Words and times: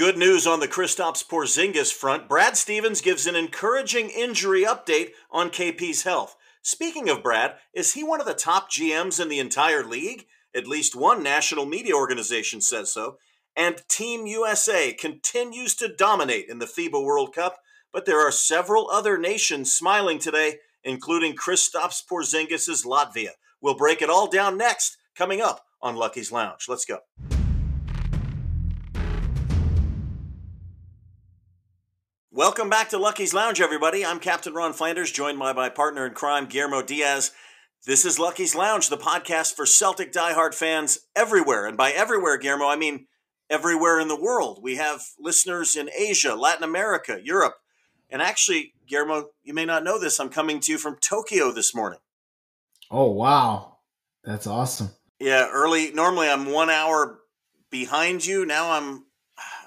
Good 0.00 0.16
news 0.16 0.46
on 0.46 0.60
the 0.60 0.66
Kristaps 0.66 1.22
Porzingis 1.22 1.92
front. 1.92 2.26
Brad 2.26 2.56
Stevens 2.56 3.02
gives 3.02 3.26
an 3.26 3.36
encouraging 3.36 4.08
injury 4.08 4.64
update 4.64 5.10
on 5.30 5.50
KP's 5.50 6.04
health. 6.04 6.36
Speaking 6.62 7.10
of 7.10 7.22
Brad, 7.22 7.56
is 7.74 7.92
he 7.92 8.02
one 8.02 8.18
of 8.18 8.26
the 8.26 8.32
top 8.32 8.70
GMs 8.70 9.20
in 9.20 9.28
the 9.28 9.38
entire 9.38 9.84
league? 9.84 10.24
At 10.56 10.66
least 10.66 10.96
one 10.96 11.22
national 11.22 11.66
media 11.66 11.94
organization 11.94 12.62
says 12.62 12.90
so. 12.90 13.18
And 13.54 13.82
Team 13.90 14.24
USA 14.24 14.94
continues 14.94 15.74
to 15.74 15.94
dominate 15.94 16.48
in 16.48 16.60
the 16.60 16.64
FIBA 16.64 17.04
World 17.04 17.34
Cup, 17.34 17.58
but 17.92 18.06
there 18.06 18.26
are 18.26 18.32
several 18.32 18.88
other 18.90 19.18
nations 19.18 19.74
smiling 19.74 20.18
today, 20.18 20.60
including 20.82 21.36
Kristaps 21.36 22.02
Porzingis' 22.10 22.86
Latvia. 22.86 23.32
We'll 23.60 23.74
break 23.74 24.00
it 24.00 24.08
all 24.08 24.28
down 24.30 24.56
next, 24.56 24.96
coming 25.14 25.42
up 25.42 25.66
on 25.82 25.94
Lucky's 25.94 26.32
Lounge. 26.32 26.68
Let's 26.70 26.86
go. 26.86 27.00
Welcome 32.32 32.70
back 32.70 32.90
to 32.90 32.98
Lucky's 32.98 33.34
Lounge, 33.34 33.60
everybody. 33.60 34.06
I'm 34.06 34.20
Captain 34.20 34.54
Ron 34.54 34.72
Flanders, 34.72 35.10
joined 35.10 35.40
by 35.40 35.52
my 35.52 35.68
partner 35.68 36.06
in 36.06 36.14
crime, 36.14 36.46
Guillermo 36.46 36.80
Diaz. 36.80 37.32
This 37.86 38.04
is 38.04 38.20
Lucky's 38.20 38.54
Lounge, 38.54 38.88
the 38.88 38.96
podcast 38.96 39.56
for 39.56 39.66
Celtic 39.66 40.12
diehard 40.12 40.54
fans 40.54 41.00
everywhere. 41.16 41.66
And 41.66 41.76
by 41.76 41.90
everywhere, 41.90 42.38
Guillermo, 42.38 42.68
I 42.68 42.76
mean 42.76 43.08
everywhere 43.50 43.98
in 43.98 44.06
the 44.06 44.18
world. 44.18 44.60
We 44.62 44.76
have 44.76 45.02
listeners 45.18 45.74
in 45.74 45.90
Asia, 45.90 46.36
Latin 46.36 46.62
America, 46.62 47.18
Europe. 47.20 47.56
And 48.08 48.22
actually, 48.22 48.74
Guillermo, 48.86 49.30
you 49.42 49.52
may 49.52 49.64
not 49.64 49.82
know 49.82 49.98
this. 49.98 50.20
I'm 50.20 50.30
coming 50.30 50.60
to 50.60 50.70
you 50.70 50.78
from 50.78 50.98
Tokyo 51.00 51.50
this 51.50 51.74
morning. 51.74 51.98
Oh, 52.92 53.10
wow. 53.10 53.78
That's 54.22 54.46
awesome. 54.46 54.90
Yeah, 55.18 55.48
early. 55.50 55.90
Normally, 55.90 56.28
I'm 56.28 56.52
one 56.52 56.70
hour 56.70 57.22
behind 57.72 58.24
you. 58.24 58.46
Now 58.46 58.70
I'm 58.70 59.06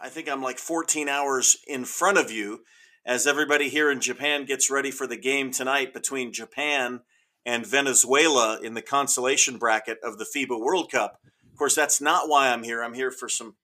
I 0.03 0.09
think 0.09 0.29
I'm 0.29 0.41
like 0.41 0.59
14 0.59 1.07
hours 1.07 1.55
in 1.65 1.85
front 1.85 2.17
of 2.17 2.29
you 2.29 2.65
as 3.05 3.25
everybody 3.25 3.69
here 3.69 3.89
in 3.89 4.01
Japan 4.01 4.43
gets 4.43 4.69
ready 4.69 4.91
for 4.91 5.07
the 5.07 5.15
game 5.15 5.49
tonight 5.49 5.93
between 5.93 6.33
Japan 6.33 6.99
and 7.45 7.65
Venezuela 7.65 8.59
in 8.61 8.73
the 8.73 8.81
consolation 8.81 9.57
bracket 9.57 9.99
of 10.03 10.17
the 10.17 10.25
FIBA 10.25 10.59
World 10.59 10.91
Cup. 10.91 11.21
Of 11.49 11.57
course, 11.57 11.73
that's 11.73 12.01
not 12.01 12.27
why 12.27 12.49
I'm 12.49 12.63
here. 12.63 12.83
I'm 12.83 12.93
here 12.93 13.11
for 13.11 13.29
some 13.29 13.55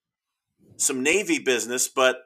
some 0.77 1.03
Navy 1.03 1.39
business, 1.39 1.89
but 1.89 2.23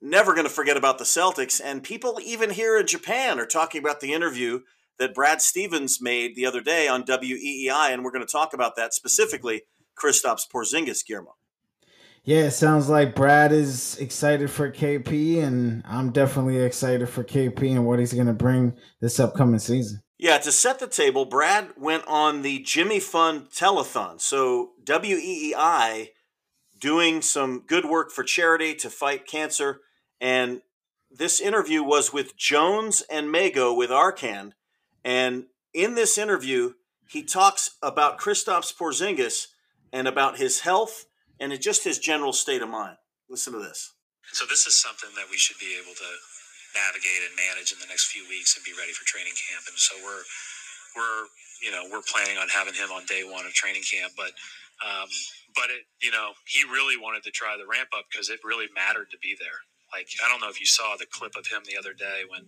never 0.00 0.34
going 0.34 0.46
to 0.46 0.52
forget 0.52 0.76
about 0.76 0.98
the 0.98 1.04
Celtics. 1.04 1.60
And 1.64 1.84
people 1.84 2.18
even 2.20 2.50
here 2.50 2.76
in 2.76 2.88
Japan 2.88 3.38
are 3.38 3.46
talking 3.46 3.80
about 3.80 4.00
the 4.00 4.12
interview 4.12 4.62
that 4.98 5.14
Brad 5.14 5.40
Stevens 5.40 6.02
made 6.02 6.34
the 6.34 6.46
other 6.46 6.62
day 6.62 6.88
on 6.88 7.04
WEEI, 7.04 7.92
and 7.92 8.02
we're 8.02 8.10
going 8.10 8.26
to 8.26 8.32
talk 8.32 8.52
about 8.52 8.74
that 8.74 8.92
specifically. 8.92 9.62
Kristaps 9.96 10.48
Porzingis, 10.52 11.06
Guillermo. 11.06 11.36
Yeah, 12.24 12.44
it 12.44 12.52
sounds 12.52 12.88
like 12.88 13.16
Brad 13.16 13.50
is 13.50 13.98
excited 13.98 14.48
for 14.48 14.70
KP, 14.70 15.42
and 15.42 15.82
I'm 15.84 16.12
definitely 16.12 16.58
excited 16.58 17.08
for 17.08 17.24
KP 17.24 17.72
and 17.72 17.84
what 17.84 17.98
he's 17.98 18.12
going 18.12 18.28
to 18.28 18.32
bring 18.32 18.74
this 19.00 19.18
upcoming 19.18 19.58
season. 19.58 20.02
Yeah, 20.18 20.38
to 20.38 20.52
set 20.52 20.78
the 20.78 20.86
table, 20.86 21.24
Brad 21.24 21.70
went 21.76 22.04
on 22.06 22.42
the 22.42 22.60
Jimmy 22.60 23.00
Fund 23.00 23.50
Telethon. 23.50 24.20
So, 24.20 24.70
WEEI 24.84 26.10
doing 26.78 27.22
some 27.22 27.64
good 27.66 27.84
work 27.84 28.12
for 28.12 28.22
charity 28.22 28.74
to 28.74 28.88
fight 28.90 29.26
cancer. 29.26 29.80
And 30.20 30.62
this 31.10 31.40
interview 31.40 31.82
was 31.82 32.12
with 32.12 32.36
Jones 32.36 33.02
and 33.10 33.34
Mego 33.34 33.76
with 33.76 33.90
Arcand. 33.90 34.52
And 35.04 35.46
in 35.74 35.96
this 35.96 36.18
interview, 36.18 36.74
he 37.08 37.24
talks 37.24 37.70
about 37.82 38.20
Kristaps 38.20 38.72
Porzingis 38.76 39.48
and 39.92 40.06
about 40.06 40.38
his 40.38 40.60
health 40.60 41.06
and 41.42 41.50
just 41.58 41.82
his 41.82 41.98
general 41.98 42.32
state 42.32 42.62
of 42.62 42.70
mind. 42.70 42.96
Listen 43.28 43.52
to 43.52 43.58
this. 43.58 43.90
So 44.30 44.46
this 44.46 44.64
is 44.70 44.78
something 44.78 45.10
that 45.18 45.26
we 45.26 45.36
should 45.36 45.58
be 45.58 45.74
able 45.74 45.90
to 45.98 46.10
navigate 46.78 47.26
and 47.26 47.34
manage 47.34 47.74
in 47.74 47.82
the 47.82 47.90
next 47.90 48.14
few 48.14 48.22
weeks 48.30 48.54
and 48.54 48.62
be 48.62 48.70
ready 48.78 48.94
for 48.94 49.02
training 49.04 49.34
camp. 49.34 49.66
And 49.66 49.76
so 49.76 49.98
we're 50.06 50.22
we're 50.94 51.26
you 51.58 51.74
know 51.74 51.82
we're 51.90 52.06
planning 52.06 52.38
on 52.38 52.46
having 52.46 52.78
him 52.78 52.94
on 52.94 53.02
day 53.10 53.26
one 53.26 53.42
of 53.42 53.52
training 53.52 53.82
camp, 53.82 54.14
but 54.14 54.30
um, 54.86 55.10
but 55.58 55.68
it 55.74 55.82
you 55.98 56.14
know 56.14 56.38
he 56.46 56.62
really 56.70 56.94
wanted 56.94 57.26
to 57.26 57.34
try 57.34 57.58
the 57.58 57.66
ramp 57.66 57.90
up 57.90 58.06
because 58.06 58.30
it 58.30 58.38
really 58.46 58.70
mattered 58.72 59.10
to 59.10 59.18
be 59.18 59.34
there. 59.34 59.58
Like 59.90 60.06
I 60.22 60.30
don't 60.30 60.40
know 60.40 60.48
if 60.48 60.62
you 60.62 60.70
saw 60.70 60.94
the 60.94 61.10
clip 61.10 61.34
of 61.34 61.50
him 61.50 61.66
the 61.66 61.76
other 61.76 61.92
day 61.92 62.22
when 62.30 62.46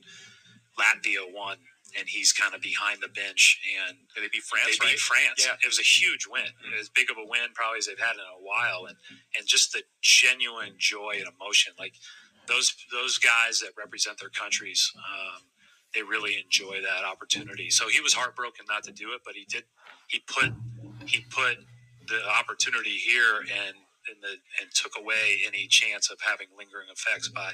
Latvia 0.78 1.26
won 1.34 1.58
and 1.98 2.08
he's 2.08 2.32
kind 2.32 2.54
of 2.54 2.60
behind 2.60 3.00
the 3.02 3.08
bench. 3.08 3.60
And 3.88 3.98
they 4.16 4.28
beat 4.32 4.42
France. 4.42 4.78
They 4.78 4.86
beat 4.86 4.98
France. 4.98 5.46
Yeah. 5.46 5.54
it 5.62 5.66
was 5.66 5.78
a 5.78 5.82
huge 5.86 6.26
win. 6.30 6.46
As 6.80 6.88
big 6.88 7.10
of 7.10 7.16
a 7.16 7.26
win 7.26 7.54
probably 7.54 7.78
as 7.78 7.86
they've 7.86 7.98
had 7.98 8.14
in 8.14 8.20
a 8.26 8.42
while, 8.42 8.86
and 8.86 8.96
and 9.36 9.46
just 9.46 9.72
the 9.72 9.82
genuine 10.02 10.74
joy 10.78 11.14
and 11.18 11.28
emotion. 11.28 11.72
Like 11.78 11.94
those 12.46 12.74
those 12.92 13.18
guys 13.18 13.60
that 13.60 13.70
represent 13.78 14.18
their 14.20 14.30
countries, 14.30 14.92
um, 14.96 15.42
they 15.94 16.02
really 16.02 16.36
enjoy 16.42 16.80
that 16.82 17.04
opportunity. 17.04 17.70
So 17.70 17.88
he 17.88 18.00
was 18.00 18.14
heartbroken 18.14 18.66
not 18.68 18.84
to 18.84 18.92
do 18.92 19.12
it, 19.14 19.22
but 19.24 19.34
he 19.34 19.46
did. 19.48 19.64
He 20.08 20.20
put 20.20 20.52
he 21.06 21.20
put 21.30 21.58
the 22.08 22.20
opportunity 22.28 22.96
here 22.98 23.40
and 23.40 23.76
and, 24.08 24.20
the, 24.22 24.36
and 24.60 24.68
took 24.74 24.92
away 25.00 25.40
any 25.46 25.66
chance 25.66 26.10
of 26.10 26.18
having 26.20 26.48
lingering 26.56 26.88
effects 26.92 27.28
by 27.28 27.52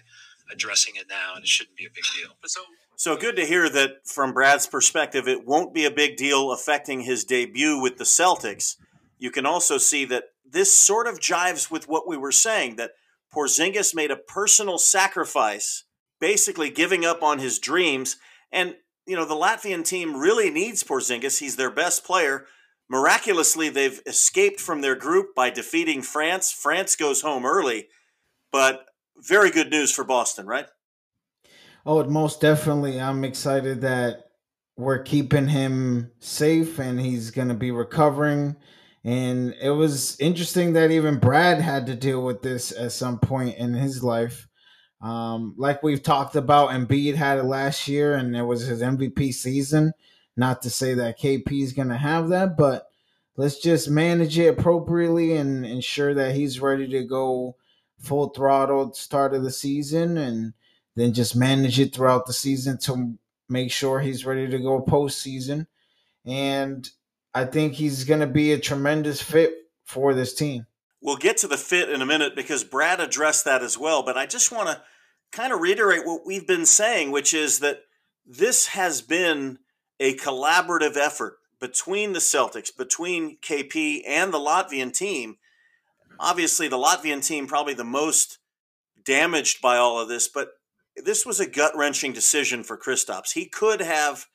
addressing 0.53 0.97
it 0.97 1.07
now, 1.09 1.33
and 1.35 1.43
it 1.43 1.49
shouldn't 1.49 1.77
be 1.77 1.87
a 1.87 1.91
big 1.91 2.05
deal. 2.21 2.37
But 2.41 2.51
so 2.51 2.63
so 3.01 3.17
good 3.17 3.37
to 3.37 3.47
hear 3.47 3.71
that 3.71 4.07
from 4.07 4.35
Brad's 4.35 4.67
perspective, 4.67 5.27
it 5.27 5.47
won't 5.47 5.73
be 5.73 5.87
a 5.87 5.91
big 5.91 6.19
deal 6.19 6.53
affecting 6.53 7.01
his 7.01 7.25
debut 7.25 7.81
with 7.81 7.97
the 7.97 8.05
Celtics. 8.05 8.77
You 9.19 9.31
can 9.31 9.47
also 9.47 9.79
see 9.79 10.05
that 10.05 10.25
this 10.45 10.77
sort 10.77 11.07
of 11.07 11.19
jives 11.19 11.71
with 11.71 11.89
what 11.89 12.07
we 12.07 12.19
were 12.19 12.31
saying 12.31 12.77
that 12.77 12.91
Porzingis 13.35 13.95
made 13.95 14.11
a 14.11 14.17
personal 14.17 14.77
sacrifice, 14.77 15.85
basically 16.21 16.69
giving 16.69 17.07
up 17.07 17.23
on 17.23 17.39
his 17.39 17.59
dreams. 17.59 18.19
And, 18.53 18.75
you 19.07 19.17
know, 19.17 19.25
the 19.25 19.35
Latvian 19.35 19.83
team 19.83 20.15
really 20.15 20.51
needs 20.51 20.85
Porzingis. 20.85 21.39
He's 21.39 21.57
their 21.57 21.71
best 21.71 22.05
player. 22.05 22.45
Miraculously, 22.91 23.71
they've 23.71 24.03
escaped 24.05 24.61
from 24.61 24.83
their 24.83 24.97
group 24.97 25.35
by 25.35 25.49
defeating 25.49 26.03
France. 26.03 26.53
France 26.53 26.97
goes 26.97 27.23
home 27.23 27.47
early, 27.47 27.89
but 28.53 28.85
very 29.23 29.51
good 29.51 29.71
news 29.71 29.93
for 29.93 30.05
Boston, 30.05 30.47
right? 30.47 30.67
Oh, 31.87 32.03
most 32.05 32.41
definitely. 32.41 33.01
I'm 33.01 33.25
excited 33.25 33.81
that 33.81 34.31
we're 34.77 35.03
keeping 35.03 35.49
him 35.49 36.11
safe 36.19 36.79
and 36.79 37.01
he's 37.01 37.31
going 37.31 37.49
to 37.49 37.55
be 37.55 37.71
recovering. 37.71 38.57
And 39.05 39.55
it 39.61 39.71
was 39.71 40.19
interesting 40.21 40.75
that 40.75 40.91
even 40.91 41.19
Brad 41.19 41.61
had 41.61 41.87
to 41.87 41.95
deal 41.95 42.23
with 42.23 42.43
this 42.43 42.73
at 42.73 42.93
some 42.93 43.19
point 43.19 43.57
in 43.57 43.75
his 43.75 44.03
life. 44.03 44.47
Um, 45.01 45.55
like 45.57 45.83
we've 45.83 46.03
talked 46.03 46.37
about, 46.37 46.71
Embiid 46.71 47.15
had 47.15 47.39
it 47.39 47.45
last 47.45 47.89
year 47.89 48.15
and 48.15 48.37
it 48.37 48.43
was 48.43 48.63
his 48.63 48.83
MVP 48.83 49.33
season. 49.33 49.93
Not 50.37 50.63
to 50.63 50.71
say 50.71 50.95
that 50.95 51.19
KP 51.19 51.63
is 51.63 51.73
going 51.73 51.89
to 51.89 51.97
have 51.97 52.29
that, 52.29 52.57
but 52.57 52.87
let's 53.37 53.59
just 53.59 53.89
manage 53.91 54.39
it 54.39 54.49
appropriately 54.49 55.37
and 55.37 55.65
ensure 55.65 56.15
that 56.15 56.35
he's 56.35 56.61
ready 56.61 56.87
to 56.89 57.05
go 57.05 57.57
full 58.01 58.31
throttle 58.31 58.93
start 58.93 59.35
of 59.35 59.43
the 59.43 59.51
season 59.51 60.17
and 60.17 60.55
then 60.97 61.13
just 61.13 61.37
manage 61.37 61.79
it 61.79 61.95
throughout 61.95 62.27
the 62.27 62.33
season 62.33 62.79
to 62.79 63.19
make 63.49 63.71
sure 63.71 64.01
he's 64.01 64.27
ready 64.27 64.49
to 64.49 64.59
go 64.59 64.83
postseason. 64.83 65.67
And 66.25 66.89
I 67.35 67.45
think 67.45 67.75
he's 67.75 68.05
going 68.05 68.21
to 68.21 68.27
be 68.27 68.53
a 68.53 68.59
tremendous 68.59 69.23
fit 69.23 69.55
for 69.85 70.15
this 70.15 70.35
team. 70.35 70.67
We'll 71.03 71.17
get 71.17 71.39
to 71.39 71.49
the 71.49 71.57
fit 71.57 71.89
in 71.89 72.03
a 72.03 72.07
minute 72.07 72.37
because 72.37 72.65
Brad 72.65 73.01
addressed 73.01 73.45
that 73.45 73.63
as 73.63 73.79
well. 73.79 74.03
But 74.03 74.19
I 74.19 74.27
just 74.27 74.53
want 74.53 74.69
to 74.69 74.83
kind 75.33 75.53
of 75.53 75.61
reiterate 75.61 76.05
what 76.05 76.27
we've 76.27 76.47
been 76.47 76.67
saying, 76.67 77.11
which 77.11 77.33
is 77.33 77.61
that 77.61 77.83
this 78.27 78.69
has 78.69 79.01
been 79.01 79.59
a 79.99 80.17
collaborative 80.17 80.97
effort 80.97 81.39
between 81.59 82.13
the 82.13 82.19
Celtics, 82.19 82.75
between 82.75 83.39
KP 83.39 84.03
and 84.07 84.33
the 84.33 84.39
Latvian 84.39 84.93
team. 84.93 85.37
Obviously, 86.19 86.69
the 86.69 86.77
Latvian 86.77 87.25
team 87.25 87.47
probably 87.47 87.75
the 87.75 87.85
most 87.85 88.39
damaged 89.05 89.63
by 89.63 89.77
all 89.77 90.01
of 90.01 90.09
this, 90.09 90.29
but 90.29 90.51
this 90.97 91.25
was 91.25 91.41
a 91.41 91.49
gut 91.49 91.73
wrenching 91.75 92.13
decision 92.13 92.63
for 92.63 92.77
Kristaps. 92.77 93.33
He 93.33 93.47
could 93.47 93.81
have 93.81 94.27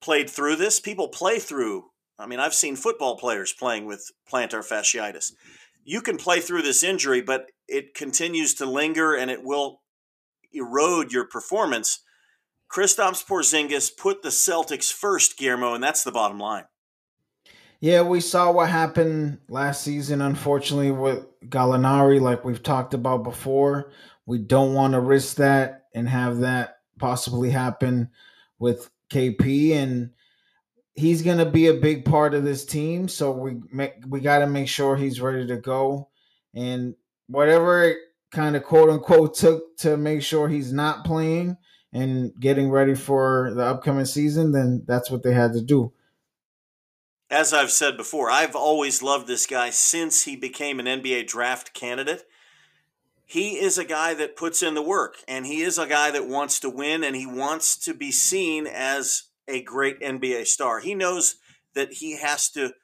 played 0.00 0.28
through 0.28 0.56
this. 0.56 0.80
People 0.80 1.08
play 1.08 1.38
through. 1.38 1.90
I 2.18 2.26
mean, 2.26 2.40
I've 2.40 2.54
seen 2.54 2.76
football 2.76 3.16
players 3.16 3.52
playing 3.52 3.86
with 3.86 4.10
plantar 4.30 4.66
fasciitis. 4.66 5.32
You 5.84 6.00
can 6.00 6.16
play 6.16 6.40
through 6.40 6.62
this 6.62 6.82
injury, 6.82 7.20
but 7.20 7.50
it 7.68 7.94
continues 7.94 8.54
to 8.54 8.66
linger 8.66 9.14
and 9.14 9.30
it 9.30 9.44
will 9.44 9.82
erode 10.52 11.12
your 11.12 11.26
performance. 11.26 12.00
Kristaps 12.70 13.24
Porzingis 13.24 13.96
put 13.96 14.22
the 14.22 14.30
Celtics 14.30 14.92
first, 14.92 15.38
Guillermo, 15.38 15.74
and 15.74 15.82
that's 15.82 16.02
the 16.02 16.12
bottom 16.12 16.38
line. 16.38 16.64
Yeah, 17.86 18.02
we 18.02 18.20
saw 18.20 18.50
what 18.50 18.68
happened 18.68 19.38
last 19.48 19.82
season, 19.82 20.20
unfortunately, 20.20 20.90
with 20.90 21.24
Gallinari, 21.48 22.20
like 22.20 22.44
we've 22.44 22.60
talked 22.60 22.94
about 22.94 23.22
before. 23.22 23.92
We 24.26 24.38
don't 24.38 24.74
want 24.74 24.94
to 24.94 25.00
risk 25.00 25.36
that 25.36 25.84
and 25.94 26.08
have 26.08 26.38
that 26.38 26.78
possibly 26.98 27.50
happen 27.50 28.10
with 28.58 28.90
KP 29.08 29.70
and 29.70 30.10
he's 30.94 31.22
going 31.22 31.38
to 31.38 31.46
be 31.46 31.68
a 31.68 31.74
big 31.74 32.04
part 32.04 32.34
of 32.34 32.42
this 32.42 32.66
team 32.66 33.06
so 33.06 33.30
we 33.30 33.60
we 34.08 34.18
got 34.18 34.40
to 34.40 34.48
make 34.48 34.66
sure 34.66 34.96
he's 34.96 35.20
ready 35.20 35.46
to 35.46 35.56
go 35.56 36.08
and 36.54 36.96
whatever 37.28 37.94
kind 38.32 38.56
of 38.56 38.64
quote 38.64 38.90
unquote 38.90 39.36
took 39.36 39.76
to 39.76 39.96
make 39.96 40.22
sure 40.22 40.48
he's 40.48 40.72
not 40.72 41.04
playing 41.04 41.56
and 41.92 42.32
getting 42.40 42.68
ready 42.68 42.94
for 42.94 43.52
the 43.54 43.64
upcoming 43.64 44.04
season, 44.04 44.52
then 44.52 44.82
that's 44.86 45.10
what 45.10 45.22
they 45.22 45.32
had 45.32 45.52
to 45.54 45.62
do. 45.62 45.92
As 47.30 47.52
I've 47.52 47.72
said 47.72 47.96
before, 47.96 48.30
I've 48.30 48.54
always 48.54 49.02
loved 49.02 49.26
this 49.26 49.46
guy 49.46 49.70
since 49.70 50.24
he 50.24 50.36
became 50.36 50.78
an 50.78 50.86
NBA 50.86 51.26
draft 51.26 51.74
candidate. 51.74 52.24
He 53.24 53.58
is 53.58 53.78
a 53.78 53.84
guy 53.84 54.14
that 54.14 54.36
puts 54.36 54.62
in 54.62 54.74
the 54.74 54.82
work, 54.82 55.16
and 55.26 55.44
he 55.44 55.62
is 55.62 55.76
a 55.76 55.88
guy 55.88 56.12
that 56.12 56.28
wants 56.28 56.60
to 56.60 56.70
win, 56.70 57.02
and 57.02 57.16
he 57.16 57.26
wants 57.26 57.76
to 57.78 57.94
be 57.94 58.12
seen 58.12 58.68
as 58.68 59.24
a 59.48 59.60
great 59.62 60.00
NBA 60.00 60.46
star. 60.46 60.78
He 60.78 60.94
knows 60.94 61.36
that 61.74 61.94
he 61.94 62.16
has 62.18 62.48
to 62.50 62.74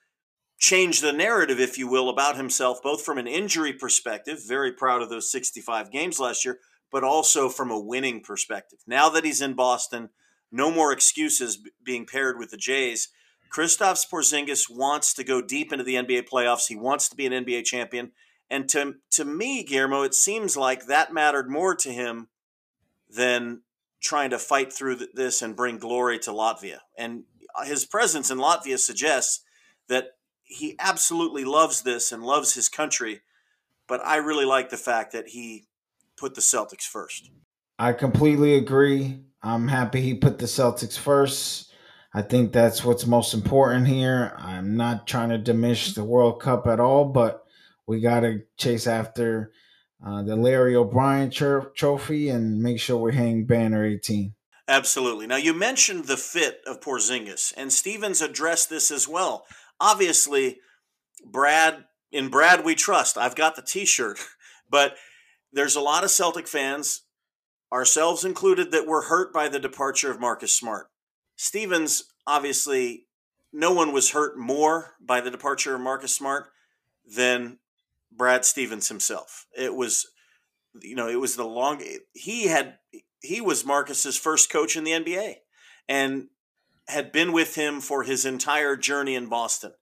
change 0.59 1.01
the 1.01 1.13
narrative, 1.13 1.61
if 1.61 1.79
you 1.79 1.87
will, 1.87 2.09
about 2.09 2.37
himself, 2.37 2.83
both 2.83 3.05
from 3.05 3.19
an 3.19 3.29
injury 3.29 3.73
perspective, 3.73 4.41
very 4.45 4.73
proud 4.73 5.03
of 5.03 5.09
those 5.09 5.31
65 5.31 5.93
games 5.93 6.19
last 6.19 6.45
year, 6.45 6.59
but 6.91 7.05
also 7.05 7.49
from 7.49 7.71
a 7.71 7.79
winning 7.79 8.21
perspective. 8.21 8.81
Now 8.89 9.09
that 9.11 9.25
he's 9.25 9.41
in 9.41 9.55
Boston, 9.55 10.11
no 10.51 10.73
more 10.73 10.93
excuses 10.93 11.59
being 11.85 12.07
paired 12.07 12.39
with 12.39 12.51
the 12.51 12.57
Jays 12.57 13.09
Kristaps 13.53 14.09
Porzingis 14.09 14.71
wants 14.71 15.13
to 15.15 15.25
go 15.25 15.43
deep 15.43 15.73
into 15.73 15.85
the 15.85 15.97
NBA 15.97 16.29
playoffs. 16.29 16.69
He 16.69 16.77
wants 16.77 17.09
to 17.09 17.17
be 17.17 17.27
an 17.27 17.45
NBA 17.45 17.65
champion. 17.65 18.13
And 18.49 18.69
to, 18.71 18.95
to 19.13 19.25
me, 19.25 19.63
Guillermo, 19.63 20.03
it 20.03 20.15
seems 20.15 20.57
like 20.57 20.87
that 20.87 21.13
mattered 21.13 21.51
more 21.51 21.75
to 21.77 21.91
him 21.91 22.29
than 23.09 23.63
trying 24.03 24.31
to 24.31 24.39
fight 24.39 24.73
through 24.73 24.99
this 25.15 25.43
and 25.43 25.57
bring 25.57 25.79
glory 25.79 26.19
to 26.21 26.31
Latvia. 26.31 26.79
And 26.99 27.25
uh, 27.55 27.65
his 27.65 27.85
presence 27.85 28.31
in 28.31 28.39
Latvia 28.39 28.79
suggests 28.79 29.45
that 29.89 30.13
he 30.43 30.77
absolutely 30.79 31.45
loves 31.45 31.83
this 31.83 32.11
and 32.11 32.23
loves 32.23 32.55
his 32.55 32.69
country. 32.69 33.21
But 33.87 34.05
I 34.05 34.17
really 34.17 34.45
like 34.45 34.71
the 34.71 34.77
fact 34.77 35.13
that 35.13 35.29
he 35.29 35.67
put 36.17 36.35
the 36.35 36.41
Celtics 36.41 36.87
first. 36.87 37.31
I 37.79 37.93
completely 37.93 38.55
agree. 38.55 39.21
I'm 39.43 39.69
happy 39.69 40.01
he 40.01 40.15
put 40.15 40.39
the 40.39 40.47
Celtics 40.47 40.99
first. 40.99 41.72
I 42.15 42.23
think 42.23 42.53
that's 42.53 42.85
what's 42.85 43.07
most 43.07 43.33
important 43.33 43.89
here. 43.89 44.35
I'm 44.37 44.77
not 44.77 45.07
trying 45.07 45.31
to 45.31 45.39
diminish 45.39 45.95
the 45.95 46.05
World 46.05 46.41
Cup 46.41 46.67
at 46.67 46.81
all, 46.81 47.07
but 47.07 47.45
we 47.87 48.01
got 48.01 48.21
to 48.21 48.43
chase 48.59 48.87
after 48.87 49.53
uh, 50.05 50.23
the 50.23 50.37
Larry 50.37 50.77
O'Brien 50.77 51.31
trophy 51.31 52.29
and 52.29 52.63
make 52.63 52.81
sure 52.81 52.99
we 52.99 53.15
hang 53.15 53.45
banner 53.45 53.85
18. 53.85 54.35
Absolutely. 54.69 55.27
Now, 55.27 55.37
you 55.37 55.55
mentioned 55.55 56.05
the 56.05 56.17
fit 56.17 56.61
of 56.67 56.81
Porzingis, 56.81 57.53
and 57.57 57.73
Stevens 57.73 58.21
addressed 58.21 58.69
this 58.69 58.91
as 58.91 59.09
well. 59.09 59.45
Obviously, 59.81 60.59
Brad, 61.25 61.85
in 62.11 62.29
Brad 62.29 62.65
we 62.65 62.75
trust. 62.75 63.17
I've 63.17 63.35
got 63.35 63.57
the 63.57 63.63
t 63.63 63.85
shirt, 63.85 64.19
but 64.71 64.97
there's 65.53 65.77
a 65.77 65.81
lot 65.81 66.05
of 66.05 66.11
Celtic 66.11 66.47
fans, 66.47 67.03
ourselves 67.73 68.25
included, 68.25 68.71
that 68.71 68.87
were 68.87 69.03
hurt 69.03 69.33
by 69.33 69.49
the 69.49 69.59
departure 69.59 70.11
of 70.11 70.21
Marcus 70.21 70.57
Smart. 70.57 70.89
Stevens, 71.43 72.05
obviously, 72.25 73.09
no 73.53 73.73
one 73.73 73.93
was 73.93 74.13
hurt 74.13 74.39
more 74.39 74.95
by 75.01 75.21
the 75.21 75.31
departure 75.31 75.75
of 75.75 75.81
Marcus 75.81 76.15
Smart 76.15 76.47
than 77.05 77.59
Brad 78.13 78.45
Stevens 78.45 78.89
himself. 78.89 79.45
It 79.59 79.75
was, 79.75 80.07
you 80.81 80.95
know, 80.95 81.09
it 81.09 81.19
was 81.19 81.35
the 81.35 81.45
long, 81.45 81.83
he 82.13 82.45
had, 82.45 82.79
he 83.21 83.41
was 83.41 83.67
Marcus's 83.67 84.17
first 84.17 84.53
coach 84.53 84.77
in 84.77 84.85
the 84.85 84.93
NBA 84.93 85.35
and 85.89 86.29
had 86.87 87.11
been 87.11 87.33
with 87.33 87.57
him 87.57 87.81
for 87.81 88.05
his 88.05 88.25
entire 88.25 88.77
journey 88.77 89.17
in 89.17 89.27
Boston. 89.27 89.73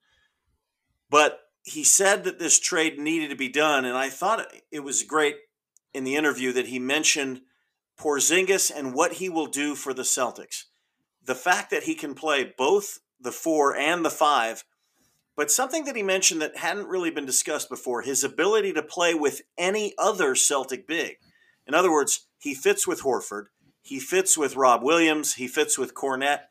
But 1.11 1.41
he 1.61 1.83
said 1.83 2.23
that 2.23 2.39
this 2.39 2.59
trade 2.59 2.97
needed 2.97 3.29
to 3.29 3.35
be 3.35 3.49
done. 3.49 3.85
And 3.85 3.95
I 3.95 4.09
thought 4.09 4.51
it 4.71 4.79
was 4.79 5.03
great 5.03 5.35
in 5.93 6.05
the 6.05 6.15
interview 6.15 6.53
that 6.53 6.69
he 6.69 6.79
mentioned 6.79 7.41
Porzingis 7.99 8.71
and 8.75 8.95
what 8.95 9.13
he 9.13 9.29
will 9.29 9.45
do 9.45 9.75
for 9.75 9.93
the 9.93 10.01
Celtics 10.01 10.63
the 11.25 11.35
fact 11.35 11.69
that 11.71 11.83
he 11.83 11.95
can 11.95 12.13
play 12.13 12.53
both 12.57 12.99
the 13.19 13.31
four 13.31 13.75
and 13.75 14.03
the 14.03 14.09
five, 14.09 14.63
but 15.35 15.51
something 15.51 15.85
that 15.85 15.95
he 15.95 16.03
mentioned 16.03 16.41
that 16.41 16.57
hadn't 16.57 16.87
really 16.87 17.11
been 17.11 17.25
discussed 17.25 17.69
before 17.69 18.01
his 18.01 18.23
ability 18.23 18.73
to 18.73 18.83
play 18.83 19.13
with 19.13 19.41
any 19.57 19.93
other 19.97 20.35
Celtic 20.35 20.87
big. 20.87 21.17
In 21.67 21.73
other 21.73 21.91
words, 21.91 22.27
he 22.39 22.53
fits 22.53 22.87
with 22.87 23.03
Horford, 23.03 23.45
he 23.81 23.99
fits 23.99 24.37
with 24.37 24.55
Rob 24.55 24.83
Williams, 24.83 25.35
he 25.35 25.47
fits 25.47 25.77
with 25.77 25.93
Kornet. 25.93 26.41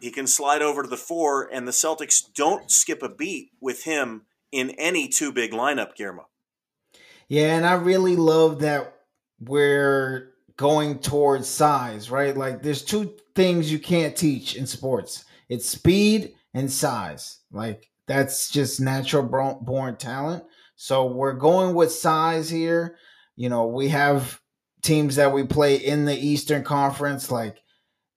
He 0.00 0.10
can 0.10 0.26
slide 0.26 0.60
over 0.60 0.82
to 0.82 0.88
the 0.88 0.96
four, 0.98 1.48
and 1.50 1.66
the 1.66 1.72
Celtics 1.72 2.20
don't 2.34 2.70
skip 2.70 3.02
a 3.02 3.08
beat 3.08 3.52
with 3.60 3.84
him 3.84 4.26
in 4.52 4.70
any 4.70 5.08
two 5.08 5.32
big 5.32 5.52
lineup, 5.52 5.94
Guillermo. 5.94 6.28
Yeah, 7.28 7.56
and 7.56 7.64
I 7.64 7.74
really 7.74 8.16
love 8.16 8.60
that 8.60 8.94
we're 9.40 10.34
going 10.56 10.98
towards 10.98 11.48
size, 11.48 12.10
right? 12.10 12.36
Like 12.36 12.62
there's 12.62 12.82
two 12.82 13.14
things 13.34 13.70
you 13.70 13.78
can't 13.78 14.16
teach 14.16 14.56
in 14.56 14.66
sports. 14.66 15.24
It's 15.48 15.68
speed 15.68 16.34
and 16.52 16.70
size. 16.70 17.40
Like 17.52 17.90
that's 18.06 18.50
just 18.50 18.80
natural 18.80 19.58
born 19.60 19.96
talent. 19.96 20.44
So 20.76 21.06
we're 21.06 21.34
going 21.34 21.74
with 21.74 21.92
size 21.92 22.50
here. 22.50 22.96
You 23.36 23.48
know, 23.48 23.66
we 23.66 23.88
have 23.88 24.40
teams 24.82 25.16
that 25.16 25.32
we 25.32 25.44
play 25.44 25.76
in 25.76 26.04
the 26.04 26.16
Eastern 26.16 26.62
Conference, 26.62 27.30
like 27.30 27.58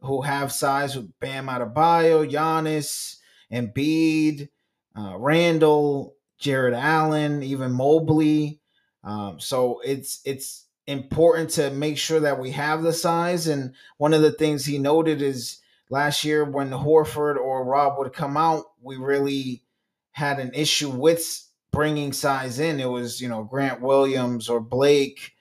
who 0.02 0.22
have 0.22 0.52
size 0.52 0.96
with 0.96 1.12
Bam 1.20 1.48
Adebayo, 1.48 2.30
Giannis, 2.30 3.18
Embiid, 3.52 4.50
uh, 4.96 5.16
Randle, 5.18 6.16
Jarrett 6.40 6.76
Allen, 6.76 7.42
even 7.42 7.72
Mobley. 7.72 8.62
Um, 9.04 9.40
so 9.40 9.80
it's 9.84 10.22
it's 10.26 10.67
important 10.88 11.52
to 11.52 11.70
make 11.70 11.98
sure 11.98 12.22
that 12.22 12.40
we 12.40 12.52
have 12.52 12.82
the 12.82 12.94
size. 12.94 13.48
And 13.48 13.74
one 13.98 14.14
of 14.14 14.22
the 14.22 14.32
things 14.32 14.66
he 14.66 14.80
noted 14.80 15.22
is 15.22 15.60
last 15.90 16.24
year 16.24 16.44
when 16.44 16.70
Horford 16.72 17.38
or 17.38 17.66
Rob 17.66 17.98
would 18.00 18.14
come 18.14 18.38
out, 18.38 18.66
we 18.82 18.96
really 18.96 19.64
had 20.12 20.40
an 20.40 20.52
issue 20.54 20.90
with 20.90 21.46
bringing 21.72 22.14
size 22.14 22.60
in. 22.60 22.80
It 22.80 22.90
was, 22.90 23.22
you 23.22 23.28
know, 23.28 23.44
Grant 23.44 23.82
Williams 23.82 24.50
or 24.50 24.60
Blake. 24.60 25.34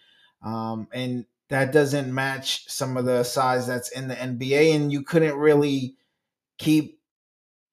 Um, 0.45 0.89
and 0.93 1.25
that 1.49 1.73
doesn't 1.73 2.13
match 2.13 2.69
some 2.69 2.97
of 2.97 3.05
the 3.05 3.23
size 3.23 3.67
that's 3.67 3.91
in 3.91 4.09
the 4.09 4.17
NBA. 4.17 4.75
And 4.75 4.93
you 4.93 5.03
couldn't 5.03 5.37
really 5.37 5.97
keep 6.59 7.01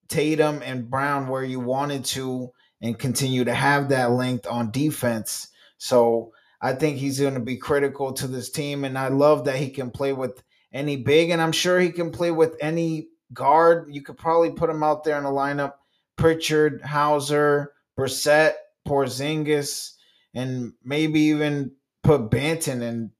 Tatum 0.08 0.62
and 0.64 0.90
Brown 0.90 1.28
where 1.28 1.44
you 1.44 1.60
wanted 1.60 2.06
to 2.06 2.52
and 2.82 3.00
continue 3.00 3.46
to 3.46 3.54
have 3.54 3.90
that 3.90 4.12
length 4.12 4.46
on 4.46 4.70
defense. 4.70 5.48
So 5.78 6.34
I 6.64 6.72
think 6.72 6.96
he's 6.96 7.20
going 7.20 7.34
to 7.34 7.42
be 7.42 7.58
critical 7.58 8.14
to 8.14 8.26
this 8.26 8.50
team, 8.50 8.86
and 8.86 8.98
I 8.98 9.10
love 9.10 9.44
that 9.46 9.58
he 9.58 9.70
can 9.70 9.92
play 9.92 10.14
with 10.14 10.42
any 10.72 10.96
big, 10.96 11.30
and 11.30 11.42
I'm 11.42 11.52
sure 11.52 11.78
he 11.78 11.92
can 11.92 12.10
play 12.10 12.32
with 12.32 12.56
any 12.62 13.10
guard. 13.34 13.90
You 13.92 14.02
could 14.02 14.18
probably 14.18 14.52
put 14.52 14.70
him 14.70 14.82
out 14.82 15.04
there 15.04 15.18
in 15.18 15.26
the 15.26 15.30
lineup: 15.30 15.74
Pritchard, 16.16 16.82
Hauser, 16.82 17.74
Brissett, 18.00 18.54
Porzingis, 18.88 19.92
and 20.34 20.72
maybe 20.82 21.20
even 21.20 21.74
put 22.02 22.32
Banton 22.32 22.82
and 22.82 23.12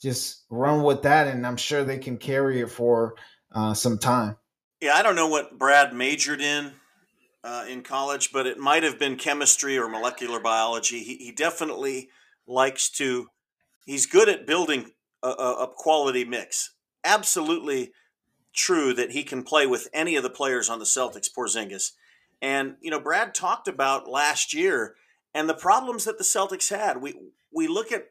just 0.00 0.44
run 0.48 0.82
with 0.82 1.02
that. 1.02 1.26
And 1.26 1.46
I'm 1.46 1.58
sure 1.58 1.84
they 1.84 1.98
can 1.98 2.16
carry 2.16 2.62
it 2.62 2.70
for 2.70 3.16
uh, 3.52 3.74
some 3.74 3.98
time. 3.98 4.38
Yeah, 4.80 4.94
I 4.94 5.02
don't 5.02 5.16
know 5.16 5.28
what 5.28 5.58
Brad 5.58 5.92
majored 5.92 6.40
in 6.40 6.72
uh, 7.44 7.66
in 7.68 7.82
college, 7.82 8.32
but 8.32 8.46
it 8.46 8.56
might 8.56 8.84
have 8.84 8.98
been 8.98 9.16
chemistry 9.16 9.76
or 9.76 9.86
molecular 9.86 10.40
biology. 10.40 11.02
He, 11.02 11.16
he 11.16 11.32
definitely 11.32 12.08
likes 12.46 12.90
to, 12.90 13.28
he's 13.84 14.06
good 14.06 14.28
at 14.28 14.46
building 14.46 14.92
a, 15.22 15.28
a, 15.28 15.68
quality 15.74 16.24
mix. 16.24 16.72
Absolutely 17.04 17.92
true 18.54 18.94
that 18.94 19.12
he 19.12 19.22
can 19.22 19.42
play 19.42 19.66
with 19.66 19.88
any 19.92 20.16
of 20.16 20.22
the 20.22 20.30
players 20.30 20.68
on 20.68 20.78
the 20.78 20.84
Celtics, 20.84 21.28
Porzingis. 21.36 21.92
And, 22.40 22.76
you 22.80 22.90
know, 22.90 23.00
Brad 23.00 23.34
talked 23.34 23.68
about 23.68 24.08
last 24.08 24.54
year 24.54 24.94
and 25.34 25.48
the 25.48 25.54
problems 25.54 26.04
that 26.04 26.18
the 26.18 26.24
Celtics 26.24 26.70
had. 26.70 27.00
We, 27.00 27.14
we 27.52 27.68
look 27.68 27.92
at 27.92 28.10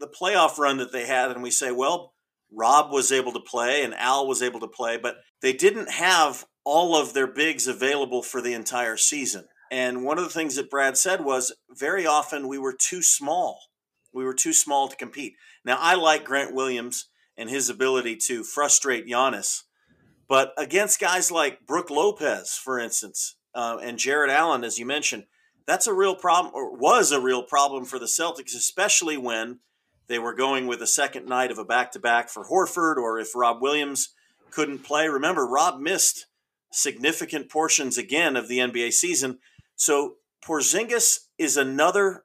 the 0.00 0.08
playoff 0.08 0.58
run 0.58 0.78
that 0.78 0.92
they 0.92 1.06
had 1.06 1.30
and 1.30 1.42
we 1.42 1.50
say, 1.50 1.70
well, 1.70 2.12
Rob 2.52 2.92
was 2.92 3.12
able 3.12 3.32
to 3.32 3.40
play 3.40 3.82
and 3.82 3.94
Al 3.94 4.26
was 4.26 4.42
able 4.42 4.60
to 4.60 4.68
play, 4.68 4.96
but 4.96 5.16
they 5.40 5.52
didn't 5.52 5.90
have 5.90 6.46
all 6.64 6.96
of 6.96 7.12
their 7.12 7.26
bigs 7.26 7.66
available 7.66 8.22
for 8.22 8.40
the 8.40 8.54
entire 8.54 8.96
season. 8.96 9.44
And 9.70 10.04
one 10.04 10.18
of 10.18 10.24
the 10.24 10.30
things 10.30 10.56
that 10.56 10.70
Brad 10.70 10.96
said 10.96 11.24
was 11.24 11.52
very 11.70 12.06
often 12.06 12.48
we 12.48 12.58
were 12.58 12.72
too 12.72 13.02
small 13.02 13.58
we 14.14 14.24
were 14.24 14.34
too 14.34 14.52
small 14.52 14.88
to 14.88 14.96
compete. 14.96 15.34
Now, 15.64 15.76
I 15.80 15.94
like 15.94 16.24
Grant 16.24 16.54
Williams 16.54 17.06
and 17.36 17.50
his 17.50 17.68
ability 17.68 18.16
to 18.28 18.44
frustrate 18.44 19.06
Giannis, 19.06 19.62
but 20.28 20.54
against 20.56 21.00
guys 21.00 21.30
like 21.30 21.66
Brook 21.66 21.90
Lopez, 21.90 22.54
for 22.54 22.78
instance, 22.78 23.36
uh, 23.54 23.78
and 23.82 23.98
Jarrett 23.98 24.30
Allen, 24.30 24.64
as 24.64 24.78
you 24.78 24.86
mentioned, 24.86 25.24
that's 25.66 25.86
a 25.86 25.94
real 25.94 26.14
problem, 26.14 26.52
or 26.54 26.76
was 26.76 27.12
a 27.12 27.20
real 27.20 27.42
problem 27.42 27.84
for 27.84 27.98
the 27.98 28.06
Celtics, 28.06 28.54
especially 28.54 29.16
when 29.16 29.60
they 30.06 30.18
were 30.18 30.34
going 30.34 30.66
with 30.66 30.82
a 30.82 30.86
second 30.86 31.26
night 31.26 31.50
of 31.50 31.58
a 31.58 31.64
back 31.64 31.92
to 31.92 31.98
back 31.98 32.28
for 32.28 32.44
Horford, 32.44 32.96
or 32.96 33.18
if 33.18 33.34
Rob 33.34 33.62
Williams 33.62 34.10
couldn't 34.50 34.80
play. 34.80 35.08
Remember, 35.08 35.46
Rob 35.46 35.80
missed 35.80 36.26
significant 36.70 37.50
portions 37.50 37.96
again 37.96 38.36
of 38.36 38.48
the 38.48 38.58
NBA 38.58 38.92
season. 38.92 39.38
So 39.76 40.16
Porzingis 40.44 41.20
is 41.38 41.56
another 41.56 42.24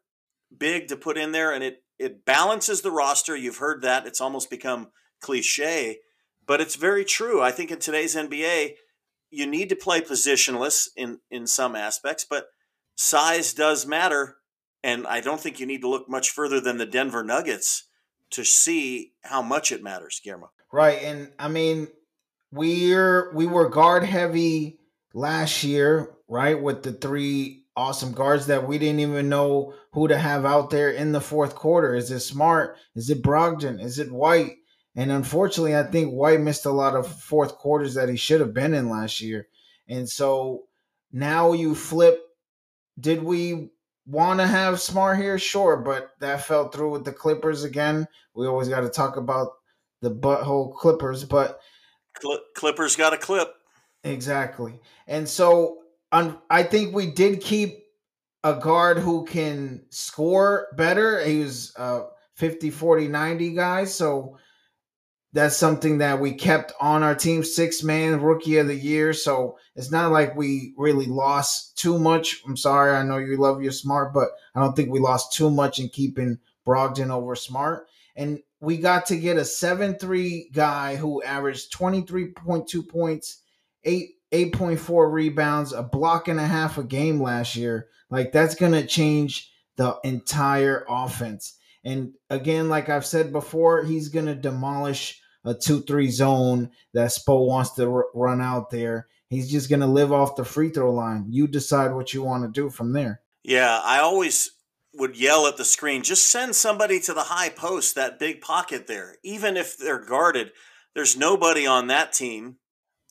big 0.55 0.87
to 0.87 0.95
put 0.95 1.17
in 1.17 1.31
there, 1.31 1.53
and 1.53 1.63
it 1.63 1.83
it 1.97 2.25
balances 2.25 2.81
the 2.81 2.91
roster. 2.91 3.35
You've 3.35 3.57
heard 3.57 3.81
that. 3.81 4.07
It's 4.07 4.21
almost 4.21 4.49
become 4.49 4.89
cliche, 5.21 5.99
but 6.45 6.61
it's 6.61 6.75
very 6.75 7.03
true. 7.03 7.41
I 7.41 7.51
think 7.51 7.71
in 7.71 7.79
today's 7.79 8.15
NBA, 8.15 8.75
you 9.29 9.45
need 9.45 9.69
to 9.69 9.75
play 9.75 10.01
positionless 10.01 10.87
in 10.95 11.19
in 11.29 11.47
some 11.47 11.75
aspects, 11.75 12.25
but 12.29 12.47
size 12.95 13.53
does 13.53 13.85
matter. 13.85 14.37
And 14.81 15.05
I 15.07 15.19
don't 15.19 15.41
think 15.41 15.59
you 15.59 15.65
need 15.65 15.81
to 15.81 15.89
look 15.89 16.09
much 16.09 16.29
further 16.29 16.61
than 16.61 16.77
the 16.77 16.85
Denver 16.85 17.23
Nuggets 17.23 17.89
to 18.31 18.45
see 18.45 19.13
how 19.23 19.41
much 19.41 19.73
it 19.73 19.83
matters, 19.83 20.21
Guillermo. 20.23 20.51
Right, 20.71 21.01
and 21.03 21.31
I 21.37 21.49
mean, 21.49 21.87
we're 22.51 23.33
we 23.33 23.45
were 23.47 23.69
guard 23.69 24.03
heavy 24.03 24.79
last 25.13 25.63
year, 25.63 26.15
right, 26.27 26.61
with 26.61 26.83
the 26.83 26.93
three 26.93 27.58
awesome 27.75 28.11
guards 28.11 28.47
that 28.47 28.67
we 28.67 28.77
didn't 28.77 28.99
even 28.99 29.29
know 29.29 29.73
who 29.91 30.07
to 30.07 30.17
have 30.17 30.45
out 30.45 30.69
there 30.69 30.89
in 30.89 31.11
the 31.11 31.21
fourth 31.21 31.55
quarter. 31.55 31.95
Is 31.95 32.11
it 32.11 32.19
Smart? 32.19 32.77
Is 32.95 33.09
it 33.09 33.23
Brogdon? 33.23 33.81
Is 33.81 33.99
it 33.99 34.11
White? 34.11 34.57
And 34.95 35.11
unfortunately, 35.11 35.75
I 35.75 35.83
think 35.83 36.11
White 36.11 36.41
missed 36.41 36.65
a 36.65 36.71
lot 36.71 36.95
of 36.95 37.07
fourth 37.07 37.55
quarters 37.55 37.93
that 37.93 38.09
he 38.09 38.17
should 38.17 38.41
have 38.41 38.53
been 38.53 38.73
in 38.73 38.89
last 38.89 39.21
year. 39.21 39.47
And 39.87 40.09
so 40.09 40.63
now 41.11 41.53
you 41.53 41.73
flip. 41.75 42.19
Did 42.99 43.23
we 43.23 43.69
want 44.05 44.39
to 44.39 44.47
have 44.47 44.81
Smart 44.81 45.17
here? 45.17 45.39
Sure, 45.39 45.77
but 45.77 46.11
that 46.19 46.43
fell 46.43 46.67
through 46.67 46.91
with 46.91 47.05
the 47.05 47.13
Clippers 47.13 47.63
again. 47.63 48.07
We 48.33 48.47
always 48.47 48.67
got 48.67 48.81
to 48.81 48.89
talk 48.89 49.15
about 49.15 49.53
the 50.01 50.11
butthole 50.11 50.75
Clippers, 50.75 51.23
but 51.23 51.59
Clippers 52.55 52.95
got 52.95 53.13
a 53.13 53.17
clip. 53.17 53.53
Exactly. 54.03 54.79
And 55.07 55.27
so 55.27 55.77
I 56.11 56.63
think 56.63 56.93
we 56.93 57.11
did 57.11 57.41
keep 57.41 57.83
a 58.43 58.55
guard 58.55 58.97
who 58.97 59.25
can 59.25 59.83
score 59.89 60.67
better. 60.75 61.23
He 61.23 61.39
was 61.39 61.73
uh 61.77 62.03
50 62.35 62.69
40 62.71 63.07
90 63.07 63.53
guys, 63.53 63.93
so 63.93 64.37
that's 65.31 65.55
something 65.55 65.99
that 65.99 66.19
we 66.19 66.33
kept 66.33 66.73
on 66.81 67.03
our 67.03 67.13
team. 67.13 67.43
Six 67.43 67.83
man 67.83 68.21
rookie 68.21 68.57
of 68.57 68.67
the 68.67 68.75
year. 68.75 69.13
So 69.13 69.59
it's 69.75 69.91
not 69.91 70.11
like 70.11 70.35
we 70.35 70.73
really 70.75 71.05
lost 71.05 71.77
too 71.77 71.99
much. 71.99 72.41
I'm 72.47 72.57
sorry. 72.57 72.95
I 72.95 73.03
know 73.03 73.17
you 73.17 73.37
love 73.37 73.61
your 73.61 73.71
smart 73.71 74.13
but 74.13 74.29
i 74.55 74.59
don't 74.59 74.75
think 74.75 74.89
we 74.89 74.99
lost 74.99 75.33
too 75.33 75.51
much 75.51 75.79
in 75.79 75.89
keeping 75.89 76.39
brogdon 76.65 77.11
over 77.11 77.35
smart. 77.35 77.87
And 78.15 78.39
we 78.59 78.77
got 78.77 79.05
to 79.07 79.17
get 79.17 79.37
a 79.37 79.41
7-3 79.41 80.51
guy 80.51 80.95
who 80.95 81.23
averaged 81.23 81.71
23.2 81.73 82.87
points 82.89 83.43
8 83.83 84.09
8.4 84.31 85.11
rebounds, 85.11 85.73
a 85.73 85.83
block 85.83 86.27
and 86.27 86.39
a 86.39 86.45
half 86.45 86.77
a 86.77 86.83
game 86.83 87.21
last 87.21 87.55
year. 87.55 87.87
Like 88.09 88.31
that's 88.31 88.55
going 88.55 88.73
to 88.73 88.85
change 88.85 89.51
the 89.75 89.97
entire 90.03 90.85
offense. 90.89 91.57
And 91.83 92.13
again, 92.29 92.69
like 92.69 92.89
I've 92.89 93.05
said 93.05 93.31
before, 93.31 93.83
he's 93.83 94.09
going 94.09 94.25
to 94.25 94.35
demolish 94.35 95.21
a 95.45 95.53
2 95.53 95.81
3 95.81 96.09
zone 96.09 96.71
that 96.93 97.09
Spo 97.09 97.47
wants 97.47 97.71
to 97.71 97.89
r- 97.89 98.07
run 98.13 98.41
out 98.41 98.69
there. 98.69 99.07
He's 99.29 99.49
just 99.49 99.69
going 99.69 99.79
to 99.79 99.87
live 99.87 100.11
off 100.11 100.35
the 100.35 100.43
free 100.43 100.69
throw 100.69 100.91
line. 100.91 101.25
You 101.29 101.47
decide 101.47 101.93
what 101.93 102.13
you 102.13 102.23
want 102.23 102.43
to 102.43 102.61
do 102.61 102.69
from 102.69 102.93
there. 102.93 103.21
Yeah, 103.43 103.79
I 103.83 103.99
always 103.99 104.51
would 104.95 105.15
yell 105.15 105.47
at 105.47 105.55
the 105.55 105.65
screen 105.65 106.03
just 106.03 106.29
send 106.29 106.55
somebody 106.55 106.99
to 106.99 107.13
the 107.13 107.23
high 107.23 107.49
post, 107.49 107.95
that 107.95 108.19
big 108.19 108.41
pocket 108.41 108.87
there. 108.87 109.15
Even 109.23 109.55
if 109.55 109.77
they're 109.77 110.03
guarded, 110.03 110.51
there's 110.93 111.15
nobody 111.15 111.65
on 111.65 111.87
that 111.87 112.11
team 112.11 112.57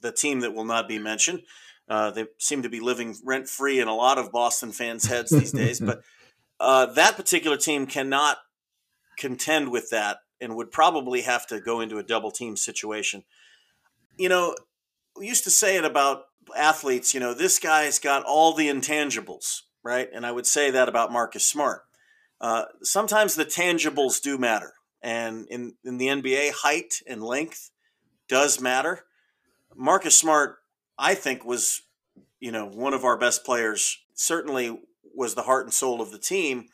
the 0.00 0.12
team 0.12 0.40
that 0.40 0.55
will 0.55 0.64
not 0.64 0.88
be 0.88 0.99
mentioned. 0.99 1.43
Uh, 1.88 2.11
they 2.11 2.26
seem 2.38 2.62
to 2.62 2.69
be 2.69 2.81
living 2.81 3.17
rent 3.25 3.49
free 3.49 3.81
in 3.81 3.88
a 3.88 3.95
lot 3.95 4.19
of 4.19 4.31
Boston 4.31 4.73
fans' 4.73 5.07
heads 5.07 5.31
these 5.31 5.52
days, 5.52 5.81
but 5.81 6.02
uh, 6.61 6.87
that 6.87 7.17
particular 7.17 7.57
team 7.57 7.87
cannot 7.87 8.38
contend 9.19 9.71
with 9.71 9.90
that 9.90 10.19
and 10.40 10.55
would 10.55 10.71
probably 10.71 11.23
have 11.23 11.47
to 11.47 11.61
go 11.61 11.81
into 11.81 11.99
a 11.99 12.02
double 12.02 12.31
team 12.31 12.57
situation. 12.57 13.25
You 14.17 14.28
know, 14.28 14.55
we 15.17 15.26
used 15.26 15.45
to 15.45 15.50
say 15.50 15.76
it 15.76 15.85
about 15.85 16.25
athletes, 16.57 17.14
you 17.14 17.21
know, 17.21 17.35
this 17.35 17.59
guy's 17.59 17.99
got 17.99 18.25
all 18.25 18.52
the 18.52 18.69
intangibles, 18.69 19.62
right? 19.83 20.09
And 20.12 20.25
I 20.25 20.33
would 20.33 20.47
say 20.47 20.71
that 20.71 20.88
about 20.88 21.12
Marcus 21.12 21.45
Smart. 21.45 21.83
Uh, 22.40 22.64
sometimes 22.83 23.35
the 23.35 23.45
tangibles 23.45 24.21
do 24.23 24.38
matter. 24.38 24.75
And 25.02 25.47
in, 25.49 25.75
in 25.85 25.99
the 25.99 26.07
NBA, 26.07 26.52
height 26.52 27.02
and 27.07 27.23
length 27.23 27.71
does 28.28 28.61
matter. 28.61 29.05
Marcus 29.78 30.16
Smart, 30.16 30.56
I 30.99 31.14
think, 31.14 31.44
was 31.44 31.82
you 32.40 32.50
know 32.50 32.66
one 32.66 32.92
of 32.92 33.04
our 33.04 33.16
best 33.16 33.44
players. 33.44 33.99
Certainly 34.14 34.80
was 35.14 35.35
the 35.35 35.42
heart 35.42 35.64
and 35.64 35.73
soul 35.73 36.02
of 36.02 36.11
the 36.11 36.18
team, 36.18 36.66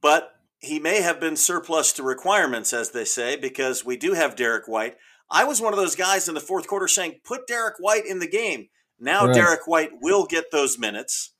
but 0.00 0.32
he 0.58 0.78
may 0.78 1.00
have 1.00 1.20
been 1.20 1.36
surplus 1.36 1.92
to 1.92 2.02
requirements, 2.02 2.72
as 2.72 2.90
they 2.90 3.04
say, 3.04 3.36
because 3.36 3.84
we 3.84 3.96
do 3.96 4.14
have 4.14 4.36
Derrick 4.36 4.68
White. 4.68 4.96
I 5.30 5.44
was 5.44 5.60
one 5.60 5.72
of 5.72 5.78
those 5.78 5.96
guys 5.96 6.28
in 6.28 6.34
the 6.34 6.40
fourth 6.40 6.66
quarter 6.66 6.88
saying, 6.88 7.20
"Put 7.24 7.46
Derrick 7.46 7.76
White 7.78 8.06
in 8.06 8.18
the 8.18 8.28
game." 8.28 8.68
Now 8.98 9.26
right. 9.26 9.34
Derrick 9.34 9.66
White 9.66 9.92
will 10.00 10.26
get 10.26 10.50
those 10.50 10.78
minutes, 10.78 11.32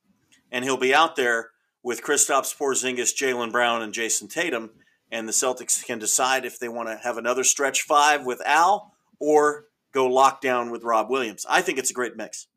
and 0.51 0.63
he'll 0.63 0.77
be 0.77 0.95
out 0.95 1.15
there 1.15 1.51
with 1.83 2.01
Kristaps 2.01 2.55
Porzingis, 2.57 3.13
Jaylen 3.13 3.51
Brown, 3.51 3.81
and 3.81 3.93
Jayson 3.93 4.29
Tatum, 4.29 4.71
and 5.11 5.27
the 5.27 5.33
Celtics 5.33 5.85
can 5.85 5.99
decide 5.99 6.45
if 6.45 6.57
they 6.57 6.69
want 6.69 6.87
to 6.87 6.95
have 6.95 7.17
another 7.17 7.43
stretch 7.43 7.81
five 7.81 8.25
with 8.25 8.41
Al 8.45 8.93
or 9.19 9.65
go 9.93 10.07
lock 10.07 10.41
down 10.41 10.71
with 10.71 10.83
Rob 10.83 11.09
Williams. 11.09 11.45
I 11.49 11.61
think 11.61 11.77
it's 11.77 11.91
a 11.91 11.93
great 11.93 12.17
mix. 12.17 12.47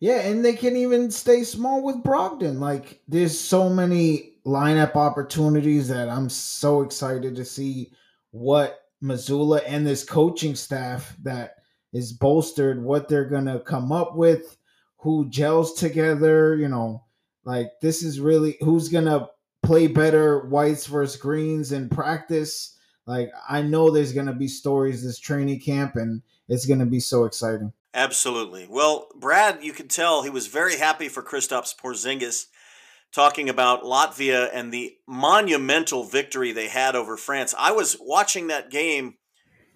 Yeah, 0.00 0.20
and 0.20 0.44
they 0.44 0.52
can 0.52 0.76
even 0.76 1.10
stay 1.10 1.42
small 1.42 1.82
with 1.82 2.04
Brogdon. 2.04 2.60
Like 2.60 3.00
there's 3.08 3.38
so 3.38 3.68
many 3.68 4.34
lineup 4.46 4.94
opportunities 4.94 5.88
that 5.88 6.08
I'm 6.08 6.28
so 6.28 6.82
excited 6.82 7.34
to 7.36 7.44
see 7.44 7.92
what 8.30 8.80
Mazzulla 9.02 9.62
and 9.66 9.86
this 9.86 10.04
coaching 10.04 10.54
staff 10.54 11.16
that 11.22 11.56
is 11.92 12.12
bolstered, 12.12 12.82
what 12.82 13.08
they're 13.08 13.24
gonna 13.24 13.60
come 13.60 13.90
up 13.90 14.14
with, 14.14 14.56
who 14.98 15.28
gels 15.30 15.74
together, 15.74 16.54
you 16.56 16.68
know, 16.68 17.04
like 17.44 17.72
this 17.80 18.02
is 18.02 18.20
really 18.20 18.56
who's 18.60 18.88
gonna 18.88 19.28
play 19.62 19.86
better 19.86 20.46
whites 20.46 20.86
versus 20.86 21.20
greens 21.20 21.72
in 21.72 21.88
practice. 21.88 22.76
Like 23.06 23.30
I 23.48 23.62
know 23.62 23.90
there's 23.90 24.12
gonna 24.12 24.34
be 24.34 24.48
stories 24.48 25.02
this 25.02 25.18
training 25.18 25.60
camp 25.60 25.96
and 25.96 26.22
it's 26.48 26.66
going 26.66 26.80
to 26.80 26.86
be 26.86 27.00
so 27.00 27.24
exciting. 27.24 27.72
Absolutely. 27.94 28.66
Well, 28.68 29.08
Brad, 29.16 29.62
you 29.62 29.72
can 29.72 29.88
tell 29.88 30.22
he 30.22 30.30
was 30.30 30.46
very 30.46 30.76
happy 30.76 31.08
for 31.08 31.22
Kristaps 31.22 31.74
Porzingis 31.76 32.46
talking 33.12 33.48
about 33.48 33.82
Latvia 33.82 34.50
and 34.52 34.72
the 34.72 34.96
monumental 35.06 36.04
victory 36.04 36.52
they 36.52 36.68
had 36.68 36.94
over 36.94 37.16
France. 37.16 37.54
I 37.58 37.72
was 37.72 37.96
watching 38.00 38.48
that 38.48 38.70
game 38.70 39.14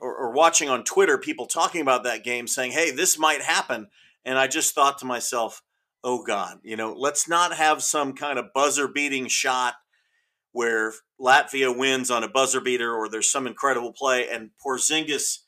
or, 0.01 0.15
or, 0.15 0.33
watching 0.33 0.69
on 0.69 0.85
Twitter 0.85 1.17
people 1.17 1.47
talking 1.47 1.81
about 1.81 2.05
that 2.05 2.25
game 2.25 2.47
saying, 2.47 2.73
hey, 2.73 2.91
this 2.91 3.19
might 3.19 3.41
happen. 3.41 3.87
And 4.25 4.37
I 4.37 4.49
just 4.49 4.75
thought 4.75 4.99
to 4.99 5.05
myself, 5.05 5.63
oh 6.05 6.23
God, 6.25 6.59
you 6.63 6.77
know, 6.77 6.93
let's 6.93 7.29
not 7.29 7.55
have 7.55 7.83
some 7.83 8.13
kind 8.13 8.39
of 8.39 8.53
buzzer 8.53 8.89
beating 8.89 9.29
shot 9.29 9.75
where 10.51 10.93
Latvia 11.21 11.77
wins 11.77 12.11
on 12.11 12.25
a 12.25 12.29
buzzer 12.29 12.61
beater 12.61 12.93
or 12.93 13.09
there's 13.09 13.31
some 13.31 13.47
incredible 13.47 13.93
play 13.93 14.29
and 14.29 14.51
Porzingis 14.65 15.39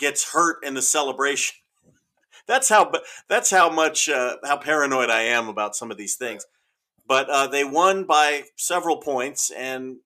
gets 0.00 0.32
hurt 0.32 0.64
in 0.64 0.74
the 0.74 0.82
celebration. 0.82 1.56
that's 2.48 2.68
how 2.68 2.90
that's 3.28 3.50
how 3.50 3.70
much 3.70 4.08
uh, 4.08 4.36
how 4.44 4.56
paranoid 4.56 5.10
I 5.10 5.22
am 5.22 5.48
about 5.48 5.76
some 5.76 5.90
of 5.90 5.96
these 5.96 6.16
things. 6.16 6.44
But 7.06 7.28
uh, 7.28 7.46
they 7.46 7.64
won 7.64 8.04
by 8.04 8.44
several 8.56 8.98
points, 8.98 9.50
and 9.50 9.96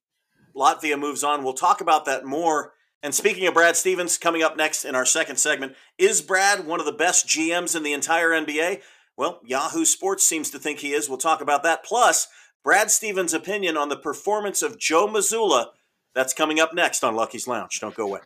Latvia 0.57 0.99
moves 0.99 1.23
on. 1.23 1.45
We'll 1.45 1.53
talk 1.55 1.81
about 1.81 2.05
that 2.07 2.25
more. 2.25 2.73
And 3.03 3.15
speaking 3.15 3.47
of 3.47 3.53
Brad 3.53 3.77
Stevens, 3.77 4.17
coming 4.17 4.43
up 4.43 4.57
next 4.57 4.87
in 4.87 4.95
our 4.95 5.05
second 5.05 5.37
segment, 5.37 5.75
is 5.99 6.23
Brad 6.23 6.67
one 6.67 6.81
of 6.81 6.87
the 6.87 6.93
best 6.93 7.27
GMs 7.27 7.77
in 7.77 7.83
the 7.83 7.93
entire 7.93 8.31
NBA? 8.31 8.81
Well, 9.17 9.41
Yahoo 9.45 9.85
Sports 9.85 10.27
seems 10.27 10.51
to 10.51 10.59
think 10.59 10.79
he 10.79 10.93
is. 10.93 11.09
We'll 11.09 11.19
talk 11.19 11.43
about 11.43 11.63
that. 11.65 11.85
Plus, 11.85 12.27
Brad 12.65 12.91
Stevens' 12.91 13.35
opinion 13.35 13.77
on 13.77 13.91
the 13.91 13.97
performance 13.97 14.63
of 14.63 14.79
Joe 14.79 15.07
Mazzulla. 15.07 15.67
That's 16.15 16.33
coming 16.33 16.59
up 16.59 16.73
next 16.73 17.05
on 17.05 17.15
Lucky's 17.15 17.47
Lounge. 17.47 17.79
Don't 17.79 17.95
go 17.95 18.07
away. 18.07 18.21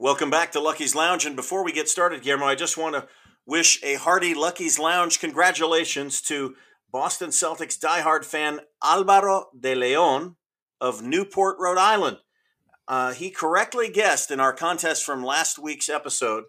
Welcome 0.00 0.30
back 0.30 0.52
to 0.52 0.60
Lucky's 0.60 0.94
Lounge. 0.94 1.26
And 1.26 1.34
before 1.34 1.64
we 1.64 1.72
get 1.72 1.88
started, 1.88 2.22
Guillermo, 2.22 2.46
I 2.46 2.54
just 2.54 2.78
want 2.78 2.94
to 2.94 3.08
wish 3.44 3.82
a 3.82 3.96
hearty 3.96 4.32
Lucky's 4.32 4.78
Lounge 4.78 5.18
congratulations 5.18 6.20
to 6.22 6.54
Boston 6.92 7.30
Celtics 7.30 7.76
diehard 7.76 8.24
fan 8.24 8.60
Alvaro 8.80 9.46
de 9.58 9.74
Leon 9.74 10.36
of 10.80 11.02
Newport, 11.02 11.56
Rhode 11.58 11.78
Island. 11.78 12.18
Uh, 12.86 13.12
he 13.12 13.28
correctly 13.28 13.90
guessed 13.90 14.30
in 14.30 14.38
our 14.38 14.52
contest 14.52 15.04
from 15.04 15.24
last 15.24 15.58
week's 15.58 15.88
episode 15.88 16.44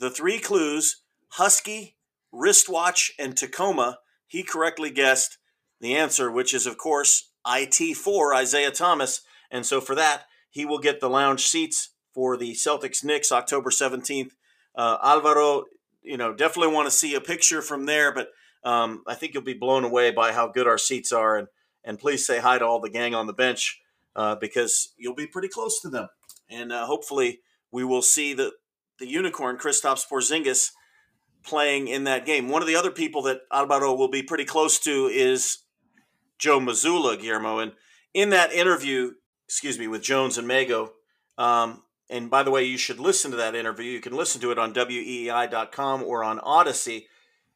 the 0.00 0.10
three 0.10 0.40
clues 0.40 1.04
Husky, 1.34 1.96
wristwatch, 2.32 3.12
and 3.20 3.36
Tacoma. 3.36 4.00
He 4.26 4.42
correctly 4.42 4.90
guessed 4.90 5.38
the 5.80 5.94
answer, 5.94 6.28
which 6.28 6.52
is, 6.52 6.66
of 6.66 6.76
course, 6.76 7.30
IT4 7.46 8.34
Isaiah 8.34 8.72
Thomas. 8.72 9.20
And 9.48 9.64
so 9.64 9.80
for 9.80 9.94
that, 9.94 10.24
he 10.50 10.64
will 10.64 10.80
get 10.80 10.98
the 10.98 11.08
lounge 11.08 11.46
seats 11.46 11.90
for 12.12 12.36
the 12.36 12.52
Celtics 12.52 13.04
Knicks 13.04 13.32
October 13.32 13.70
17th. 13.70 14.32
Uh, 14.74 14.98
Alvaro, 15.02 15.64
you 16.02 16.16
know, 16.16 16.32
definitely 16.34 16.72
want 16.74 16.86
to 16.86 16.90
see 16.90 17.14
a 17.14 17.20
picture 17.20 17.62
from 17.62 17.86
there, 17.86 18.12
but 18.12 18.28
Um, 18.62 19.02
I 19.06 19.14
think 19.14 19.32
you'll 19.32 19.42
be 19.42 19.54
blown 19.54 19.84
away 19.84 20.10
by 20.12 20.32
how 20.32 20.46
good 20.46 20.66
our 20.66 20.76
seats 20.78 21.12
are. 21.12 21.38
And, 21.38 21.48
and 21.82 21.98
please 21.98 22.26
say 22.26 22.40
hi 22.40 22.58
to 22.58 22.66
all 22.66 22.78
the 22.78 22.90
gang 22.90 23.14
on 23.14 23.26
the 23.26 23.32
bench 23.32 23.80
uh, 24.14 24.34
because 24.34 24.92
you'll 24.98 25.14
be 25.14 25.26
pretty 25.26 25.48
close 25.48 25.80
to 25.80 25.88
them. 25.88 26.08
And 26.50 26.70
uh, 26.70 26.84
hopefully 26.84 27.40
we 27.72 27.84
will 27.84 28.02
see 28.02 28.34
the, 28.34 28.52
the 28.98 29.06
unicorn, 29.06 29.56
Kristaps 29.56 30.04
Porzingis, 30.06 30.72
playing 31.42 31.88
in 31.88 32.04
that 32.04 32.26
game. 32.26 32.50
One 32.50 32.60
of 32.60 32.68
the 32.68 32.76
other 32.76 32.90
people 32.90 33.22
that 33.22 33.40
Alvaro 33.50 33.94
will 33.94 34.10
be 34.10 34.22
pretty 34.22 34.44
close 34.44 34.78
to 34.80 35.06
is 35.10 35.64
Joe 36.38 36.60
Mazzulla, 36.60 37.18
Guillermo. 37.18 37.60
And 37.60 37.72
in 38.12 38.28
that 38.30 38.52
interview, 38.52 39.12
excuse 39.46 39.78
me, 39.78 39.88
with 39.88 40.02
Jones 40.02 40.36
and 40.36 40.46
Mego, 40.46 40.90
um, 41.38 41.82
and 42.10 42.28
by 42.28 42.42
the 42.42 42.50
way, 42.50 42.64
you 42.64 42.76
should 42.76 42.98
listen 42.98 43.30
to 43.30 43.36
that 43.36 43.54
interview. 43.54 43.90
You 43.90 44.00
can 44.00 44.16
listen 44.16 44.40
to 44.40 44.50
it 44.50 44.58
on 44.58 44.74
weei.com 44.74 46.02
or 46.02 46.24
on 46.24 46.38
Audacy. 46.40 47.04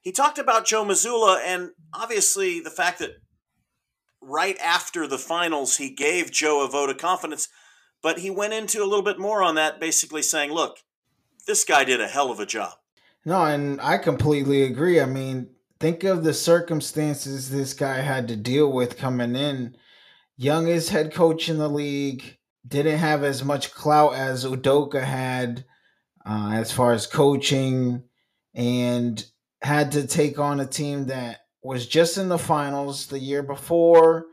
He 0.00 0.12
talked 0.12 0.38
about 0.38 0.66
Joe 0.66 0.84
Mazzulla 0.84 1.40
and 1.44 1.70
obviously 1.92 2.60
the 2.60 2.70
fact 2.70 2.98
that 3.00 3.16
right 4.20 4.58
after 4.58 5.06
the 5.06 5.18
finals, 5.18 5.76
he 5.76 5.90
gave 5.90 6.30
Joe 6.30 6.64
a 6.64 6.68
vote 6.68 6.90
of 6.90 6.98
confidence, 6.98 7.48
but 8.02 8.18
he 8.18 8.30
went 8.30 8.52
into 8.52 8.82
a 8.82 8.86
little 8.86 9.04
bit 9.04 9.18
more 9.18 9.42
on 9.42 9.54
that, 9.56 9.80
basically 9.80 10.22
saying, 10.22 10.52
look, 10.52 10.78
this 11.46 11.64
guy 11.64 11.84
did 11.84 12.00
a 12.00 12.08
hell 12.08 12.30
of 12.30 12.40
a 12.40 12.46
job. 12.46 12.74
No, 13.24 13.44
and 13.44 13.80
I 13.80 13.98
completely 13.98 14.62
agree. 14.62 15.00
I 15.00 15.06
mean, 15.06 15.50
think 15.80 16.04
of 16.04 16.24
the 16.24 16.34
circumstances 16.34 17.50
this 17.50 17.74
guy 17.74 17.96
had 17.96 18.28
to 18.28 18.36
deal 18.36 18.70
with 18.70 18.98
coming 18.98 19.34
in. 19.34 19.76
Youngest 20.36 20.90
head 20.90 21.12
coach 21.12 21.48
in 21.48 21.58
the 21.58 21.68
league, 21.68 22.38
didn't 22.66 22.98
have 22.98 23.24
as 23.24 23.44
much 23.44 23.72
clout 23.72 24.14
as 24.14 24.44
Udoka 24.44 25.02
had 25.02 25.64
uh, 26.26 26.52
as 26.54 26.72
far 26.72 26.92
as 26.92 27.06
coaching, 27.06 28.02
and 28.54 29.24
had 29.60 29.92
to 29.92 30.06
take 30.06 30.38
on 30.38 30.60
a 30.60 30.66
team 30.66 31.06
that 31.06 31.40
was 31.62 31.86
just 31.86 32.16
in 32.18 32.28
the 32.28 32.38
finals 32.38 33.06
the 33.06 33.18
year 33.18 33.42
before. 33.42 34.26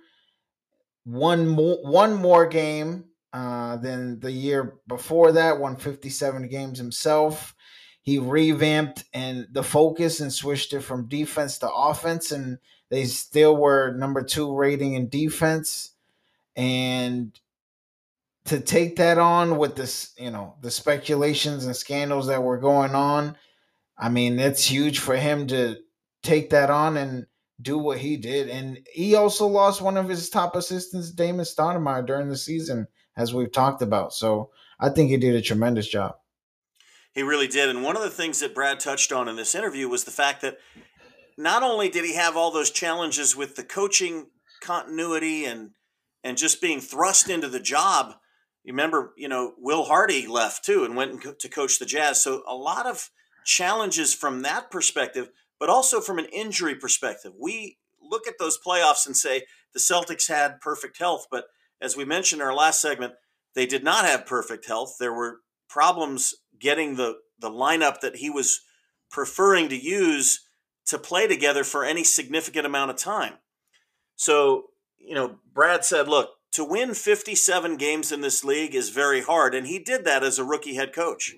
One 1.04 1.48
more, 1.48 1.78
one 1.84 2.14
more 2.14 2.46
game 2.48 3.06
uh, 3.34 3.78
than 3.78 4.20
the 4.20 4.32
year 4.32 4.76
before 4.88 5.32
that. 5.34 5.60
Won 5.60 5.76
57 5.76 6.48
games 6.48 6.78
himself 6.78 7.56
he 8.02 8.18
revamped 8.18 9.06
and 9.14 9.48
the 9.52 9.64
focus 9.64 10.20
and 10.20 10.34
switched 10.34 10.74
it 10.74 10.82
from 10.82 11.08
defense 11.08 11.60
to 11.60 11.72
offense 11.72 12.32
and 12.32 12.58
they 12.90 13.06
still 13.06 13.56
were 13.56 13.94
number 13.94 14.24
two 14.24 14.54
rating 14.56 14.94
in 14.94 15.08
defense 15.08 15.92
and 16.56 17.40
to 18.46 18.60
take 18.60 18.96
that 18.96 19.18
on 19.18 19.58
with 19.58 19.76
this 19.76 20.14
you 20.18 20.32
know 20.32 20.56
the 20.62 20.72
speculations 20.72 21.66
and 21.66 21.76
scandals 21.76 22.28
that 22.28 22.44
were 22.44 22.58
going 22.58 22.96
on 22.96 23.36
i 23.98 24.10
mean 24.10 24.40
it's 24.40 24.66
huge 24.66 25.00
for 25.00 25.16
him 25.16 25.48
to 25.48 25.76
take 26.24 26.50
that 26.50 26.70
on 26.70 26.98
and 26.98 27.26
do 27.62 27.78
what 27.78 28.00
he 28.00 28.18
did 28.18 28.50
and 28.50 28.80
he 28.92 29.16
also 29.16 29.46
lost 29.46 29.82
one 29.82 29.98
of 29.98 30.10
his 30.10 30.30
top 30.30 30.56
assistants 30.56 31.12
damon 31.12 31.46
stoudamire 31.46 32.06
during 32.06 32.30
the 32.30 32.38
season 32.38 32.88
as 33.16 33.34
we've 33.34 33.52
talked 33.52 33.82
about 33.82 34.14
so 34.14 34.50
i 34.80 34.90
think 34.90 35.10
he 35.10 35.18
did 35.18 35.36
a 35.36 35.42
tremendous 35.42 35.88
job 35.88 36.16
he 37.14 37.24
really 37.24 37.48
did. 37.48 37.70
And 37.70 37.84
one 37.84 37.96
of 37.96 38.04
the 38.04 38.10
things 38.10 38.40
that 38.40 38.56
Brad 38.56 38.80
touched 38.80 39.12
on 39.12 39.28
in 39.28 39.36
this 39.36 39.56
interview 39.56 39.88
was 39.88 40.06
the 40.06 40.12
fact 40.12 40.42
that 40.42 40.58
not 41.38 41.64
only 41.64 41.90
did 41.90 42.06
he 42.06 42.16
have 42.16 42.38
all 42.38 42.52
those 42.52 42.72
challenges 42.72 43.36
with 43.36 43.56
the 43.56 43.64
coaching 43.64 44.28
continuity 44.62 45.46
and 45.46 45.72
and 46.24 46.38
just 46.38 46.62
being 46.62 46.80
thrust 46.80 47.30
into 47.30 47.50
the 47.50 47.60
job. 47.60 48.14
You 48.64 48.74
remember, 48.74 49.14
you 49.18 49.28
know, 49.28 49.54
Will 49.58 49.86
Hardy 49.86 50.28
left 50.28 50.64
too 50.64 50.84
and 50.84 50.96
went 50.96 51.40
to 51.40 51.50
coach 51.50 51.80
the 51.80 51.86
Jazz. 51.86 52.22
So 52.24 52.44
a 52.48 52.56
lot 52.56 52.86
of 52.86 53.10
challenges 53.44 54.14
from 54.14 54.44
that 54.44 54.70
perspective, 54.70 55.30
but 55.60 55.70
also 55.70 56.00
from 56.00 56.20
an 56.20 56.26
injury 56.26 56.76
perspective. 56.76 57.34
We 57.40 57.78
look 58.02 58.28
at 58.28 58.38
those 58.40 58.60
playoffs 58.60 59.06
and 59.08 59.18
say 59.18 59.44
the 59.74 59.80
Celtics 59.80 60.28
had 60.28 60.62
perfect 60.62 61.00
health, 61.00 61.28
but 61.32 61.46
as 61.82 61.98
we 61.98 62.06
mentioned 62.06 62.42
in 62.42 62.48
our 62.48 62.54
last 62.54 62.82
segment, 62.82 63.14
they 63.56 63.66
did 63.66 63.84
not 63.84 64.06
have 64.06 64.26
perfect 64.26 64.68
health. 64.68 64.96
There 65.00 65.14
were 65.14 65.40
problems 65.68 66.36
getting 66.60 66.96
the 66.96 67.18
the 67.40 67.50
lineup 67.50 68.02
that 68.02 68.18
he 68.18 68.30
was 68.30 68.62
preferring 69.10 69.70
to 69.70 69.76
use 69.76 70.46
to 70.86 71.00
play 71.00 71.28
together 71.28 71.64
for 71.64 71.84
any 71.84 72.04
significant 72.04 72.66
amount 72.66 72.92
of 72.92 72.98
time. 72.98 73.34
So, 74.16 74.66
you 75.00 75.16
know, 75.16 75.38
Brad 75.52 75.84
said, 75.84 76.08
look, 76.08 76.30
to 76.52 76.64
win 76.64 76.94
57 76.94 77.78
games 77.78 78.12
in 78.12 78.22
this 78.22 78.44
league 78.44 78.76
is 78.76 78.90
very 78.90 79.22
hard 79.22 79.56
and 79.56 79.68
he 79.68 79.80
did 79.80 80.06
that 80.06 80.24
as 80.24 80.38
a 80.38 80.44
rookie 80.44 80.76
head 80.76 80.94
coach. 80.94 81.36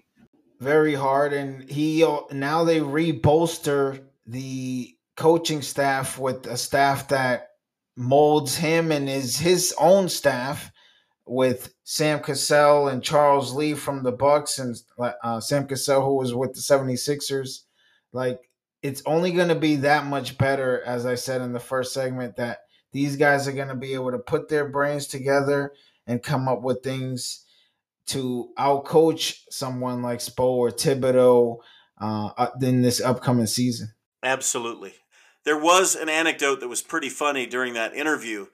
Very 0.59 0.95
hard 0.95 1.33
and 1.33 1.69
he 1.69 2.05
now 2.31 2.63
they 2.63 2.79
rebolster 2.79 4.03
the 4.25 4.95
coaching 5.15 5.61
staff 5.61 6.17
with 6.17 6.47
a 6.47 6.57
staff 6.57 7.09
that 7.09 7.49
molds 7.95 8.55
him 8.55 8.91
and 8.91 9.07
is 9.07 9.37
his 9.37 9.73
own 9.77 10.09
staff 10.09 10.71
with 11.25 11.73
Sam 11.83 12.19
Cassell 12.19 12.87
and 12.87 13.03
Charles 13.03 13.53
Lee 13.53 13.75
from 13.75 14.03
the 14.03 14.11
Bucks 14.11 14.57
and 14.59 14.75
uh, 14.97 15.39
Sam 15.39 15.67
Cassell 15.67 16.03
who 16.03 16.15
was 16.15 16.33
with 16.33 16.53
the 16.53 16.59
76ers 16.59 17.59
like 18.11 18.39
it's 18.81 19.03
only 19.05 19.31
going 19.31 19.47
to 19.47 19.55
be 19.55 19.77
that 19.77 20.05
much 20.05 20.37
better 20.37 20.81
as 20.85 21.05
I 21.05 21.15
said 21.15 21.41
in 21.41 21.53
the 21.53 21.59
first 21.59 21.93
segment 21.93 22.37
that 22.37 22.59
these 22.93 23.15
guys 23.15 23.47
are 23.47 23.53
going 23.53 23.67
to 23.67 23.75
be 23.75 23.93
able 23.93 24.11
to 24.11 24.19
put 24.19 24.47
their 24.47 24.69
brains 24.69 25.07
together 25.07 25.73
and 26.07 26.23
come 26.23 26.47
up 26.47 26.61
with 26.61 26.81
things 26.83 27.45
to 28.05 28.49
outcoach 28.57 29.39
someone 29.49 30.01
like 30.01 30.19
Spo 30.19 30.45
or 30.45 30.69
Thibodeau 30.69 31.57
uh, 31.99 32.29
uh, 32.37 32.49
in 32.61 32.81
this 32.81 33.01
upcoming 33.01 33.47
season. 33.47 33.93
Absolutely. 34.23 34.93
There 35.45 35.57
was 35.57 35.95
an 35.95 36.07
anecdote 36.07 36.61
that 36.61 36.69
was 36.69 36.81
pretty 36.81 37.09
funny 37.09 37.45
during 37.45 37.73
that 37.73 37.93
interview 37.93 38.47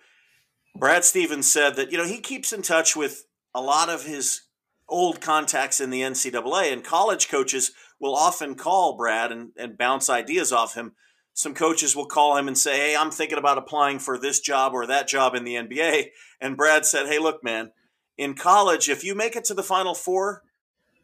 Brad 0.75 1.03
Stevens 1.03 1.51
said 1.51 1.75
that, 1.75 1.91
you 1.91 1.97
know, 1.97 2.05
he 2.05 2.19
keeps 2.19 2.53
in 2.53 2.61
touch 2.61 2.95
with 2.95 3.25
a 3.53 3.61
lot 3.61 3.89
of 3.89 4.05
his 4.05 4.41
old 4.87 5.21
contacts 5.21 5.79
in 5.79 5.89
the 5.89 6.01
NCAA, 6.01 6.71
and 6.71 6.83
college 6.83 7.29
coaches 7.29 7.71
will 7.99 8.15
often 8.15 8.55
call 8.55 8.95
Brad 8.95 9.31
and, 9.31 9.51
and 9.57 9.77
bounce 9.77 10.09
ideas 10.09 10.51
off 10.51 10.75
him. 10.75 10.93
Some 11.39 11.53
coaches 11.53 11.95
will 11.95 12.05
call 12.05 12.35
him 12.35 12.49
and 12.49 12.57
say, 12.57 12.75
Hey, 12.75 12.97
I'm 12.97 13.11
thinking 13.11 13.37
about 13.37 13.57
applying 13.57 13.99
for 13.99 14.17
this 14.17 14.41
job 14.41 14.73
or 14.73 14.85
that 14.85 15.07
job 15.07 15.35
in 15.35 15.45
the 15.45 15.55
NBA. 15.55 16.07
And 16.41 16.57
Brad 16.57 16.85
said, 16.85 17.07
Hey, 17.07 17.17
look, 17.17 17.41
man, 17.45 17.71
in 18.17 18.33
college, 18.33 18.89
if 18.89 19.05
you 19.05 19.15
make 19.15 19.37
it 19.37 19.45
to 19.45 19.53
the 19.53 19.63
Final 19.63 19.95
Four, 19.95 20.43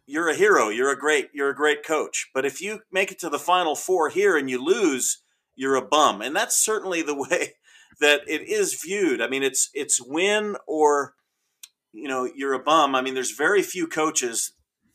you're 0.05 0.27
a 0.27 0.35
hero. 0.35 0.67
You're 0.67 0.91
a 0.91 0.99
great, 0.99 1.29
you're 1.33 1.51
a 1.51 1.55
great 1.55 1.85
coach. 1.85 2.31
But 2.33 2.45
if 2.45 2.61
you 2.61 2.81
make 2.91 3.13
it 3.13 3.19
to 3.19 3.29
the 3.29 3.39
Final 3.39 3.77
Four 3.77 4.09
here 4.09 4.35
and 4.35 4.49
you 4.49 4.61
lose, 4.61 5.21
you're 5.55 5.77
a 5.77 5.81
bum. 5.81 6.21
And 6.21 6.35
that's 6.35 6.57
certainly 6.57 7.01
the 7.01 7.15
way 7.29 7.53
that 8.01 8.19
it 8.27 8.41
is 8.41 8.73
viewed. 8.73 9.21
I 9.21 9.29
mean, 9.29 9.41
it's 9.41 9.69
it's 9.73 10.01
win 10.01 10.57
or 10.67 11.13
you 11.93 12.09
know 12.09 12.29
you're 12.35 12.51
a 12.51 12.59
bum. 12.59 12.93
I 12.93 13.01
mean, 13.01 13.13
there's 13.13 13.31
very 13.31 13.61
few 13.61 13.87
coaches 13.87 14.51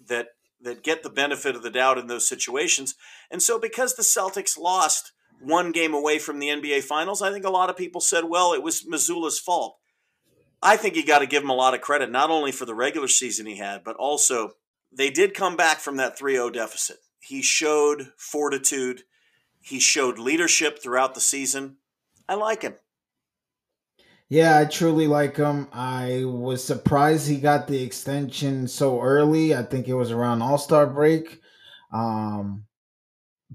that 0.07 0.27
that 0.61 0.85
get 0.85 1.03
the 1.03 1.09
benefit 1.09 1.57
of 1.57 1.63
the 1.63 1.71
doubt 1.71 1.97
in 1.97 2.09
those 2.09 2.29
situations. 2.29 2.95
And 3.31 3.41
so, 3.43 3.59
because 3.59 3.95
the 3.95 4.03
Celtics 4.03 4.59
lost 4.59 5.13
one 5.41 5.73
game 5.73 5.95
away 5.95 6.19
from 6.19 6.39
the 6.39 6.49
NBA 6.49 6.83
Finals, 6.85 7.23
I 7.23 7.33
think 7.33 7.45
a 7.45 7.51
lot 7.51 7.71
of 7.71 7.77
people 7.77 8.01
said, 8.01 8.25
"Well, 8.25 8.53
it 8.53 8.63
was 8.63 8.85
Mazzulla's 8.85 9.39
fault." 9.39 9.79
I 10.63 10.77
think 10.77 10.95
you 10.95 11.07
got 11.07 11.21
to 11.21 11.27
give 11.27 11.43
him 11.43 11.51
a 11.51 11.55
lot 11.55 11.75
of 11.75 11.81
credit, 11.81 12.11
not 12.11 12.31
only 12.31 12.53
for 12.53 12.67
the 12.67 12.75
regular 12.75 13.09
season 13.09 13.47
he 13.47 13.57
had, 13.57 13.83
but 13.83 13.97
also 13.97 14.53
they 14.93 15.11
did 15.11 15.35
come 15.35 15.57
back 15.57 15.79
from 15.79 15.97
that 15.97 16.19
3 16.19 16.35
0 16.35 16.51
deficit. 16.51 16.99
He 17.19 17.43
showed 17.43 18.13
fortitude, 18.17 19.05
he 19.61 19.79
showed 19.79 20.19
leadership 20.19 20.83
throughout 20.83 21.15
the 21.15 21.21
season. 21.21 21.77
I 22.29 22.35
like 22.35 22.63
him. 22.63 22.75
Yeah, 24.29 24.59
I 24.59 24.65
truly 24.65 25.09
like 25.09 25.37
him. 25.37 25.67
I 25.73 26.23
was 26.25 26.63
surprised 26.63 27.29
he 27.29 27.41
got 27.41 27.67
the 27.67 27.83
extension 27.83 28.69
so 28.69 29.01
early. 29.01 29.55
I 29.55 29.65
think 29.65 29.89
it 29.89 29.95
was 29.95 30.13
around 30.13 30.41
All 30.41 30.57
Star 30.57 30.87
break. 30.87 31.41
Um, 31.93 32.65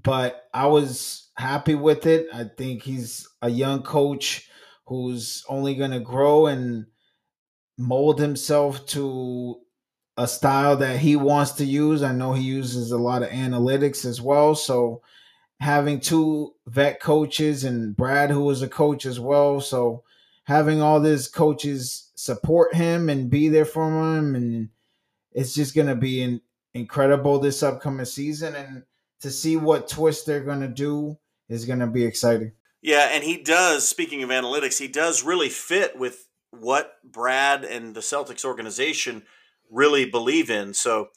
but 0.02 0.48
I 0.52 0.66
was 0.66 1.30
happy 1.36 1.74
with 1.74 2.06
it. 2.06 2.28
I 2.32 2.44
think 2.44 2.82
he's 2.82 3.28
a 3.42 3.48
young 3.48 3.82
coach 3.82 4.48
who's 4.86 5.44
only 5.48 5.74
going 5.74 5.90
to 5.90 6.00
grow 6.00 6.46
and 6.46 6.86
mold 7.78 8.20
himself 8.20 8.86
to 8.86 9.60
a 10.16 10.26
style 10.26 10.76
that 10.76 10.98
he 10.98 11.16
wants 11.16 11.52
to 11.52 11.64
use. 11.64 12.02
I 12.02 12.12
know 12.12 12.32
he 12.32 12.42
uses 12.42 12.90
a 12.90 12.98
lot 12.98 13.22
of 13.22 13.28
analytics 13.30 14.04
as 14.04 14.20
well. 14.20 14.54
So 14.54 15.02
having 15.60 16.00
two 16.00 16.54
vet 16.66 17.00
coaches 17.00 17.64
and 17.64 17.96
Brad, 17.96 18.30
who 18.30 18.44
was 18.44 18.62
a 18.62 18.68
coach 18.68 19.06
as 19.06 19.20
well. 19.20 19.60
So 19.60 20.04
having 20.44 20.80
all 20.80 21.00
these 21.00 21.28
coaches 21.28 22.12
support 22.14 22.74
him 22.74 23.08
and 23.08 23.28
be 23.28 23.48
there 23.48 23.64
for 23.64 24.16
him 24.16 24.34
and 24.34 24.68
it's 25.32 25.54
just 25.54 25.74
going 25.74 25.88
to 25.88 25.96
be 25.96 26.22
in, 26.22 26.40
incredible 26.72 27.38
this 27.38 27.62
upcoming 27.62 28.06
season 28.06 28.54
and 28.54 28.84
to 29.26 29.32
see 29.32 29.56
what 29.56 29.88
twist 29.88 30.26
they're 30.26 30.40
going 30.40 30.60
to 30.60 30.68
do 30.68 31.18
is 31.48 31.64
going 31.64 31.78
to 31.78 31.86
be 31.86 32.04
exciting 32.04 32.52
yeah 32.80 33.08
and 33.12 33.24
he 33.24 33.36
does 33.36 33.86
speaking 33.86 34.22
of 34.22 34.30
analytics 34.30 34.78
he 34.78 34.88
does 34.88 35.22
really 35.22 35.48
fit 35.48 35.98
with 35.98 36.28
what 36.50 36.94
brad 37.04 37.64
and 37.64 37.94
the 37.94 38.00
celtics 38.00 38.44
organization 38.44 39.22
really 39.70 40.04
believe 40.04 40.48
in 40.48 40.72
so 40.72 41.08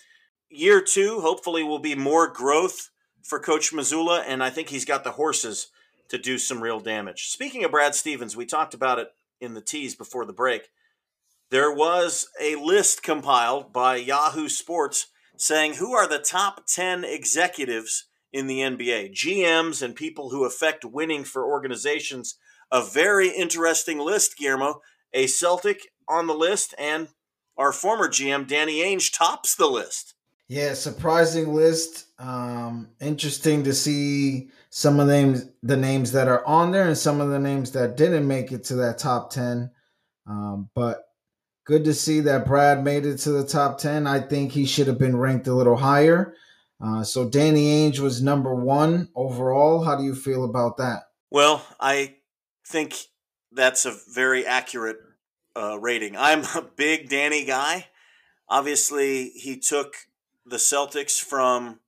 year 0.49 0.81
two 0.81 1.21
hopefully 1.21 1.63
will 1.63 1.79
be 1.79 1.95
more 1.95 2.27
growth 2.27 2.89
for 3.23 3.39
coach 3.39 3.71
mazzulla 3.71 4.23
and 4.27 4.43
i 4.43 4.49
think 4.49 4.69
he's 4.69 4.85
got 4.85 5.03
the 5.03 5.11
horses 5.11 5.67
to 6.09 6.17
do 6.17 6.37
some 6.37 6.61
real 6.61 6.79
damage. 6.79 7.29
Speaking 7.29 7.63
of 7.63 7.71
Brad 7.71 7.95
Stevens, 7.95 8.35
we 8.35 8.45
talked 8.45 8.73
about 8.73 8.99
it 8.99 9.09
in 9.39 9.53
the 9.53 9.61
tease 9.61 9.95
before 9.95 10.25
the 10.25 10.33
break. 10.33 10.69
There 11.51 11.71
was 11.71 12.27
a 12.39 12.55
list 12.55 13.01
compiled 13.01 13.71
by 13.71 13.95
Yahoo 13.95 14.49
Sports 14.49 15.07
saying 15.39 15.75
who 15.75 15.93
are 15.93 16.07
the 16.07 16.19
top 16.19 16.65
10 16.67 17.03
executives 17.03 18.05
in 18.31 18.47
the 18.47 18.59
NBA, 18.59 19.13
GMs 19.13 19.81
and 19.81 19.95
people 19.95 20.29
who 20.29 20.45
affect 20.45 20.85
winning 20.85 21.23
for 21.23 21.45
organizations. 21.45 22.35
A 22.71 22.83
very 22.83 23.29
interesting 23.29 23.97
list, 23.97 24.37
Guillermo. 24.37 24.81
A 25.13 25.25
Celtic 25.25 25.87
on 26.07 26.27
the 26.27 26.35
list, 26.35 26.75
and 26.77 27.07
our 27.57 27.71
former 27.71 28.07
GM, 28.07 28.47
Danny 28.47 28.81
Ainge, 28.81 29.11
tops 29.11 29.55
the 29.55 29.65
list. 29.65 30.13
Yeah, 30.47 30.73
surprising 30.73 31.53
list. 31.55 32.05
Um, 32.19 32.89
interesting 33.01 33.63
to 33.63 33.73
see 33.73 34.49
some 34.69 34.99
of 34.99 35.07
the 35.07 35.13
names, 35.13 35.45
the 35.63 35.77
names 35.77 36.11
that 36.11 36.27
are 36.27 36.45
on 36.45 36.71
there, 36.71 36.87
and 36.87 36.97
some 36.97 37.21
of 37.21 37.29
the 37.29 37.39
names 37.39 37.71
that 37.71 37.97
didn't 37.97 38.27
make 38.27 38.51
it 38.51 38.65
to 38.65 38.75
that 38.75 38.99
top 38.99 39.31
ten. 39.31 39.71
Um, 40.27 40.69
but 40.75 41.08
good 41.69 41.85
to 41.85 41.93
see 41.93 42.19
that 42.21 42.47
Brad 42.47 42.83
made 42.83 43.05
it 43.05 43.17
to 43.17 43.31
the 43.31 43.45
top 43.45 43.77
ten. 43.77 44.07
I 44.07 44.21
think 44.21 44.51
he 44.51 44.65
should 44.65 44.87
have 44.87 44.97
been 44.97 45.15
ranked 45.15 45.45
a 45.45 45.53
little 45.53 45.77
higher. 45.77 46.33
Uh, 46.81 47.03
so 47.03 47.29
Danny 47.29 47.67
Ainge 47.67 47.99
was 47.99 48.23
number 48.23 48.55
one 48.55 49.09
overall. 49.15 49.83
How 49.83 49.95
do 49.95 50.03
you 50.03 50.15
feel 50.15 50.43
about 50.43 50.77
that? 50.77 51.03
Well, 51.29 51.63
I 51.79 52.15
think 52.65 52.95
that's 53.51 53.85
a 53.85 53.95
very 54.11 54.47
accurate 54.47 54.97
uh, 55.55 55.77
rating. 55.79 56.17
I'm 56.17 56.39
a 56.55 56.65
big 56.75 57.07
Danny 57.07 57.45
guy. 57.45 57.85
Obviously, 58.47 59.29
he 59.29 59.59
took 59.59 59.93
the 60.47 60.57
Celtics 60.57 61.21
from 61.21 61.81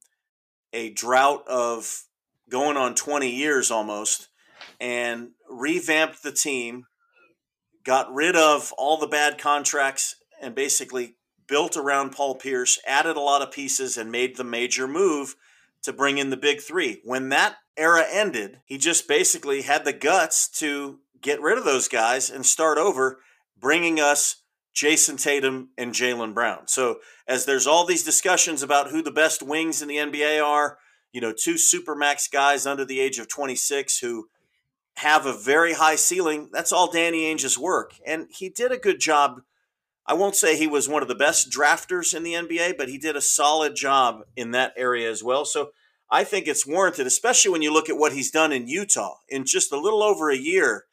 a 0.74 0.91
drought 0.91 1.44
of 1.48 2.04
going 2.50 2.78
on 2.78 2.94
20 2.94 3.32
years 3.32 3.72
almost 3.72 4.28
and 4.80 5.32
revamped 5.50 6.22
the 6.22 6.32
team, 6.32 6.86
got 7.84 8.13
rid 8.13 8.36
of 8.36 8.74
all 8.78 8.98
the 8.98 9.08
bad 9.08 9.38
contracts, 9.38 10.15
and 10.41 10.56
basically 10.56 11.15
built 11.48 11.76
around 11.76 12.12
Paul 12.12 12.36
Pierce, 12.36 12.80
added 12.88 13.17
a 13.17 13.22
lot 13.22 13.41
of 13.41 13.52
pieces, 13.52 13.98
and 13.98 14.12
made 14.12 14.38
the 14.38 14.44
major 14.44 14.88
move 14.88 15.36
to 15.84 15.94
bring 15.94 16.17
in 16.17 16.30
the 16.30 16.38
big 16.38 16.62
three. 16.62 17.02
When 17.04 17.30
that 17.30 17.58
era 17.78 18.06
ended, 18.10 18.60
he 18.65 18.78
just 18.78 19.08
basically 19.08 19.63
had 19.63 19.86
the 19.86 19.94
guts 19.94 20.48
to 20.60 21.00
get 21.22 21.41
rid 21.41 21.58
of 21.58 21.65
those 21.65 21.88
guys 21.88 22.30
and 22.30 22.46
start 22.46 22.78
over, 22.78 23.20
bringing 23.60 24.00
us 24.00 24.44
Jayson 24.74 25.17
Tatum 25.17 25.70
and 25.78 25.94
Jaylen 25.94 26.34
Brown. 26.34 26.67
So 26.67 27.00
as 27.28 27.46
there's 27.46 27.67
all 27.67 27.86
these 27.86 28.04
discussions 28.04 28.63
about 28.63 28.89
who 28.89 29.02
the 29.02 29.12
best 29.12 29.44
wings 29.44 29.82
in 29.82 29.88
the 29.88 29.98
NBA 29.98 30.44
are, 30.44 30.78
you 31.12 31.22
know, 31.22 31.34
two 31.34 31.56
supermax 31.56 32.32
guys 32.32 32.65
under 32.65 32.86
the 32.86 33.00
age 33.00 33.20
of 33.20 33.28
26 33.28 34.00
who 34.00 34.28
have 35.02 35.26
a 35.26 35.34
very 35.34 35.74
high 35.74 35.96
ceiling. 35.96 36.50
That's 36.54 36.72
all 36.72 36.92
Danny 36.92 37.26
Ainge's 37.26 37.58
work, 37.58 37.96
and 38.06 38.28
he 38.30 38.50
did 38.50 38.72
a 38.72 38.78
good 38.78 39.00
job. 39.00 39.42
I 40.06 40.14
won't 40.14 40.36
say 40.36 40.56
he 40.56 40.68
was 40.68 40.88
one 40.88 41.02
of 41.02 41.08
the 41.08 41.16
best 41.16 41.52
drafters 41.52 42.14
in 42.14 42.22
the 42.24 42.34
NBA, 42.34 42.78
but 42.78 42.88
he 42.88 43.00
did 43.00 43.16
a 43.16 43.22
solid 43.22 43.76
job 43.76 44.22
in 44.36 44.52
that 44.52 44.74
area 44.78 45.10
as 45.10 45.24
well. 45.24 45.44
So 45.44 45.72
I 46.12 46.24
think 46.24 46.48
it's 46.48 46.68
warranted, 46.68 47.08
especially 47.08 47.52
when 47.52 47.64
you 47.64 47.74
look 47.74 47.90
at 47.90 47.98
what 47.98 48.14
he's 48.14 48.30
done 48.30 48.52
in 48.52 48.68
Utah 48.68 49.16
in 49.28 49.46
just 49.46 49.72
a 49.72 49.80
little 49.80 50.04
over 50.04 50.30
a 50.30 50.38
year. 50.38 50.86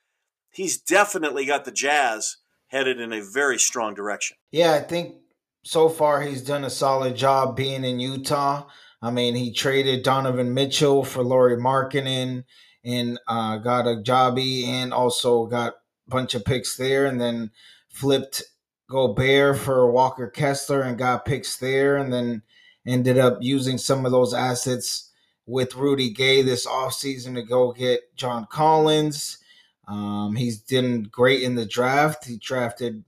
He's 0.51 0.81
definitely 0.81 1.45
got 1.45 1.67
the 1.67 1.73
Jazz 1.73 2.37
headed 2.69 3.01
in 3.01 3.13
a 3.13 3.23
very 3.23 3.59
strong 3.59 3.95
direction. 3.95 4.39
Yeah, 4.51 4.73
I 4.73 4.81
think 4.81 5.17
so 5.65 5.91
far 5.91 6.23
he's 6.23 6.43
done 6.43 6.65
a 6.65 6.71
solid 6.71 7.15
job 7.15 7.57
being 7.57 7.85
in 7.85 8.01
Utah. 8.01 8.67
I 9.03 9.11
mean, 9.11 9.35
he 9.35 9.53
traded 9.53 10.03
Donovan 10.03 10.55
Mitchell 10.55 11.05
for 11.05 11.23
Lauri 11.23 11.57
Markkanen 11.57 12.45
and 12.89 13.19
uh, 13.29 13.59
got 13.59 13.85
Agbaji 13.85 14.65
and 14.67 14.93
also 14.93 15.47
got 15.47 15.75
a 16.07 16.11
bunch 16.11 16.35
of 16.35 16.45
picks 16.45 16.77
there 16.77 17.07
and 17.07 17.21
then 17.21 17.51
flipped 17.89 18.43
Gobert 18.89 19.59
for 19.59 19.91
Walker 19.91 20.29
Kessler 20.29 20.83
and 20.83 20.99
got 20.99 21.25
picks 21.25 21.57
there 21.57 21.97
and 21.97 22.13
then 22.13 22.43
ended 22.87 23.19
up 23.19 23.39
using 23.41 23.79
some 23.79 24.07
of 24.07 24.13
those 24.13 24.33
assets 24.33 25.11
with 25.47 25.77
Rudy 25.77 26.11
Gay 26.11 26.43
this 26.43 26.67
offseason 26.67 27.35
to 27.35 27.43
go 27.43 27.73
get 27.73 28.17
John 28.17 28.47
Collins 28.51 29.39
um, 29.89 30.37
he's 30.37 30.59
done 30.61 31.05
great 31.05 31.43
in 31.43 31.55
the 31.55 31.65
draft. 31.65 32.27
He 32.27 32.37
drafted 32.37 33.05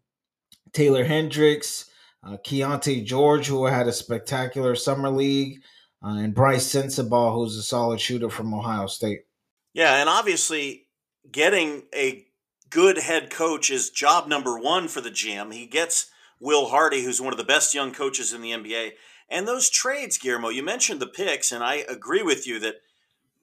Taylor 0.73 1.05
Hendricks, 1.05 1.91
uh, 2.25 2.39
Keyonte 2.39 3.05
George, 3.05 3.47
who 3.47 3.67
had 3.67 3.87
a 3.87 3.93
spectacular 3.93 4.75
summer 4.75 5.11
league, 5.11 5.61
uh, 6.03 6.17
and 6.17 6.35
Brice 6.35 6.73
Sensabaugh, 6.73 7.35
who's 7.35 7.57
a 7.57 7.63
solid 7.63 8.01
shooter 8.01 8.31
from 8.31 8.55
Ohio 8.55 8.87
State. 8.87 9.21
Yeah, 9.73 9.97
and 9.97 10.09
obviously 10.09 10.87
getting 11.31 11.85
a 11.95 12.27
good 12.71 12.99
head 12.99 13.31
coach 13.31 13.71
is 13.71 13.91
job 13.91 14.29
number 14.29 14.59
one 14.59 14.89
for 14.89 15.01
the 15.01 15.11
GM. 15.11 15.53
He 15.53 15.67
gets 15.67 16.11
Will 16.41 16.69
Hardy, 16.69 17.05
who's 17.05 17.21
one 17.21 17.33
of 17.33 17.39
the 17.39 17.45
best 17.45 17.75
young 17.75 17.93
coaches 17.93 18.33
in 18.33 18.43
the 18.43 18.51
NBA. 18.51 18.93
And 19.29 19.47
those 19.47 19.71
trades, 19.71 20.19
Guillermo, 20.19 20.49
you 20.49 20.63
mentioned 20.63 21.01
the 21.01 21.07
picks, 21.07 21.53
and 21.53 21.63
I 21.63 21.85
agree 21.89 22.23
with 22.23 22.47
you 22.47 22.59
that 22.61 22.77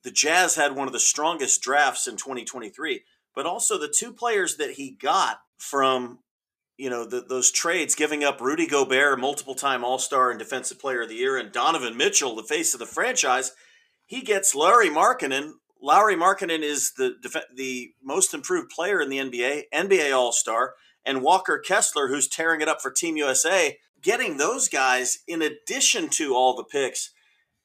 the 0.04 0.12
Jazz 0.12 0.56
had 0.56 0.76
one 0.76 0.88
of 0.88 0.94
the 0.94 1.00
strongest 1.00 1.62
drafts 1.62 2.08
in 2.08 2.18
2023 2.18 3.04
but 3.38 3.46
also 3.46 3.78
the 3.78 3.88
two 3.88 4.12
players 4.12 4.58
that 4.58 4.72
he 4.72 4.90
got 4.90 5.42
from 5.60 6.18
you 6.76 6.90
know 6.90 7.06
the, 7.06 7.22
those 7.22 7.52
trades, 7.52 7.94
giving 7.94 8.24
up 8.24 8.42
Rudy 8.42 8.66
Gobert, 8.66 9.20
multiple 9.20 9.54
time 9.54 9.84
All 9.84 10.00
Star 10.00 10.32
and 10.32 10.40
Defensive 10.40 10.80
Player 10.80 11.04
of 11.04 11.10
the 11.10 11.16
Year, 11.16 11.38
and 11.38 11.52
Donovan 11.52 11.96
Mitchell, 11.96 12.36
the 12.36 12.42
face 12.42 12.74
of 12.74 12.80
the 12.80 12.88
franchise. 12.88 13.52
He 14.08 14.22
gets 14.22 14.56
Larry 14.56 14.90
Markkanen. 14.90 15.52
Lauri 15.82 16.16
Markkanen 16.16 16.62
is 16.62 16.94
the 16.94 17.16
the 17.54 17.92
most 18.04 18.34
improved 18.34 18.70
player 18.70 19.02
in 19.02 19.10
the 19.10 19.18
NBA, 19.18 19.63
NBA 19.74 20.16
All 20.16 20.32
Star, 20.32 20.76
and 21.06 21.22
Walker 21.22 21.58
Kessler, 21.60 22.08
who's 22.08 22.28
tearing 22.28 22.62
it 22.62 22.68
up 22.68 22.82
for 22.82 22.92
Team 22.92 23.18
USA. 23.18 23.78
Getting 24.02 24.38
those 24.38 24.70
guys 24.70 25.20
in 25.28 25.42
addition 25.42 26.10
to 26.10 26.36
all 26.36 26.56
the 26.56 26.63
picks, 26.63 27.12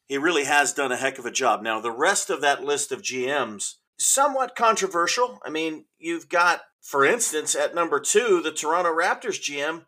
he 0.07 0.17
really 0.17 0.45
has 0.45 0.73
done 0.73 0.91
a 0.91 0.97
heck 0.97 1.19
of 1.19 1.27
a 1.27 1.31
job. 1.31 1.63
Now, 1.63 1.81
the 1.81 1.91
rest 1.91 2.31
of 2.31 2.41
that 2.41 2.65
list 2.65 2.91
of 2.91 3.03
GMs 3.03 3.75
somewhat 4.03 4.57
controversial. 4.57 5.41
I 5.45 5.51
mean, 5.51 5.85
you've 5.99 6.29
got, 6.29 6.63
for 6.81 7.05
instance, 7.05 7.55
at 7.55 7.75
number 7.75 8.01
two, 8.01 8.41
the 8.43 8.53
Toronto 8.53 8.91
Raptors 8.91 9.41
GM, 9.41 9.85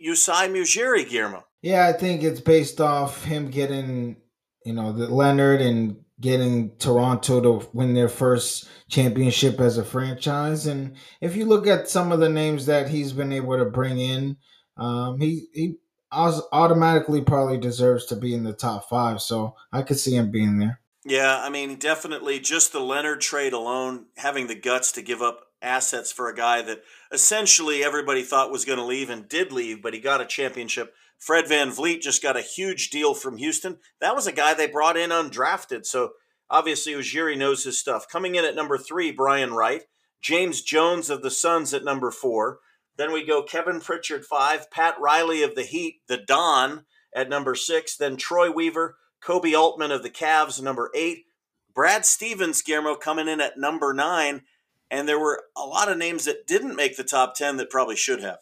Masai 0.00 0.48
Ujiri, 0.48 1.08
Guillermo. 1.08 1.44
Yeah, 1.60 1.86
I 1.86 1.92
think 1.92 2.22
it's 2.22 2.40
based 2.40 2.80
off 2.80 3.24
him 3.24 3.50
getting, 3.50 4.16
you 4.64 4.72
know, 4.72 4.92
the 4.92 5.06
Leonard 5.06 5.60
and 5.60 5.96
getting 6.22 6.74
Toronto 6.78 7.40
to 7.40 7.68
win 7.74 7.92
their 7.92 8.08
first 8.08 8.68
championship 8.88 9.60
as 9.60 9.76
a 9.76 9.84
franchise. 9.84 10.66
And 10.66 10.96
if 11.20 11.36
you 11.36 11.44
look 11.44 11.66
at 11.66 11.90
some 11.90 12.12
of 12.12 12.20
the 12.20 12.28
names 12.28 12.64
that 12.66 12.88
he's 12.88 13.12
been 13.12 13.32
able 13.32 13.58
to 13.58 13.66
bring 13.66 13.98
in, 13.98 14.36
um, 14.78 15.20
he 15.20 15.48
he 15.52 15.74
automatically 16.12 17.22
probably 17.22 17.58
deserves 17.58 18.06
to 18.06 18.16
be 18.16 18.34
in 18.34 18.44
the 18.44 18.52
top 18.52 18.88
five. 18.88 19.20
So 19.20 19.56
I 19.72 19.82
could 19.82 19.98
see 19.98 20.14
him 20.14 20.30
being 20.30 20.58
there. 20.58 20.80
Yeah, 21.04 21.40
I 21.42 21.48
mean, 21.48 21.76
definitely 21.76 22.38
just 22.38 22.72
the 22.72 22.80
Leonard 22.80 23.20
trade 23.20 23.52
alone, 23.52 24.06
having 24.16 24.46
the 24.46 24.54
guts 24.54 24.92
to 24.92 25.02
give 25.02 25.20
up 25.20 25.40
assets 25.60 26.12
for 26.12 26.28
a 26.28 26.34
guy 26.34 26.62
that 26.62 26.82
essentially 27.10 27.82
everybody 27.82 28.22
thought 28.22 28.52
was 28.52 28.64
going 28.64 28.78
to 28.78 28.84
leave 28.84 29.10
and 29.10 29.28
did 29.28 29.52
leave, 29.52 29.82
but 29.82 29.94
he 29.94 30.00
got 30.00 30.20
a 30.20 30.26
championship. 30.26 30.94
Fred 31.22 31.44
VanVleet 31.44 32.00
just 32.00 32.20
got 32.20 32.36
a 32.36 32.40
huge 32.40 32.90
deal 32.90 33.14
from 33.14 33.36
Houston. 33.36 33.78
That 34.00 34.16
was 34.16 34.26
a 34.26 34.32
guy 34.32 34.54
they 34.54 34.66
brought 34.66 34.96
in 34.96 35.10
undrafted. 35.10 35.86
So 35.86 36.14
obviously 36.50 36.94
Ujiri 36.94 37.38
knows 37.38 37.62
his 37.62 37.78
stuff. 37.78 38.08
Coming 38.08 38.34
in 38.34 38.44
at 38.44 38.56
number 38.56 38.76
three, 38.76 39.12
Brian 39.12 39.54
Wright. 39.54 39.84
James 40.20 40.62
Jones 40.62 41.10
of 41.10 41.22
the 41.22 41.30
Suns 41.30 41.72
at 41.72 41.84
number 41.84 42.10
four. 42.10 42.58
Then 42.96 43.12
we 43.12 43.24
go 43.24 43.44
Kevin 43.44 43.80
Pritchard, 43.80 44.24
five. 44.24 44.68
Pat 44.72 44.96
Riley 45.00 45.44
of 45.44 45.54
the 45.54 45.62
Heat, 45.62 46.00
the 46.08 46.16
Don 46.16 46.86
at 47.14 47.28
number 47.28 47.54
six. 47.54 47.96
Then 47.96 48.16
Troy 48.16 48.50
Weaver, 48.50 48.96
Koby 49.24 49.56
Altman 49.56 49.92
of 49.92 50.02
the 50.02 50.10
Cavs, 50.10 50.60
number 50.60 50.90
eight. 50.92 51.26
Brad 51.72 52.04
Stevens, 52.04 52.62
Guillermo, 52.62 52.96
coming 52.96 53.28
in 53.28 53.40
at 53.40 53.56
number 53.56 53.94
nine. 53.94 54.42
And 54.90 55.08
there 55.08 55.20
were 55.20 55.44
a 55.56 55.66
lot 55.66 55.88
of 55.88 55.98
names 55.98 56.24
that 56.24 56.48
didn't 56.48 56.74
make 56.74 56.96
the 56.96 57.04
top 57.04 57.36
10 57.36 57.58
that 57.58 57.70
probably 57.70 57.94
should 57.94 58.20
have. 58.22 58.38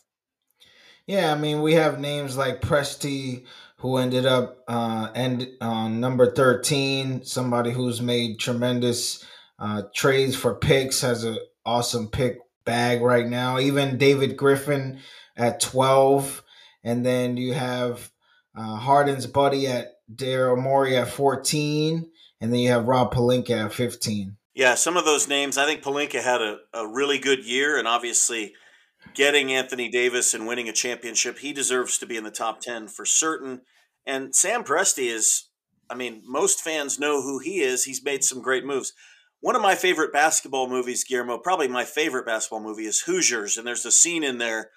Yeah, 1.10 1.32
I 1.32 1.36
mean, 1.36 1.60
we 1.60 1.74
have 1.74 1.98
names 1.98 2.36
like 2.36 2.60
Presti, 2.60 3.44
who 3.78 3.96
ended 3.96 4.26
up 4.26 4.62
uh, 4.68 5.08
end 5.12 5.48
on 5.60 5.98
number 5.98 6.30
13, 6.30 7.24
somebody 7.24 7.72
who's 7.72 8.00
made 8.00 8.38
tremendous 8.38 9.24
uh, 9.58 9.82
trades 9.92 10.36
for 10.36 10.54
picks, 10.54 11.00
has 11.00 11.24
an 11.24 11.36
awesome 11.66 12.06
pick 12.06 12.38
bag 12.64 13.02
right 13.02 13.26
now. 13.26 13.58
Even 13.58 13.98
David 13.98 14.36
Griffin 14.36 15.00
at 15.36 15.58
12. 15.58 16.44
And 16.84 17.04
then 17.04 17.36
you 17.36 17.54
have 17.54 18.12
uh, 18.56 18.76
Harden's 18.76 19.26
buddy 19.26 19.66
at 19.66 19.94
Daryl 20.14 20.62
Morey 20.62 20.96
at 20.96 21.08
14, 21.08 22.08
and 22.40 22.52
then 22.52 22.60
you 22.60 22.68
have 22.68 22.86
Rob 22.86 23.12
Pelinka 23.12 23.64
at 23.64 23.72
15. 23.72 24.36
Yeah, 24.54 24.76
some 24.76 24.96
of 24.96 25.04
those 25.04 25.26
names. 25.26 25.58
I 25.58 25.66
think 25.66 25.82
Pelinka 25.82 26.22
had 26.22 26.40
a, 26.40 26.58
a 26.72 26.86
really 26.86 27.18
good 27.18 27.44
year, 27.44 27.76
and 27.76 27.88
obviously 27.88 28.54
getting 29.14 29.52
Anthony 29.52 29.88
Davis 29.88 30.34
and 30.34 30.46
winning 30.46 30.68
a 30.68 30.72
championship, 30.72 31.38
he 31.38 31.52
deserves 31.52 31.98
to 31.98 32.06
be 32.06 32.16
in 32.16 32.24
the 32.24 32.30
top 32.30 32.60
10 32.60 32.88
for 32.88 33.04
certain. 33.04 33.62
And 34.06 34.34
Sam 34.34 34.64
Presti 34.64 35.12
is, 35.12 35.48
I 35.88 35.94
mean, 35.94 36.22
most 36.26 36.60
fans 36.60 36.98
know 36.98 37.22
who 37.22 37.38
he 37.38 37.60
is. 37.60 37.84
He's 37.84 38.04
made 38.04 38.24
some 38.24 38.42
great 38.42 38.64
moves. 38.64 38.92
one 39.40 39.56
of 39.56 39.62
my 39.62 39.74
favorite 39.74 40.12
basketball 40.12 40.68
movies, 40.68 41.04
Guillermo, 41.04 41.38
probably 41.38 41.68
my 41.68 41.84
favorite 41.84 42.26
basketball 42.26 42.60
movie 42.60 42.86
is 42.86 43.02
Hoosiers. 43.02 43.56
And 43.56 43.66
there's 43.66 43.86
a 43.86 43.92
scene 43.92 44.22
in 44.22 44.38
there 44.38 44.70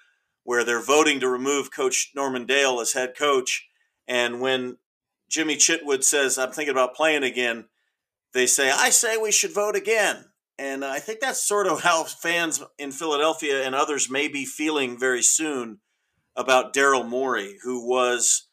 where 0.43 0.63
they're 0.63 0.82
voting 0.82 1.19
to 1.19 1.30
remove 1.30 1.72
Coach 1.72 2.12
Norman 2.15 2.46
Dale 2.46 2.80
as 2.80 2.93
head 2.93 3.15
coach. 3.17 3.67
And 4.08 4.41
when 4.41 4.78
Jimmy 5.30 5.56
Chitwood 5.56 6.04
says, 6.04 6.38
I'm 6.38 6.52
thinking 6.52 6.74
about 6.74 6.96
playing 6.96 7.24
again, 7.24 7.65
they 8.34 8.46
say, 8.46 8.72
I 8.72 8.89
say 8.89 9.17
we 9.17 9.32
should 9.32 9.54
vote 9.54 9.76
again. 9.76 10.26
And 10.58 10.86
I 10.86 11.00
think 11.00 11.20
that's 11.20 11.42
sort 11.42 11.68
of 11.68 11.82
how 11.82 12.04
fans 12.04 12.62
in 12.78 12.92
Philadelphia 12.92 13.66
and 13.66 13.74
others 13.74 14.10
may 14.10 14.28
be 14.28 14.46
feeling 14.46 15.00
very 15.00 15.24
soon 15.24 15.80
about 16.36 16.74
Daryl 16.74 17.08
Morey, 17.08 17.58
who 17.63 17.88
was 17.88 18.48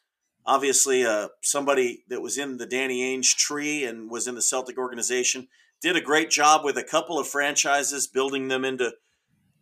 obviously 0.45 1.05
uh, 1.05 1.27
somebody 1.41 2.03
that 2.09 2.21
was 2.21 2.37
in 2.37 2.57
the 2.57 2.65
Danny 2.65 3.01
Ainge 3.01 3.35
tree 3.35 3.85
and 3.85 4.09
was 4.09 4.27
in 4.27 4.35
the 4.35 4.41
Celtic 4.41 4.77
organization. 4.77 5.47
Did 5.81 5.95
a 5.95 6.01
great 6.01 6.29
job 6.29 6.63
with 6.63 6.77
a 6.77 6.83
couple 6.83 7.19
of 7.19 7.27
franchises, 7.27 8.07
building 8.07 8.47
them 8.47 8.65
into 8.65 8.93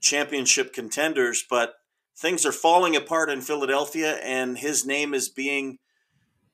championship 0.02 0.74
contenders, 0.74 1.44
but 1.50 1.74
things 2.18 2.46
are 2.46 2.52
falling 2.52 2.96
apart 2.96 3.30
in 3.30 3.42
Philadelphia, 3.42 4.16
and 4.24 4.58
his 4.58 4.86
name 4.86 5.14
is 5.14 5.30
being 5.30 5.78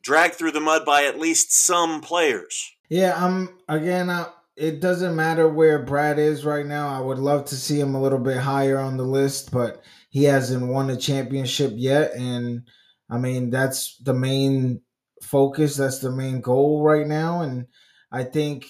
dragged 0.01 0.35
through 0.35 0.51
the 0.51 0.59
mud 0.59 0.85
by 0.85 1.03
at 1.03 1.19
least 1.19 1.51
some 1.51 2.01
players. 2.01 2.71
Yeah, 2.89 3.13
I'm 3.17 3.49
again. 3.67 4.09
I, 4.09 4.27
it 4.55 4.79
doesn't 4.79 5.15
matter 5.15 5.49
where 5.49 5.83
Brad 5.83 6.17
is 6.17 6.45
right 6.45 6.65
now. 6.65 6.87
I 6.87 7.01
would 7.01 7.19
love 7.19 7.45
to 7.45 7.55
see 7.55 7.79
him 7.79 7.93
a 7.93 8.01
little 8.01 8.19
bit 8.19 8.37
higher 8.37 8.77
on 8.77 8.97
the 8.97 9.03
list, 9.03 9.51
but 9.51 9.83
he 10.09 10.23
hasn't 10.23 10.67
won 10.67 10.89
a 10.89 10.97
championship 10.97 11.73
yet, 11.75 12.13
and 12.15 12.63
I 13.09 13.17
mean 13.17 13.49
that's 13.49 13.97
the 13.97 14.13
main 14.13 14.81
focus. 15.21 15.75
That's 15.75 15.99
the 15.99 16.11
main 16.11 16.41
goal 16.41 16.83
right 16.83 17.07
now, 17.07 17.41
and 17.41 17.67
I 18.11 18.23
think 18.23 18.65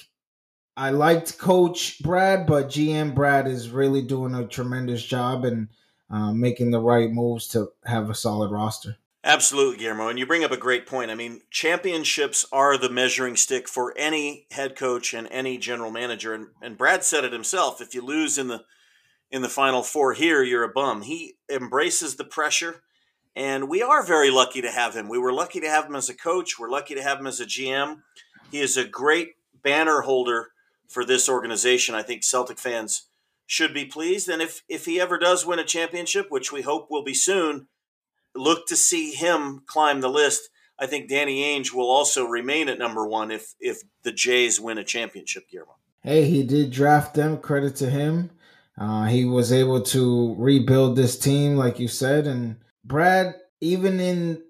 I 0.76 0.89
liked 0.89 1.38
Coach 1.38 2.02
Brad, 2.02 2.48
but 2.48 2.67
GM 2.67 3.13
Brad 3.13 3.48
is 3.48 3.69
really 3.69 4.02
doing 4.02 4.34
a 4.34 4.48
tremendous 4.48 5.04
job 5.04 5.45
and 5.45 5.69
uh, 6.10 6.34
making 6.34 6.71
the 6.71 6.82
right 6.82 7.12
moves 7.12 7.48
to 7.50 7.69
have 7.86 8.10
a 8.10 8.15
solid 8.15 8.52
roster. 8.52 8.98
Absolutely, 9.27 9.77
Guillermo. 9.77 10.07
And 10.07 10.19
you 10.19 10.27
bring 10.27 10.43
up 10.43 10.51
a 10.51 10.57
great 10.57 10.85
point. 10.85 11.09
I 11.09 11.15
mean, 11.15 11.41
championships 11.49 12.45
are 12.51 12.77
the 12.77 12.91
measuring 12.91 13.35
stick 13.35 13.67
for 13.67 13.91
any 13.97 14.45
head 14.51 14.75
coach 14.75 15.15
and 15.15 15.27
any 15.31 15.57
general 15.57 15.89
manager. 15.89 16.35
And, 16.35 16.49
and 16.61 16.77
Brad 16.77 17.03
said 17.03 17.25
it 17.25 17.33
himself. 17.33 17.81
If 17.81 17.95
you 17.95 18.03
lose 18.03 18.38
in 18.38 18.49
the 18.49 18.63
in 19.31 19.41
the 19.41 19.49
final 19.49 19.81
four 19.81 20.13
here, 20.13 20.43
you're 20.43 20.63
a 20.63 20.71
bum. 20.71 21.01
He 21.01 21.38
embraces 21.51 22.15
the 22.15 22.23
pressure, 22.23 22.83
and 23.35 23.67
we 23.67 23.81
are 23.81 24.05
very 24.05 24.29
lucky 24.29 24.61
to 24.61 24.69
have 24.69 24.93
him. 24.93 25.09
We 25.09 25.17
were 25.17 25.33
lucky 25.33 25.59
to 25.59 25.67
have 25.67 25.85
him 25.85 25.95
as 25.95 26.07
a 26.07 26.15
coach. 26.15 26.59
We're 26.59 26.69
lucky 26.69 26.93
to 26.93 27.01
have 27.01 27.19
him 27.19 27.25
as 27.25 27.39
a 27.39 27.45
GM. 27.45 28.01
He 28.51 28.59
is 28.59 28.77
a 28.77 28.88
great 28.88 29.29
banner 29.63 30.01
holder 30.01 30.51
for 30.88 31.03
this 31.03 31.27
organization. 31.27 31.95
I 31.95 32.03
think 32.03 32.23
Celtic 32.23 32.59
fans 32.59 33.07
should 33.47 33.73
be 33.73 33.85
pleased. 33.85 34.29
And 34.29 34.43
if 34.43 34.61
if 34.69 34.85
he 34.85 35.01
ever 35.01 35.17
does 35.17 35.47
win 35.47 35.57
a 35.57 35.65
championship, 35.65 36.27
which 36.29 36.51
we 36.51 36.61
hope 36.61 36.91
will 36.91 37.03
be 37.03 37.15
soon 37.15 37.67
look 38.36 38.67
to 38.67 38.76
see 38.76 39.12
him 39.12 39.63
climb 39.65 40.02
the 40.02 40.10
list. 40.10 40.50
I 40.78 40.88
think 40.88 41.10
Danny 41.10 41.41
Ainge 41.41 41.74
will 41.74 41.89
also 41.89 42.26
remain 42.26 42.67
at 42.67 42.78
number 42.78 43.08
one 43.08 43.32
if 43.32 43.56
if 43.60 43.82
the 44.04 44.12
Jays 44.12 44.60
win 44.60 44.78
a 44.78 44.84
championship, 44.84 45.50
Guillermo. 45.50 45.78
Hey, 46.02 46.26
he 46.26 46.43
did 46.43 46.71
draft 46.71 47.15
them. 47.15 47.38
Credit 47.38 47.76
to 47.78 47.89
him. 47.89 48.32
Uh, 48.78 49.06
he 49.06 49.26
was 49.26 49.54
able 49.54 49.82
to 49.82 50.36
rebuild 50.38 50.95
this 50.95 51.17
team, 51.17 51.56
like 51.56 51.80
you 51.80 51.88
said. 51.88 52.28
And 52.28 52.58
Brad, 52.84 53.36
even 53.62 54.00
in 54.00 54.43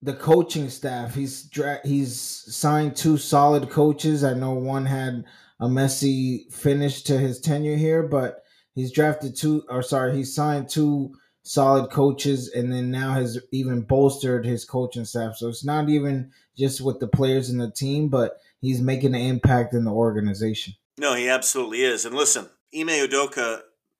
the 0.00 0.14
coaching 0.14 0.70
staff, 0.70 1.14
he's 1.14 1.42
dra- 1.42 1.80
he's 1.84 2.18
signed 2.20 2.96
two 2.96 3.16
solid 3.16 3.68
coaches. 3.68 4.22
I 4.22 4.34
know 4.34 4.52
one 4.52 4.86
had 4.86 5.24
a 5.58 5.68
messy 5.68 6.46
finish 6.50 7.02
to 7.02 7.18
his 7.18 7.40
tenure 7.40 7.76
here, 7.76 8.02
but 8.04 8.42
he's 8.74 8.92
drafted 8.92 9.36
two, 9.36 9.64
or 9.68 9.82
sorry, 9.82 10.16
he 10.16 10.24
signed 10.24 10.68
two 10.68 11.14
solid 11.44 11.90
coaches, 11.90 12.48
and 12.48 12.72
then 12.72 12.90
now 12.90 13.12
has 13.12 13.38
even 13.52 13.82
bolstered 13.82 14.44
his 14.44 14.64
coaching 14.64 15.04
staff. 15.04 15.36
So 15.36 15.48
it's 15.48 15.64
not 15.64 15.88
even 15.88 16.32
just 16.56 16.80
with 16.80 16.98
the 17.00 17.06
players 17.06 17.50
in 17.50 17.58
the 17.58 17.70
team, 17.70 18.08
but 18.08 18.40
he's 18.60 18.80
making 18.80 19.14
an 19.14 19.20
impact 19.20 19.74
in 19.74 19.84
the 19.84 19.92
organization. 19.92 20.74
No, 20.98 21.14
he 21.14 21.28
absolutely 21.28 21.82
is. 21.82 22.04
And 22.04 22.16
listen, 22.16 22.48
Ime 22.74 23.08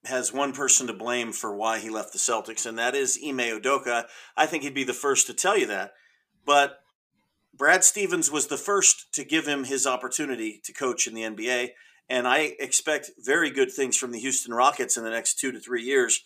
has 0.06 0.32
one 0.32 0.52
person 0.52 0.86
to 0.86 0.92
blame 0.92 1.32
for 1.32 1.54
why 1.54 1.78
he 1.78 1.90
left 1.90 2.12
the 2.12 2.18
Celtics, 2.18 2.66
and 2.66 2.78
that 2.78 2.94
is 2.94 3.18
Ime. 3.24 3.60
I 4.36 4.46
think 4.46 4.62
he'd 4.62 4.74
be 4.74 4.84
the 4.84 4.92
first 4.92 5.26
to 5.26 5.34
tell 5.34 5.58
you 5.58 5.66
that. 5.66 5.92
But 6.46 6.80
Brad 7.56 7.84
Stevens 7.84 8.30
was 8.30 8.46
the 8.46 8.56
first 8.56 9.12
to 9.14 9.24
give 9.24 9.46
him 9.46 9.64
his 9.64 9.86
opportunity 9.86 10.60
to 10.64 10.72
coach 10.72 11.06
in 11.06 11.14
the 11.14 11.22
NBA, 11.22 11.70
and 12.08 12.26
I 12.26 12.54
expect 12.58 13.10
very 13.18 13.50
good 13.50 13.70
things 13.70 13.96
from 13.96 14.12
the 14.12 14.18
Houston 14.18 14.54
Rockets 14.54 14.96
in 14.96 15.04
the 15.04 15.10
next 15.10 15.38
two 15.38 15.52
to 15.52 15.60
three 15.60 15.82
years. 15.82 16.22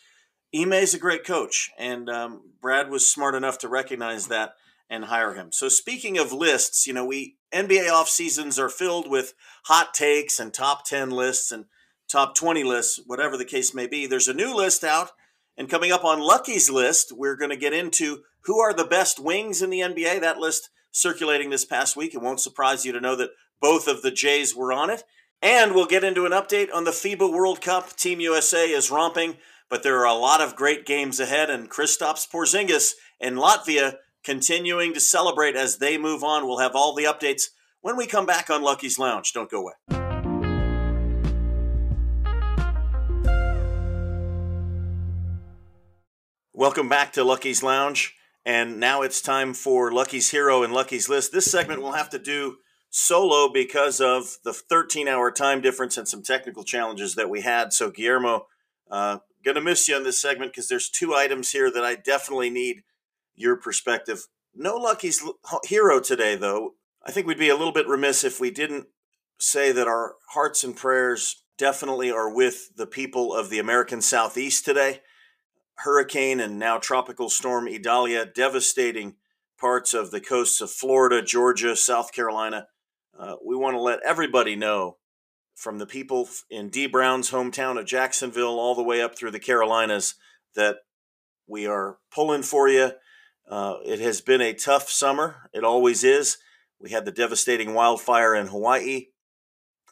Ime 0.54 0.72
is 0.74 0.94
a 0.94 0.98
great 0.98 1.24
coach, 1.24 1.70
and 1.78 2.08
um, 2.08 2.42
Brad 2.60 2.90
was 2.90 3.06
smart 3.06 3.34
enough 3.34 3.58
to 3.58 3.68
recognize 3.68 4.28
that 4.28 4.54
and 4.88 5.04
hire 5.04 5.34
him. 5.34 5.52
So 5.52 5.68
speaking 5.68 6.16
of 6.16 6.32
lists, 6.32 6.86
you 6.86 6.94
know, 6.94 7.04
we 7.04 7.36
NBA 7.52 7.90
off 7.90 8.08
seasons 8.08 8.58
are 8.58 8.70
filled 8.70 9.10
with 9.10 9.34
hot 9.64 9.92
takes 9.92 10.40
and 10.40 10.52
top 10.52 10.86
10 10.86 11.10
lists 11.10 11.52
and 11.52 11.66
top 12.08 12.34
20 12.34 12.64
lists, 12.64 13.00
whatever 13.06 13.36
the 13.36 13.44
case 13.44 13.74
may 13.74 13.86
be. 13.86 14.06
There's 14.06 14.28
a 14.28 14.34
new 14.34 14.54
list 14.54 14.82
out 14.82 15.10
and 15.58 15.68
coming 15.68 15.90
up 15.90 16.04
on 16.04 16.20
Lucky's 16.20 16.70
list, 16.70 17.10
we're 17.10 17.36
going 17.36 17.50
to 17.50 17.56
get 17.56 17.72
into 17.72 18.22
who 18.42 18.60
are 18.60 18.72
the 18.72 18.84
best 18.84 19.18
wings 19.18 19.60
in 19.60 19.70
the 19.70 19.80
NBA. 19.80 20.20
That 20.20 20.38
list 20.38 20.70
circulating 20.92 21.50
this 21.50 21.64
past 21.64 21.96
week. 21.96 22.14
It 22.14 22.22
won't 22.22 22.40
surprise 22.40 22.86
you 22.86 22.92
to 22.92 23.00
know 23.00 23.16
that 23.16 23.30
both 23.60 23.88
of 23.88 24.02
the 24.02 24.12
Jays 24.12 24.54
were 24.54 24.72
on 24.72 24.88
it. 24.88 25.02
And 25.42 25.74
we'll 25.74 25.86
get 25.86 26.04
into 26.04 26.26
an 26.26 26.32
update 26.32 26.68
on 26.72 26.84
the 26.84 26.92
FIBA 26.92 27.32
World 27.32 27.60
Cup. 27.60 27.96
Team 27.96 28.20
USA 28.20 28.70
is 28.70 28.90
romping 28.90 29.36
but 29.68 29.82
there 29.82 29.98
are 29.98 30.06
a 30.06 30.14
lot 30.14 30.40
of 30.40 30.56
great 30.56 30.86
games 30.86 31.20
ahead, 31.20 31.50
and 31.50 31.70
Kristaps 31.70 32.28
Porzingis 32.28 32.92
and 33.20 33.36
Latvia 33.36 33.96
continuing 34.24 34.94
to 34.94 35.00
celebrate 35.00 35.56
as 35.56 35.78
they 35.78 35.98
move 35.98 36.24
on. 36.24 36.46
We'll 36.46 36.58
have 36.58 36.74
all 36.74 36.94
the 36.94 37.04
updates 37.04 37.48
when 37.80 37.96
we 37.96 38.06
come 38.06 38.26
back 38.26 38.50
on 38.50 38.62
Lucky's 38.62 38.98
Lounge. 38.98 39.32
Don't 39.32 39.50
go 39.50 39.60
away. 39.60 39.72
Welcome 46.52 46.88
back 46.88 47.12
to 47.12 47.22
Lucky's 47.22 47.62
Lounge. 47.62 48.16
And 48.44 48.80
now 48.80 49.02
it's 49.02 49.20
time 49.20 49.54
for 49.54 49.92
Lucky's 49.92 50.30
Hero 50.30 50.62
and 50.62 50.72
Lucky's 50.72 51.08
List. 51.08 51.32
This 51.32 51.50
segment 51.50 51.82
we'll 51.82 51.92
have 51.92 52.10
to 52.10 52.18
do 52.18 52.56
solo 52.90 53.48
because 53.52 54.00
of 54.00 54.38
the 54.42 54.52
13 54.52 55.06
hour 55.06 55.30
time 55.30 55.60
difference 55.60 55.96
and 55.96 56.08
some 56.08 56.22
technical 56.22 56.64
challenges 56.64 57.14
that 57.14 57.30
we 57.30 57.42
had. 57.42 57.72
So, 57.72 57.90
Guillermo, 57.90 58.46
uh, 58.90 59.18
Gonna 59.44 59.60
miss 59.60 59.88
you 59.88 59.96
on 59.96 60.04
this 60.04 60.20
segment 60.20 60.52
because 60.52 60.68
there's 60.68 60.90
two 60.90 61.14
items 61.14 61.50
here 61.50 61.70
that 61.70 61.84
I 61.84 61.94
definitely 61.94 62.50
need 62.50 62.82
your 63.34 63.56
perspective. 63.56 64.26
No 64.54 64.74
Lucky's 64.76 65.22
hero 65.64 66.00
today, 66.00 66.34
though. 66.34 66.74
I 67.04 67.12
think 67.12 67.26
we'd 67.26 67.38
be 67.38 67.48
a 67.48 67.56
little 67.56 67.72
bit 67.72 67.86
remiss 67.86 68.24
if 68.24 68.40
we 68.40 68.50
didn't 68.50 68.88
say 69.38 69.70
that 69.72 69.86
our 69.86 70.16
hearts 70.30 70.64
and 70.64 70.76
prayers 70.76 71.44
definitely 71.56 72.10
are 72.10 72.32
with 72.32 72.76
the 72.76 72.86
people 72.86 73.32
of 73.32 73.50
the 73.50 73.58
American 73.58 74.00
Southeast 74.00 74.64
today. 74.64 75.00
Hurricane 75.76 76.40
and 76.40 76.58
now 76.58 76.78
tropical 76.78 77.30
storm 77.30 77.68
Idalia 77.68 78.26
devastating 78.26 79.14
parts 79.60 79.94
of 79.94 80.10
the 80.10 80.20
coasts 80.20 80.60
of 80.60 80.70
Florida, 80.70 81.22
Georgia, 81.22 81.76
South 81.76 82.12
Carolina. 82.12 82.66
Uh, 83.16 83.36
we 83.44 83.56
want 83.56 83.74
to 83.74 83.80
let 83.80 84.00
everybody 84.04 84.56
know 84.56 84.96
from 85.58 85.78
the 85.78 85.86
people 85.86 86.28
in 86.48 86.70
D. 86.70 86.86
Brown's 86.86 87.32
hometown 87.32 87.78
of 87.78 87.84
Jacksonville 87.84 88.60
all 88.60 88.76
the 88.76 88.82
way 88.82 89.02
up 89.02 89.18
through 89.18 89.32
the 89.32 89.40
Carolinas 89.40 90.14
that 90.54 90.76
we 91.48 91.66
are 91.66 91.98
pulling 92.14 92.42
for 92.42 92.68
you. 92.68 92.92
Uh, 93.50 93.74
it 93.84 93.98
has 93.98 94.20
been 94.20 94.40
a 94.40 94.54
tough 94.54 94.88
summer. 94.88 95.50
It 95.52 95.64
always 95.64 96.04
is. 96.04 96.38
We 96.80 96.90
had 96.90 97.04
the 97.04 97.10
devastating 97.10 97.74
wildfire 97.74 98.36
in 98.36 98.46
Hawaii, 98.46 99.06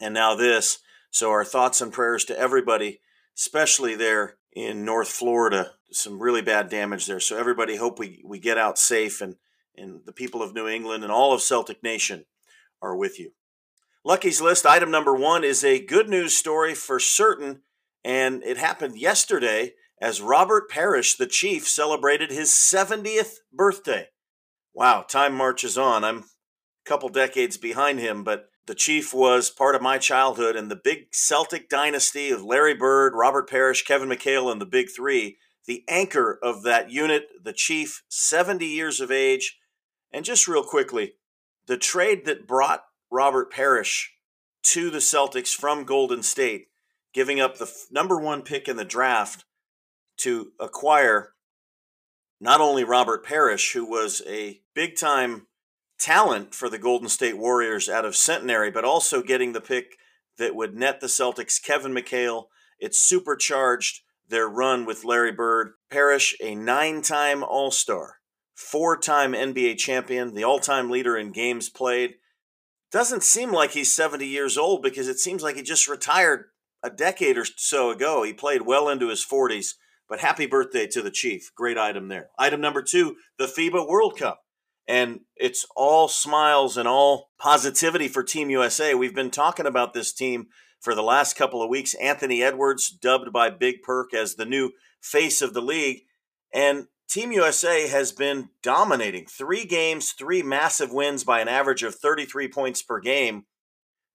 and 0.01 0.15
now 0.15 0.37
this. 0.37 0.79
So, 1.11 1.31
our 1.31 1.45
thoughts 1.45 1.81
and 1.81 1.93
prayers 1.93 2.25
to 2.27 2.39
everybody, 2.39 3.01
especially 3.37 3.97
there 3.97 4.37
in 4.53 4.85
North 4.85 5.09
Florida. 5.09 5.73
Some 5.91 6.23
really 6.23 6.43
bad 6.43 6.69
damage 6.69 7.07
there. 7.07 7.19
So, 7.19 7.37
everybody, 7.37 7.77
hope 7.77 7.99
we, 7.99 8.23
we 8.25 8.39
get 8.39 8.59
out 8.59 8.79
safe, 8.79 9.21
and, 9.21 9.35
and 9.77 10.03
the 10.05 10.13
people 10.13 10.43
of 10.43 10.55
New 10.55 10.69
England 10.69 11.03
and 11.03 11.13
all 11.13 11.33
of 11.33 11.41
Celtic 11.41 11.83
Nation 11.83 12.27
are 12.81 12.95
with 12.95 13.19
you. 13.19 13.33
Lucky's 14.07 14.41
List 14.41 14.65
item 14.65 14.89
number 14.93 15.17
one 15.17 15.43
is 15.43 15.65
a 15.65 15.85
good 15.85 16.09
news 16.09 16.33
story 16.33 16.77
for 16.77 17.01
certain, 17.01 17.63
and 18.05 18.41
it 18.45 18.57
happened 18.57 18.97
yesterday 18.97 19.73
as 20.01 20.21
Robert 20.21 20.71
Parish, 20.71 21.17
the 21.17 21.27
Chief, 21.27 21.67
celebrated 21.67 22.31
his 22.31 22.51
70th 22.51 23.39
birthday. 23.53 24.07
Wow, 24.73 25.03
time 25.03 25.35
marches 25.35 25.77
on. 25.77 26.05
I'm 26.05 26.19
a 26.19 26.25
couple 26.85 27.09
decades 27.09 27.57
behind 27.57 27.99
him, 27.99 28.23
but 28.23 28.49
the 28.67 28.77
Chief 28.77 29.13
was 29.13 29.51
part 29.51 29.75
of 29.75 29.83
my 29.83 29.99
childhood 29.99 30.55
and 30.55 30.71
the 30.71 30.81
big 30.85 31.13
Celtic 31.13 31.69
dynasty 31.69 32.31
of 32.31 32.45
Larry 32.45 32.75
Bird, 32.75 33.13
Robert 33.17 33.51
Parish, 33.51 33.83
Kevin 33.83 34.09
McHale, 34.09 34.53
and 34.53 34.61
the 34.61 34.67
Big 34.67 34.87
Three. 34.95 35.37
The 35.67 35.83
anchor 35.89 36.39
of 36.45 36.63
that 36.63 36.93
unit, 36.93 37.25
the 37.43 37.53
Chief, 37.53 38.05
70 38.09 38.67
years 38.67 39.01
of 39.01 39.11
age. 39.11 39.59
And 40.13 40.25
just 40.25 40.47
real 40.47 40.63
quickly, 40.63 41.15
the 41.67 41.77
trade 41.77 42.25
that 42.27 42.47
brought 42.47 42.85
Robert 43.11 43.51
Parish 43.51 44.13
to 44.63 44.91
the 44.91 44.99
Celtics 44.99 45.55
from 45.55 45.85
Golden 45.85 46.23
State, 46.23 46.67
giving 47.15 47.41
up 47.41 47.59
the 47.59 47.73
number 47.91 48.19
one 48.19 48.43
pick 48.43 48.69
in 48.69 48.77
the 48.77 48.85
draft 48.85 49.45
to 50.19 50.53
acquire 50.59 51.33
not 52.41 52.61
only 52.61 52.85
Robert 52.85 53.25
Parish, 53.25 53.73
who 53.73 53.89
was 53.89 54.23
a 54.27 54.61
big 54.75 54.97
time 54.97 55.47
talent 55.99 56.55
for 56.55 56.69
the 56.69 56.79
Golden 56.79 57.09
State 57.09 57.39
Warriors 57.39 57.89
out 57.89 58.05
of 58.05 58.17
Centenary, 58.17 58.71
but 58.71 58.85
also 58.85 59.23
getting 59.23 59.53
the 59.53 59.61
pick 59.61 59.97
that 60.39 60.55
would 60.55 60.75
net 60.75 61.01
the 61.01 61.07
Celtics 61.07 61.63
Kevin 61.63 61.95
McHale. 61.95 62.45
It 62.79 62.95
supercharged 62.95 64.03
their 64.29 64.49
run 64.49 64.85
with 64.85 65.05
Larry 65.05 65.33
Bird. 65.33 65.73
Parish, 65.91 66.37
a 66.43 66.55
nine 66.55 67.01
time 67.01 67.43
All 67.43 67.71
Star, 67.71 68.17
four 68.55 68.99
time 68.99 69.33
NBA 69.33 69.79
champion, 69.79 70.35
the 70.35 70.45
all 70.45 70.59
time 70.59 70.91
leader 70.91 71.17
in 71.17 71.33
games 71.33 71.69
played. 71.69 72.17
Doesn't 72.97 73.25
seem 73.25 73.53
like 73.53 73.73
he's 73.73 73.95
70 73.95 74.27
years 74.27 74.57
old 74.57 74.83
because 74.83 75.07
it 75.07 75.19
seems 75.19 75.43
like 75.43 75.57
he 75.57 75.63
just 75.63 75.87
retired 75.87 76.47
a 76.83 76.89
decade 76.89 77.37
or 77.37 77.45
so 77.45 77.91
ago. 77.91 78.23
He 78.23 78.33
played 78.33 78.63
well 78.63 78.89
into 78.89 79.11
his 79.11 79.23
40s, 79.23 79.75
but 80.09 80.21
happy 80.21 80.47
birthday 80.47 80.87
to 80.87 81.03
the 81.03 81.11
Chief. 81.11 81.55
Great 81.55 81.77
item 81.77 82.09
there. 82.09 82.31
Item 82.39 82.63
number 82.63 82.81
two 82.81 83.17
the 83.39 83.45
FIBA 83.45 83.87
World 83.87 84.19
Cup. 84.19 84.45
And 84.89 85.21
it's 85.37 85.67
all 85.77 86.09
smiles 86.09 86.79
and 86.79 86.89
all 86.89 87.33
positivity 87.39 88.09
for 88.09 88.23
Team 88.23 88.49
USA. 88.49 88.95
We've 88.95 89.15
been 89.15 89.31
talking 89.31 89.67
about 89.67 89.93
this 89.93 90.11
team 90.11 90.47
for 90.81 90.95
the 90.95 91.03
last 91.03 91.37
couple 91.37 91.63
of 91.63 91.69
weeks. 91.69 91.93
Anthony 91.97 92.43
Edwards, 92.43 92.89
dubbed 92.89 93.31
by 93.31 93.51
Big 93.51 93.83
Perk 93.83 94.15
as 94.15 94.37
the 94.37 94.47
new 94.47 94.73
face 95.03 95.43
of 95.43 95.53
the 95.53 95.61
league. 95.61 96.05
And 96.51 96.87
Team 97.09 97.31
USA 97.33 97.87
has 97.89 98.13
been 98.13 98.51
dominating. 98.63 99.27
Three 99.27 99.65
games, 99.65 100.13
three 100.13 100.43
massive 100.43 100.93
wins 100.93 101.23
by 101.25 101.41
an 101.41 101.49
average 101.49 101.83
of 101.83 101.95
33 101.95 102.49
points 102.49 102.83
per 102.83 103.01
game. 103.01 103.45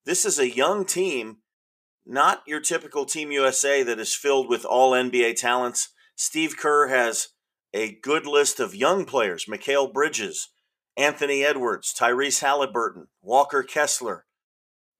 This 0.05 0.25
is 0.25 0.37
a 0.37 0.53
young 0.53 0.85
team, 0.85 1.37
not 2.05 2.41
your 2.45 2.59
typical 2.59 3.05
Team 3.05 3.31
USA 3.31 3.83
that 3.83 3.99
is 3.99 4.15
filled 4.15 4.49
with 4.49 4.65
all 4.65 4.91
NBA 4.91 5.35
talents. 5.35 5.89
Steve 6.15 6.57
Kerr 6.57 6.87
has 6.87 7.29
a 7.73 7.97
good 8.01 8.25
list 8.25 8.59
of 8.59 8.75
young 8.75 9.05
players 9.05 9.45
Mikal 9.45 9.91
Bridges, 9.91 10.49
Anthony 10.97 11.43
Edwards, 11.43 11.93
Tyrese 11.97 12.41
Halliburton, 12.41 13.07
Walker 13.21 13.63
Kessler, 13.63 14.25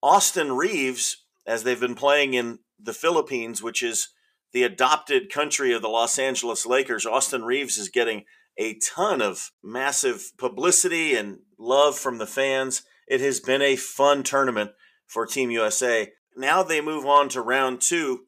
Austin 0.01 0.53
Reaves, 0.53 1.25
as 1.45 1.63
they've 1.63 1.79
been 1.79 1.95
playing 1.95 2.33
in 2.33 2.59
the 2.79 2.93
Philippines, 2.93 3.61
which 3.61 3.83
is 3.83 4.09
the 4.53 4.63
adopted 4.63 5.31
country 5.31 5.73
of 5.73 5.81
the 5.81 5.87
Los 5.87 6.19
Angeles 6.19 6.65
Lakers. 6.65 7.05
Austin 7.05 7.43
Reaves 7.43 7.77
is 7.77 7.89
getting 7.89 8.25
a 8.57 8.77
ton 8.79 9.21
of 9.21 9.51
massive 9.63 10.31
publicity 10.37 11.15
and 11.15 11.39
love 11.57 11.97
from 11.97 12.17
the 12.17 12.27
fans. 12.27 12.83
It 13.07 13.21
has 13.21 13.39
been 13.39 13.61
a 13.61 13.75
fun 13.75 14.23
tournament 14.23 14.71
for 15.07 15.25
Team 15.25 15.51
USA. 15.51 16.11
Now 16.35 16.63
they 16.63 16.81
move 16.81 17.05
on 17.05 17.29
to 17.29 17.41
round 17.41 17.81
two, 17.81 18.25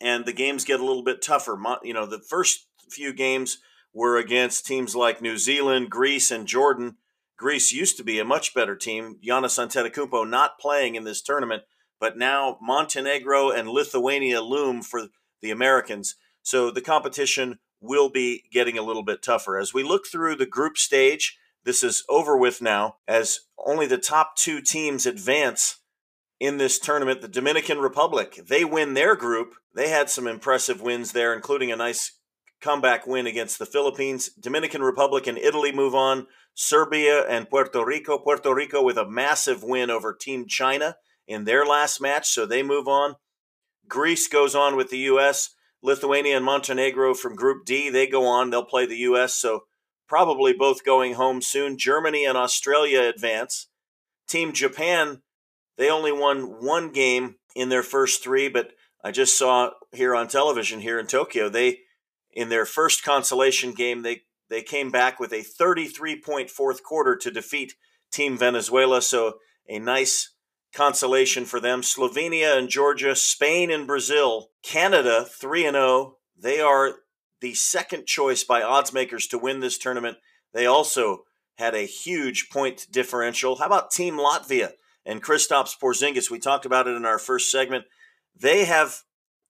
and 0.00 0.24
the 0.24 0.32
games 0.32 0.64
get 0.64 0.80
a 0.80 0.84
little 0.84 1.04
bit 1.04 1.22
tougher. 1.22 1.58
You 1.82 1.94
know, 1.94 2.06
the 2.06 2.20
first 2.20 2.66
few 2.90 3.12
games 3.12 3.58
were 3.92 4.16
against 4.16 4.66
teams 4.66 4.94
like 4.94 5.20
New 5.20 5.36
Zealand, 5.38 5.90
Greece, 5.90 6.30
and 6.30 6.46
Jordan. 6.46 6.96
Greece 7.36 7.72
used 7.72 7.96
to 7.96 8.04
be 8.04 8.18
a 8.18 8.24
much 8.24 8.54
better 8.54 8.76
team. 8.76 9.16
Giannis 9.26 9.58
Antetokounmpo 9.58 10.28
not 10.28 10.58
playing 10.58 10.94
in 10.94 11.04
this 11.04 11.22
tournament, 11.22 11.62
but 12.00 12.16
now 12.16 12.58
Montenegro 12.60 13.50
and 13.50 13.68
Lithuania 13.68 14.40
loom 14.40 14.82
for 14.82 15.08
the 15.42 15.50
Americans. 15.50 16.16
So 16.42 16.70
the 16.70 16.80
competition 16.80 17.58
will 17.80 18.08
be 18.08 18.44
getting 18.52 18.78
a 18.78 18.82
little 18.82 19.04
bit 19.04 19.22
tougher. 19.22 19.58
As 19.58 19.72
we 19.72 19.82
look 19.82 20.06
through 20.06 20.36
the 20.36 20.46
group 20.46 20.76
stage, 20.76 21.38
this 21.64 21.82
is 21.82 22.04
over 22.08 22.36
with 22.36 22.62
now, 22.62 22.96
as 23.06 23.40
only 23.58 23.86
the 23.86 23.98
top 23.98 24.36
two 24.36 24.60
teams 24.60 25.06
advance 25.06 25.78
in 26.40 26.56
this 26.56 26.78
tournament. 26.78 27.20
The 27.20 27.28
Dominican 27.28 27.78
Republic, 27.78 28.40
they 28.48 28.64
win 28.64 28.94
their 28.94 29.14
group. 29.14 29.54
They 29.74 29.88
had 29.88 30.08
some 30.08 30.26
impressive 30.26 30.80
wins 30.80 31.12
there, 31.12 31.34
including 31.34 31.70
a 31.70 31.76
nice 31.76 32.12
comeback 32.60 33.06
win 33.06 33.26
against 33.26 33.58
the 33.58 33.66
Philippines. 33.66 34.30
Dominican 34.40 34.82
Republic 34.82 35.26
and 35.26 35.38
Italy 35.38 35.72
move 35.72 35.94
on. 35.94 36.26
Serbia 36.54 37.22
and 37.28 37.48
Puerto 37.48 37.84
Rico. 37.84 38.18
Puerto 38.18 38.52
Rico 38.52 38.82
with 38.82 38.98
a 38.98 39.08
massive 39.08 39.62
win 39.62 39.90
over 39.90 40.12
Team 40.12 40.46
China 40.46 40.96
in 41.26 41.44
their 41.44 41.64
last 41.64 42.00
match, 42.00 42.28
so 42.28 42.46
they 42.46 42.62
move 42.62 42.88
on. 42.88 43.14
Greece 43.88 44.28
goes 44.28 44.54
on 44.54 44.76
with 44.76 44.90
the 44.90 44.98
U.S. 44.98 45.50
Lithuania 45.82 46.36
and 46.36 46.44
Montenegro 46.44 47.14
from 47.14 47.36
Group 47.36 47.64
D, 47.64 47.88
they 47.90 48.06
go 48.06 48.26
on. 48.26 48.50
They'll 48.50 48.64
play 48.64 48.86
the 48.86 48.96
U.S., 48.96 49.34
so 49.34 49.64
probably 50.08 50.52
both 50.52 50.84
going 50.84 51.14
home 51.14 51.42
soon. 51.42 51.78
Germany 51.78 52.24
and 52.24 52.36
Australia 52.36 53.02
advance. 53.02 53.68
Team 54.26 54.52
Japan, 54.52 55.22
they 55.76 55.90
only 55.90 56.12
won 56.12 56.64
one 56.64 56.90
game 56.90 57.36
in 57.54 57.68
their 57.68 57.82
first 57.82 58.22
three, 58.22 58.48
but 58.48 58.72
I 59.02 59.10
just 59.10 59.38
saw 59.38 59.70
here 59.92 60.14
on 60.14 60.28
television 60.28 60.80
here 60.80 60.98
in 60.98 61.06
Tokyo, 61.06 61.48
they 61.48 61.80
in 62.32 62.48
their 62.48 62.66
first 62.66 63.02
consolation 63.02 63.72
game, 63.72 64.02
they 64.02 64.22
they 64.50 64.62
came 64.62 64.90
back 64.90 65.20
with 65.20 65.32
a 65.32 65.42
33 65.42 66.20
point 66.20 66.50
fourth 66.50 66.82
quarter 66.82 67.16
to 67.16 67.30
defeat 67.30 67.74
Team 68.10 68.36
Venezuela. 68.36 69.02
So 69.02 69.38
a 69.68 69.78
nice 69.78 70.34
consolation 70.78 71.44
for 71.44 71.58
them. 71.58 71.82
Slovenia 71.82 72.56
and 72.56 72.68
Georgia, 72.68 73.16
Spain 73.16 73.68
and 73.68 73.84
Brazil, 73.84 74.50
Canada 74.62 75.26
3 75.28 75.66
and 75.66 75.74
0. 75.74 76.18
They 76.40 76.60
are 76.60 77.00
the 77.40 77.54
second 77.54 78.06
choice 78.06 78.44
by 78.44 78.62
odds 78.62 78.92
makers 78.92 79.26
to 79.26 79.38
win 79.38 79.58
this 79.58 79.76
tournament. 79.76 80.18
They 80.54 80.66
also 80.66 81.24
had 81.56 81.74
a 81.74 81.82
huge 81.82 82.48
point 82.48 82.86
differential. 82.92 83.56
How 83.56 83.66
about 83.66 83.90
Team 83.90 84.18
Latvia 84.18 84.70
and 85.04 85.20
Kristaps 85.20 85.76
Porzingis? 85.76 86.30
We 86.30 86.38
talked 86.38 86.64
about 86.64 86.86
it 86.86 86.94
in 86.94 87.04
our 87.04 87.18
first 87.18 87.50
segment. 87.50 87.84
They 88.40 88.64
have 88.64 89.02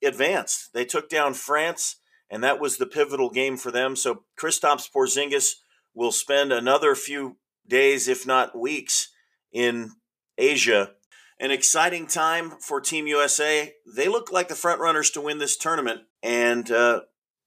advanced. 0.02 0.72
They 0.72 0.86
took 0.86 1.10
down 1.10 1.34
France 1.34 1.96
and 2.30 2.42
that 2.42 2.58
was 2.58 2.78
the 2.78 2.86
pivotal 2.86 3.28
game 3.28 3.58
for 3.58 3.70
them. 3.70 3.96
So 3.96 4.22
Kristaps 4.40 4.90
Porzingis 4.90 5.56
will 5.94 6.12
spend 6.12 6.52
another 6.52 6.94
few 6.94 7.36
days, 7.66 8.08
if 8.08 8.26
not 8.26 8.58
weeks, 8.58 9.10
in 9.52 9.90
Asia. 10.38 10.92
An 11.40 11.52
exciting 11.52 12.08
time 12.08 12.50
for 12.60 12.80
Team 12.80 13.06
USA. 13.06 13.72
They 13.86 14.08
look 14.08 14.32
like 14.32 14.48
the 14.48 14.56
front 14.56 14.80
runners 14.80 15.10
to 15.10 15.20
win 15.20 15.38
this 15.38 15.56
tournament, 15.56 16.00
and 16.20 16.68
uh, 16.70 17.02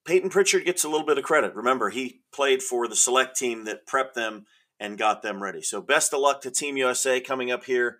Payton 0.05 0.29
Pritchard 0.29 0.63
gets 0.63 0.85
a 0.85 0.89
little 0.89 1.05
bit 1.05 1.17
of 1.17 1.25
credit. 1.25 1.53
Remember, 1.55 1.89
he 1.89 2.21
played 2.33 2.63
for 2.63 2.87
the 2.87 2.95
select 2.95 3.37
team 3.37 3.65
that 3.65 3.85
prepped 3.85 4.13
them 4.13 4.45
and 4.79 4.97
got 4.97 5.21
them 5.21 5.43
ready. 5.43 5.61
So 5.61 5.81
best 5.81 6.13
of 6.13 6.21
luck 6.21 6.41
to 6.41 6.51
Team 6.51 6.77
USA 6.77 7.19
coming 7.19 7.51
up 7.51 7.65
here 7.65 7.99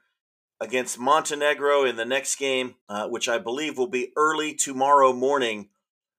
against 0.61 0.97
Montenegro 0.97 1.83
in 1.83 1.97
the 1.97 2.05
next 2.05 2.37
game, 2.37 2.75
uh, 2.87 3.07
which 3.07 3.27
I 3.27 3.37
believe 3.37 3.77
will 3.77 3.89
be 3.89 4.13
early 4.15 4.53
tomorrow 4.53 5.11
morning 5.11 5.69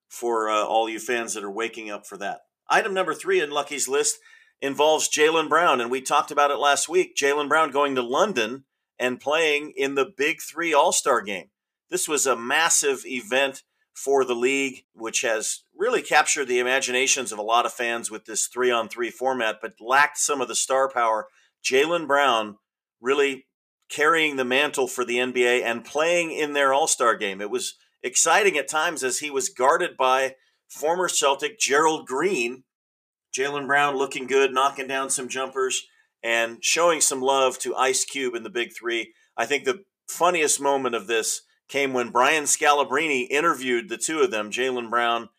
for 0.08 0.50
uh, 0.50 0.64
all 0.64 0.88
you 0.88 0.98
fans 0.98 1.32
that 1.32 1.44
are 1.44 1.50
waking 1.50 1.90
up 1.90 2.06
for 2.06 2.18
that. 2.18 2.42
Item 2.68 2.92
number 2.92 3.14
three 3.14 3.40
in 3.40 3.50
Lucky's 3.50 3.88
list 3.88 4.18
involves 4.61 5.08
Jaylen 5.08 5.48
Brown, 5.48 5.80
and 5.80 5.90
we 5.90 6.02
talked 6.02 6.30
about 6.30 6.50
it 6.50 6.58
last 6.58 6.88
week. 6.88 7.16
Jaylen 7.16 7.48
Brown 7.48 7.70
going 7.70 7.94
to 7.94 8.02
London 8.02 8.64
and 8.98 9.20
playing 9.20 9.72
in 9.76 9.94
the 9.94 10.12
Big 10.16 10.40
Three 10.40 10.72
All 10.72 10.92
Star 10.92 11.22
game. 11.22 11.50
This 11.90 12.09
was 12.09 12.26
a 12.26 12.37
massive 12.37 13.05
event 13.05 13.62
for 13.94 14.24
the 14.24 14.35
league, 14.35 14.85
which 14.94 15.20
has 15.20 15.64
really 15.76 16.02
captured 16.02 16.46
the 16.46 16.59
imaginations 16.59 17.33
of 17.33 17.38
a 17.38 17.42
lot 17.42 17.66
of 17.66 17.72
fans 17.72 18.11
with 18.11 18.24
this 18.24 18.46
three 18.46 18.70
on 18.70 18.88
three 18.88 19.11
format, 19.11 19.59
but 19.61 19.74
lacked 19.81 20.18
some 20.18 20.40
of 20.40 20.48
the 20.48 20.55
star 20.55 20.88
power. 20.88 21.28
Jaylen 21.62 22.07
Brown 22.07 22.57
really 23.00 23.46
carrying 23.90 24.37
the 24.37 24.44
mantle 24.44 24.88
for 24.88 25.05
the 25.05 25.18
NBA 25.18 25.62
and 25.62 25.85
playing 25.85 26.33
in 26.33 26.55
their 26.55 26.72
All 26.72 26.87
Star 26.87 27.14
game. 27.14 27.40
It 27.40 27.50
was 27.50 27.74
exciting 28.02 28.57
at 28.57 28.68
times 28.68 29.05
as 29.05 29.18
he 29.18 29.31
was 29.31 29.48
guarded 29.48 29.96
by 29.96 30.37
former 30.68 31.09
Celtic 31.09 31.59
Gerald 31.59 32.07
Green. 32.07 32.64
Jaylen 33.37 33.66
Brown 33.66 33.96
looking 33.96 34.26
good, 34.26 34.52
knocking 34.52 34.88
down 34.88 35.11
some 35.11 35.28
jumpers, 35.28 35.87
and 36.22 36.62
showing 36.62 37.00
some 37.00 37.20
love 37.20 37.58
to 37.60 37.77
Ice 37.77 38.04
Cube 38.04 38.35
in 38.35 38.42
the 38.42 38.50
Big 38.50 38.75
Three. 38.75 39.14
I 39.37 39.46
think 39.46 39.64
the 39.64 39.85
funniest 40.08 40.60
moment 40.60 40.94
of 40.94 41.06
this 41.06 41.42
came 41.68 41.92
when 41.92 42.10
Brian 42.10 42.44
Scalabrine 42.44 43.27
interviewed 43.31 43.88
the 43.88 43.96
two 43.96 44.20
of 44.20 44.31
them, 44.31 44.50
Jaylen 44.50 44.90
Brown 44.90 45.31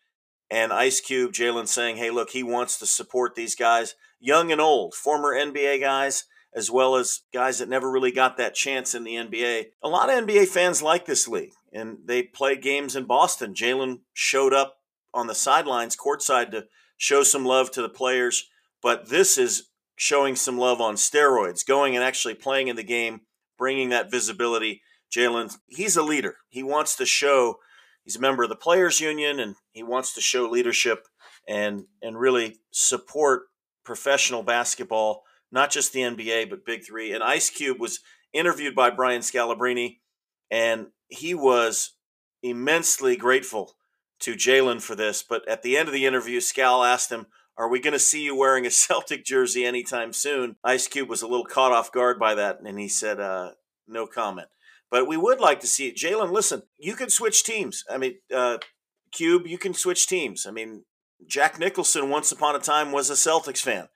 and 0.50 0.72
Ice 0.72 1.00
Cube. 1.00 1.32
Jaylen 1.32 1.68
saying, 1.68 1.96
hey, 1.96 2.10
look, 2.10 2.30
he 2.30 2.42
wants 2.42 2.78
to 2.78 2.86
support 2.86 3.34
these 3.34 3.54
guys, 3.54 3.94
young 4.20 4.50
and 4.50 4.60
old, 4.60 4.94
former 4.94 5.32
NBA 5.32 5.80
guys, 5.80 6.24
as 6.54 6.70
well 6.70 6.96
as 6.96 7.20
guys 7.32 7.58
that 7.58 7.68
never 7.68 7.90
really 7.90 8.12
got 8.12 8.36
that 8.36 8.54
chance 8.54 8.94
in 8.94 9.04
the 9.04 9.14
NBA. 9.14 9.66
A 9.82 9.88
lot 9.88 10.10
of 10.10 10.26
NBA 10.26 10.48
fans 10.48 10.82
like 10.82 11.06
this 11.06 11.28
league 11.28 11.52
and 11.74 11.98
they 12.04 12.22
played 12.22 12.62
games 12.62 12.94
in 12.94 13.04
Boston. 13.04 13.52
Jaylen 13.52 14.00
showed 14.12 14.54
up 14.54 14.76
on 15.12 15.26
the 15.26 15.34
sidelines, 15.34 15.96
courtside, 15.96 16.52
to 16.52 16.66
show 16.96 17.24
some 17.24 17.44
love 17.44 17.70
to 17.72 17.82
the 17.82 17.88
players. 17.88 18.48
But 18.80 19.08
this 19.08 19.36
is 19.36 19.70
showing 19.96 20.36
some 20.36 20.58
love 20.58 20.80
on 20.80 20.94
steroids, 20.94 21.66
going 21.66 21.94
and 21.94 22.04
actually 22.04 22.34
playing 22.34 22.68
in 22.68 22.76
the 22.76 22.84
game, 22.84 23.20
bringing 23.58 23.90
that 23.90 24.10
visibility. 24.10 24.82
Jaylen, 25.14 25.56
he's 25.66 25.96
a 25.96 26.02
leader. 26.02 26.36
He 26.48 26.62
wants 26.62 26.96
to 26.96 27.06
show 27.06 27.56
he's 28.02 28.16
a 28.16 28.20
member 28.20 28.42
of 28.42 28.48
the 28.48 28.56
Players 28.56 29.00
Union 29.00 29.38
and 29.38 29.54
he 29.72 29.82
wants 29.82 30.14
to 30.14 30.20
show 30.20 30.48
leadership 30.48 31.06
and 31.46 31.84
and 32.02 32.18
really 32.18 32.56
support 32.70 33.44
professional 33.84 34.42
basketball, 34.42 35.22
not 35.52 35.70
just 35.70 35.92
the 35.92 36.00
NBA, 36.00 36.50
but 36.50 36.66
Big 36.66 36.84
Three. 36.84 37.12
And 37.12 37.22
Ice 37.22 37.50
Cube 37.50 37.78
was 37.78 38.00
interviewed 38.32 38.74
by 38.74 38.90
Brian 38.90 39.20
Scalabrine, 39.20 39.98
and 40.50 40.88
he 41.08 41.34
was 41.34 41.92
immensely 42.42 43.16
grateful 43.16 43.76
to 44.20 44.34
Jaylen 44.34 44.80
for 44.80 44.94
this. 44.94 45.22
But 45.22 45.46
at 45.48 45.62
the 45.62 45.76
end 45.76 45.88
of 45.88 45.94
the 45.94 46.06
interview, 46.06 46.40
Scal 46.40 46.86
asked 46.86 47.10
him, 47.10 47.26
Are 47.56 47.68
we 47.68 47.80
going 47.80 47.92
to 47.92 47.98
see 47.98 48.24
you 48.24 48.36
wearing 48.36 48.66
a 48.66 48.70
Celtic 48.72 49.24
jersey 49.24 49.64
anytime 49.64 50.12
soon? 50.12 50.56
Ice 50.64 50.88
Cube 50.88 51.08
was 51.08 51.22
a 51.22 51.26
little 51.26 51.46
caught 51.46 51.72
off 51.72 51.92
guard 51.92 52.18
by 52.18 52.34
that, 52.34 52.60
and 52.64 52.78
he 52.78 52.88
said, 52.88 53.20
uh, 53.20 53.52
No 53.86 54.06
comment. 54.06 54.48
But 54.90 55.08
we 55.08 55.16
would 55.16 55.40
like 55.40 55.60
to 55.60 55.66
see 55.66 55.88
it. 55.88 55.96
Jaylen, 55.96 56.30
listen, 56.30 56.62
you 56.78 56.94
can 56.94 57.10
switch 57.10 57.42
teams. 57.42 57.84
I 57.90 57.98
mean, 57.98 58.16
uh, 58.34 58.58
Cube, 59.12 59.46
you 59.46 59.58
can 59.58 59.74
switch 59.74 60.06
teams. 60.06 60.46
I 60.46 60.50
mean, 60.50 60.84
Jack 61.26 61.58
Nicholson 61.58 62.10
once 62.10 62.30
upon 62.30 62.54
a 62.54 62.60
time 62.60 62.92
was 62.92 63.10
a 63.10 63.14
Celtics 63.14 63.60
fan, 63.60 63.88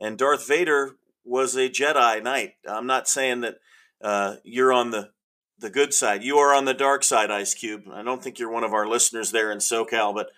and 0.00 0.16
Darth 0.16 0.46
Vader 0.46 0.96
was 1.24 1.56
a 1.56 1.68
Jedi 1.68 2.22
Knight. 2.22 2.54
I'm 2.66 2.86
not 2.86 3.08
saying 3.08 3.40
that 3.40 3.56
uh, 4.00 4.36
you're 4.44 4.72
on 4.72 4.90
the 4.90 5.10
the 5.58 5.70
good 5.70 5.94
side. 5.94 6.22
You 6.22 6.36
are 6.36 6.54
on 6.54 6.66
the 6.66 6.74
dark 6.74 7.02
side, 7.02 7.30
Ice 7.30 7.54
Cube. 7.54 7.84
I 7.90 8.02
don't 8.02 8.22
think 8.22 8.38
you're 8.38 8.50
one 8.50 8.64
of 8.64 8.74
our 8.74 8.86
listeners 8.86 9.32
there 9.32 9.50
in 9.50 9.58
SoCal, 9.58 10.14
but 10.14 10.28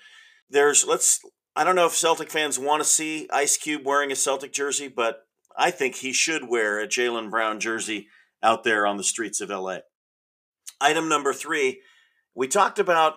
there's 0.48 0.86
let's. 0.86 1.20
I 1.58 1.64
don't 1.64 1.74
know 1.74 1.86
if 1.86 1.96
Celtic 1.96 2.30
fans 2.30 2.56
want 2.56 2.84
to 2.84 2.88
see 2.88 3.26
Ice 3.32 3.56
Cube 3.56 3.84
wearing 3.84 4.12
a 4.12 4.16
Celtic 4.16 4.52
jersey, 4.52 4.86
but 4.86 5.26
I 5.56 5.72
think 5.72 5.96
he 5.96 6.12
should 6.12 6.48
wear 6.48 6.78
a 6.78 6.86
Jaylen 6.86 7.32
Brown 7.32 7.58
jersey 7.58 8.06
out 8.40 8.62
there 8.62 8.86
on 8.86 8.96
the 8.96 9.02
streets 9.02 9.40
of 9.40 9.50
LA. 9.50 9.78
Item 10.80 11.08
number 11.08 11.32
three, 11.32 11.80
we 12.32 12.46
talked 12.46 12.78
about 12.78 13.16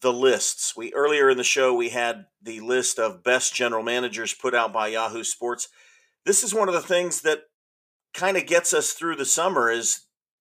the 0.00 0.12
lists. 0.12 0.76
We 0.76 0.92
earlier 0.92 1.30
in 1.30 1.36
the 1.36 1.44
show 1.44 1.72
we 1.72 1.90
had 1.90 2.24
the 2.42 2.58
list 2.58 2.98
of 2.98 3.22
best 3.22 3.54
general 3.54 3.84
managers 3.84 4.34
put 4.34 4.56
out 4.56 4.72
by 4.72 4.88
Yahoo 4.88 5.22
Sports. 5.22 5.68
This 6.26 6.42
is 6.42 6.52
one 6.52 6.66
of 6.66 6.74
the 6.74 6.80
things 6.80 7.20
that 7.20 7.42
kind 8.12 8.36
of 8.36 8.46
gets 8.46 8.74
us 8.74 8.92
through 8.92 9.14
the 9.14 9.24
summer 9.24 9.70
is 9.70 10.00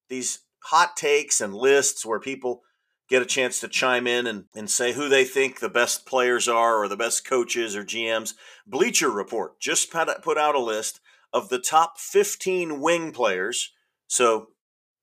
these 0.09 0.39
hot 0.63 0.97
takes 0.97 1.39
and 1.39 1.53
lists 1.53 2.03
where 2.03 2.19
people 2.19 2.63
get 3.09 3.21
a 3.21 3.25
chance 3.25 3.59
to 3.59 3.67
chime 3.67 4.07
in 4.07 4.27
and, 4.27 4.45
and 4.55 4.69
say 4.69 4.93
who 4.93 5.07
they 5.07 5.23
think 5.23 5.59
the 5.59 5.69
best 5.69 6.05
players 6.05 6.47
are 6.47 6.81
or 6.81 6.87
the 6.87 6.97
best 6.97 7.25
coaches 7.25 7.75
or 7.75 7.83
GMs. 7.83 8.33
Bleacher 8.65 9.09
Report 9.09 9.59
just 9.59 9.91
put 9.91 10.37
out 10.37 10.55
a 10.55 10.59
list 10.59 10.99
of 11.33 11.49
the 11.49 11.59
top 11.59 11.99
15 11.99 12.81
wing 12.81 13.11
players. 13.11 13.71
So 14.07 14.47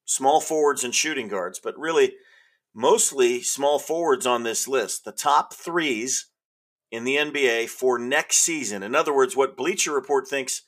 small 0.05 0.41
forwards 0.41 0.85
and 0.85 0.95
shooting 0.95 1.29
guards, 1.29 1.61
but 1.63 1.79
really 1.79 2.15
mostly 2.75 3.41
small 3.41 3.79
forwards 3.79 4.27
on 4.27 4.43
this 4.43 4.69
list. 4.69 5.05
The 5.05 5.13
top 5.13 5.55
threes 5.55 6.31
in 6.91 7.05
the 7.05 7.17
NBA 7.17 7.69
for 7.69 7.99
next 7.99 8.39
season. 8.39 8.83
In 8.83 8.95
other 8.95 9.15
words, 9.15 9.37
what 9.37 9.57
Bleacher 9.57 9.93
Report 9.93 10.29
thinks 10.29 10.63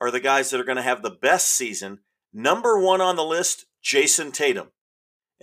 are 0.00 0.10
the 0.10 0.20
guys 0.20 0.50
that 0.50 0.60
are 0.60 0.64
going 0.64 0.76
to 0.76 0.82
have 0.82 1.02
the 1.02 1.10
best 1.10 1.50
season. 1.50 2.00
Number 2.32 2.78
one 2.78 3.00
on 3.00 3.16
the 3.16 3.24
list, 3.24 3.66
Jayson 3.82 4.32
Tatum, 4.32 4.68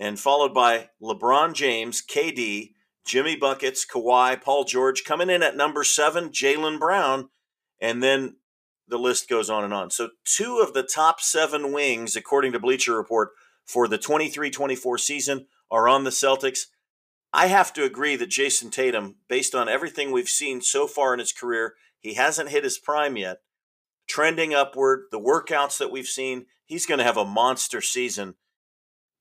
and 0.00 0.18
followed 0.18 0.54
by 0.54 0.88
LeBron 1.02 1.52
James, 1.52 2.02
KD, 2.02 2.72
Jimmy 3.04 3.36
Buckets, 3.36 3.86
Kawhi, 3.86 4.40
Paul 4.40 4.64
George. 4.64 5.04
Coming 5.04 5.28
in 5.28 5.42
at 5.42 5.56
number 5.56 5.84
seven, 5.84 6.30
Jaylen 6.30 6.80
Brown, 6.80 7.28
and 7.80 8.02
then 8.02 8.36
the 8.88 8.98
list 8.98 9.28
goes 9.28 9.50
on 9.50 9.62
and 9.62 9.74
on. 9.74 9.90
So, 9.90 10.08
two 10.24 10.58
of 10.58 10.72
the 10.72 10.82
top 10.82 11.20
seven 11.20 11.70
wings, 11.70 12.16
according 12.16 12.52
to 12.52 12.58
Bleacher 12.58 12.96
Report, 12.96 13.30
for 13.66 13.86
the 13.86 13.98
23 13.98 14.50
24 14.50 14.98
season 14.98 15.46
are 15.70 15.86
on 15.86 16.04
the 16.04 16.10
Celtics. 16.10 16.60
I 17.32 17.46
have 17.46 17.72
to 17.74 17.84
agree 17.84 18.16
that 18.16 18.30
Jayson 18.30 18.70
Tatum, 18.70 19.16
based 19.28 19.54
on 19.54 19.68
everything 19.68 20.10
we've 20.10 20.28
seen 20.28 20.62
so 20.62 20.88
far 20.88 21.12
in 21.12 21.20
his 21.20 21.30
career, 21.30 21.74
he 22.00 22.14
hasn't 22.14 22.48
hit 22.48 22.64
his 22.64 22.78
prime 22.78 23.16
yet. 23.16 23.42
Trending 24.08 24.54
upward, 24.54 25.04
the 25.12 25.20
workouts 25.20 25.78
that 25.78 25.92
we've 25.92 26.08
seen, 26.08 26.46
he's 26.64 26.86
going 26.86 26.98
to 26.98 27.04
have 27.04 27.18
a 27.18 27.24
monster 27.24 27.80
season. 27.80 28.34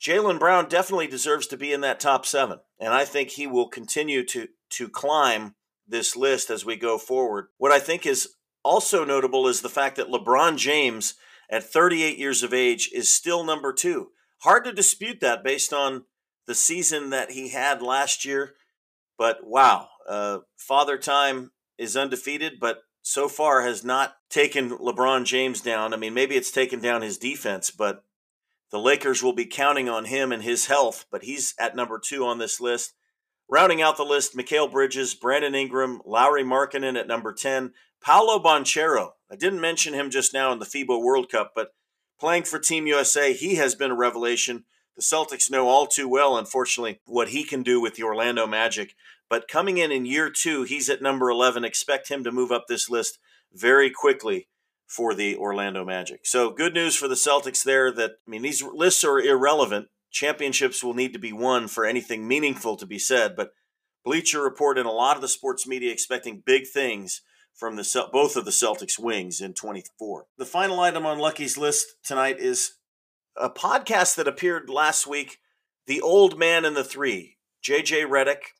Jaylen 0.01 0.39
Brown 0.39 0.69
definitely 0.69 1.07
deserves 1.07 1.47
to 1.47 1.57
be 1.57 1.73
in 1.73 1.81
that 1.81 1.99
top 1.99 2.25
seven, 2.25 2.59
and 2.79 2.93
I 2.93 3.05
think 3.05 3.31
he 3.31 3.47
will 3.47 3.67
continue 3.67 4.25
to 4.27 4.47
to 4.71 4.87
climb 4.87 5.55
this 5.87 6.15
list 6.15 6.49
as 6.49 6.63
we 6.63 6.75
go 6.75 6.97
forward. 6.97 7.47
What 7.57 7.71
I 7.71 7.79
think 7.79 8.05
is 8.05 8.35
also 8.63 9.03
notable 9.03 9.47
is 9.47 9.61
the 9.61 9.69
fact 9.69 9.95
that 9.97 10.09
LeBron 10.09 10.57
James, 10.57 11.15
at 11.49 11.63
38 11.63 12.17
years 12.17 12.43
of 12.43 12.53
age, 12.53 12.89
is 12.93 13.13
still 13.13 13.43
number 13.43 13.73
two. 13.73 14.09
Hard 14.43 14.63
to 14.65 14.71
dispute 14.71 15.19
that 15.21 15.43
based 15.43 15.73
on 15.73 16.05
the 16.45 16.55
season 16.55 17.09
that 17.09 17.31
he 17.31 17.49
had 17.49 17.81
last 17.81 18.23
year. 18.23 18.53
But 19.17 19.45
wow, 19.45 19.89
uh, 20.07 20.39
Father 20.55 20.97
Time 20.97 21.51
is 21.77 21.97
undefeated, 21.97 22.53
but 22.59 22.83
so 23.01 23.27
far 23.27 23.63
has 23.63 23.83
not 23.83 24.15
taken 24.29 24.69
LeBron 24.69 25.25
James 25.25 25.61
down. 25.61 25.93
I 25.93 25.97
mean, 25.97 26.13
maybe 26.13 26.35
it's 26.35 26.51
taken 26.51 26.79
down 26.79 27.01
his 27.01 27.17
defense, 27.17 27.71
but 27.71 28.03
the 28.71 28.79
Lakers 28.79 29.23
will 29.23 29.33
be 29.33 29.45
counting 29.45 29.89
on 29.89 30.05
him 30.05 30.31
and 30.31 30.43
his 30.43 30.67
health. 30.67 31.05
But 31.11 31.23
he's 31.23 31.53
at 31.59 31.75
number 31.75 31.99
two 31.99 32.25
on 32.25 32.37
this 32.37 32.61
list. 32.61 32.93
Rounding 33.49 33.81
out 33.81 33.97
the 33.97 34.03
list, 34.03 34.37
Mikal 34.37 34.71
Bridges, 34.71 35.15
Brandon 35.15 35.55
Ingram, 35.55 36.01
Lauri 36.05 36.43
Markkanen 36.43 36.99
at 36.99 37.07
number 37.07 37.33
10, 37.33 37.73
Paolo 37.99 38.37
Banchero. 38.37 39.13
I 39.31 39.35
didn't 39.35 39.59
mention 39.59 39.95
him 39.95 40.11
just 40.11 40.33
now 40.35 40.51
in 40.51 40.59
the 40.59 40.65
FIBA 40.65 41.01
World 41.01 41.31
Cup, 41.31 41.53
but 41.55 41.73
playing 42.19 42.43
for 42.43 42.59
Team 42.59 42.85
USA, 42.85 43.33
he 43.33 43.55
has 43.55 43.73
been 43.73 43.89
a 43.89 43.95
revelation. 43.95 44.65
The 44.95 45.01
Celtics 45.01 45.49
know 45.49 45.67
all 45.67 45.87
too 45.87 46.07
well, 46.07 46.37
unfortunately, 46.37 46.99
what 47.05 47.29
he 47.29 47.43
can 47.43 47.63
do 47.63 47.81
with 47.81 47.95
the 47.95 48.03
Orlando 48.03 48.45
Magic. 48.45 48.93
But 49.29 49.47
coming 49.47 49.79
in 49.79 49.91
in 49.91 50.05
year 50.05 50.29
two, 50.29 50.61
he's 50.63 50.87
at 50.87 51.01
number 51.01 51.31
11. 51.31 51.63
Expect 51.63 52.09
him 52.09 52.23
to 52.23 52.31
move 52.31 52.51
up 52.51 52.65
this 52.67 52.87
list 52.87 53.17
very 53.51 53.89
quickly 53.89 54.47
for 54.89 55.13
the 55.13 55.37
Orlando 55.37 55.85
Magic. 55.85 56.25
So 56.25 56.49
good 56.49 56.73
news 56.73 56.95
for 56.95 57.07
the 57.07 57.15
Celtics 57.15 57.63
there 57.63 57.91
that, 57.91 58.13
I 58.27 58.29
mean, 58.29 58.41
these 58.41 58.63
lists 58.63 59.03
are 59.03 59.19
irrelevant. 59.19 59.87
Championships 60.09 60.83
will 60.83 60.95
need 60.95 61.13
to 61.13 61.19
be 61.19 61.31
won 61.31 61.67
for 61.67 61.85
anything 61.85 62.27
meaningful 62.27 62.75
to 62.75 62.87
be 62.87 62.97
said. 62.97 63.35
But 63.35 63.51
Bleacher 64.03 64.41
Report 64.41 64.79
and 64.79 64.87
a 64.87 64.91
lot 64.91 65.15
of 65.15 65.21
the 65.21 65.27
sports 65.27 65.67
media 65.67 65.91
expecting 65.91 66.41
big 66.43 66.67
things 66.67 67.21
from 67.53 67.75
the 67.75 68.09
both 68.11 68.35
of 68.35 68.45
the 68.45 68.51
Celtics 68.51 68.97
wings 68.97 69.41
in 69.41 69.53
24. 69.53 70.25
The 70.39 70.45
final 70.45 70.79
item 70.79 71.05
on 71.05 71.19
Lucky's 71.19 71.57
list 71.57 71.95
tonight 72.03 72.39
is 72.39 72.73
a 73.37 73.49
podcast 73.49 74.15
that 74.15 74.27
appeared 74.27 74.71
last 74.71 75.05
week, 75.05 75.37
The 75.85 76.01
Old 76.01 76.39
Man 76.39 76.65
and 76.65 76.75
the 76.75 76.83
Three. 76.83 77.37
JJ 77.63 78.07
Redick, 78.07 78.53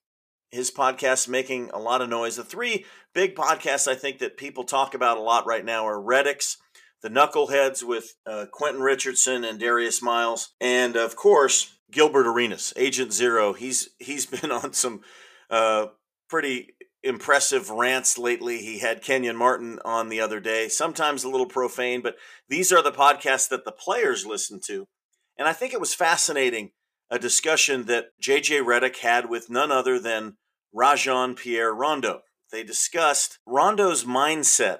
his 0.51 0.71
podcast 0.71 1.27
making 1.27 1.69
a 1.73 1.79
lot 1.79 2.01
of 2.01 2.09
noise. 2.09 2.35
The 2.35 2.43
three 2.43 2.85
big 3.13 3.35
podcasts 3.35 3.87
I 3.87 3.95
think 3.95 4.19
that 4.19 4.37
people 4.37 4.63
talk 4.63 4.93
about 4.93 5.17
a 5.17 5.21
lot 5.21 5.45
right 5.45 5.63
now 5.63 5.85
are 5.87 6.01
Redick's, 6.01 6.57
The 7.01 7.09
Knuckleheads 7.09 7.83
with 7.83 8.15
uh, 8.25 8.45
Quentin 8.51 8.81
Richardson 8.81 9.43
and 9.43 9.59
Darius 9.59 10.01
Miles, 10.01 10.53
and 10.59 10.95
of 10.95 11.15
course 11.15 11.75
Gilbert 11.91 12.27
Arenas, 12.27 12.73
Agent 12.75 13.13
Zero. 13.13 13.53
He's 13.53 13.89
he's 13.99 14.25
been 14.41 14.51
on 14.51 14.73
some 14.73 15.01
uh, 15.49 15.87
pretty 16.29 16.75
impressive 17.03 17.69
rants 17.69 18.17
lately. 18.17 18.57
He 18.57 18.79
had 18.79 19.01
Kenyon 19.01 19.37
Martin 19.37 19.79
on 19.85 20.09
the 20.09 20.19
other 20.19 20.39
day, 20.39 20.67
sometimes 20.67 21.23
a 21.23 21.29
little 21.29 21.47
profane, 21.47 22.01
but 22.01 22.15
these 22.49 22.71
are 22.71 22.83
the 22.83 22.91
podcasts 22.91 23.47
that 23.49 23.65
the 23.65 23.71
players 23.71 24.25
listen 24.25 24.59
to. 24.65 24.85
And 25.37 25.47
I 25.47 25.53
think 25.53 25.73
it 25.73 25.79
was 25.79 25.93
fascinating 25.93 26.71
a 27.09 27.19
discussion 27.19 27.85
that 27.85 28.11
JJ 28.21 28.63
Redick 28.63 28.97
had 28.97 29.29
with 29.29 29.49
none 29.49 29.71
other 29.71 29.99
than 29.99 30.37
Rajon 30.73 31.35
Pierre 31.35 31.73
Rondo. 31.73 32.21
They 32.51 32.63
discussed 32.63 33.39
Rondo's 33.45 34.03
mindset 34.03 34.79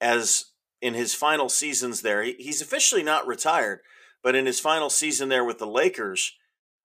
as 0.00 0.46
in 0.80 0.94
his 0.94 1.14
final 1.14 1.48
seasons 1.48 2.02
there. 2.02 2.22
He's 2.22 2.60
officially 2.60 3.02
not 3.02 3.26
retired, 3.26 3.80
but 4.22 4.34
in 4.34 4.46
his 4.46 4.60
final 4.60 4.90
season 4.90 5.28
there 5.28 5.44
with 5.44 5.58
the 5.58 5.66
Lakers, 5.66 6.34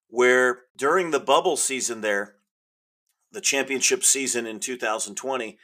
where 0.08 0.62
during 0.78 1.12
the 1.12 1.20
bubble 1.20 1.58
season 1.58 2.02
there, 2.02 2.36
the 3.32 3.42
championship 3.42 4.04
season 4.04 4.46
in 4.46 4.60
2020, 4.60 5.58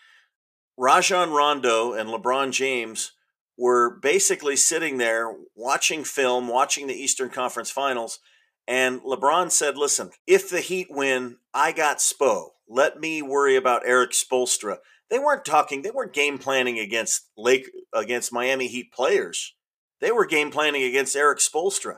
Rajon 0.78 1.32
Rondo 1.32 1.94
and 1.94 2.10
LeBron 2.10 2.52
James 2.52 3.14
were 3.58 4.00
basically 4.00 4.56
sitting 4.56 4.98
there 4.98 5.34
watching 5.56 6.04
film, 6.04 6.48
watching 6.48 6.88
the 6.88 6.94
Eastern 6.94 7.30
Conference 7.30 7.72
Finals. 7.72 8.20
And 8.68 9.02
LeBron 9.02 9.52
said, 9.52 9.78
Listen, 9.78 10.12
if 10.26 10.50
the 10.50 10.60
Heat 10.60 10.88
win, 10.90 11.38
I 11.54 11.72
got 11.72 11.98
Spo. 12.00 12.50
Let 12.68 13.00
me 13.00 13.22
worry 13.22 13.56
about 13.56 13.88
Erik 13.88 14.12
Spoelstra. 14.12 14.78
They 15.10 15.20
weren't 15.20 15.46
talking, 15.46 15.82
they 15.82 15.92
weren't 15.92 16.14
game 16.14 16.38
planning 16.38 16.78
against 16.78 17.30
Lake 17.38 17.70
against 17.94 18.34
Miami 18.34 18.68
Heat 18.68 18.92
players. 18.92 19.56
They 20.02 20.12
were 20.12 20.26
game 20.26 20.52
planning 20.52 20.84
against 20.84 21.16
Erik 21.16 21.40
Spoelstra. 21.40 21.98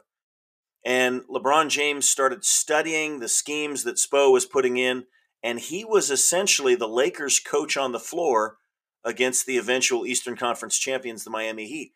And 0.85 1.21
LeBron 1.23 1.69
James 1.69 2.07
started 2.07 2.45
studying 2.45 3.19
the 3.19 3.27
schemes 3.27 3.83
that 3.83 3.97
Spo 3.97 4.31
was 4.31 4.45
putting 4.45 4.77
in 4.77 5.05
and 5.43 5.59
he 5.59 5.85
was 5.85 6.11
essentially 6.11 6.75
the 6.75 6.87
Lakers 6.87 7.39
coach 7.39 7.77
on 7.77 7.91
the 7.91 7.99
floor 7.99 8.57
against 9.03 9.45
the 9.45 9.57
eventual 9.57 10.05
Eastern 10.05 10.35
Conference 10.35 10.77
champions, 10.77 11.23
the 11.23 11.29
Miami 11.29 11.67
Heat. 11.67 11.93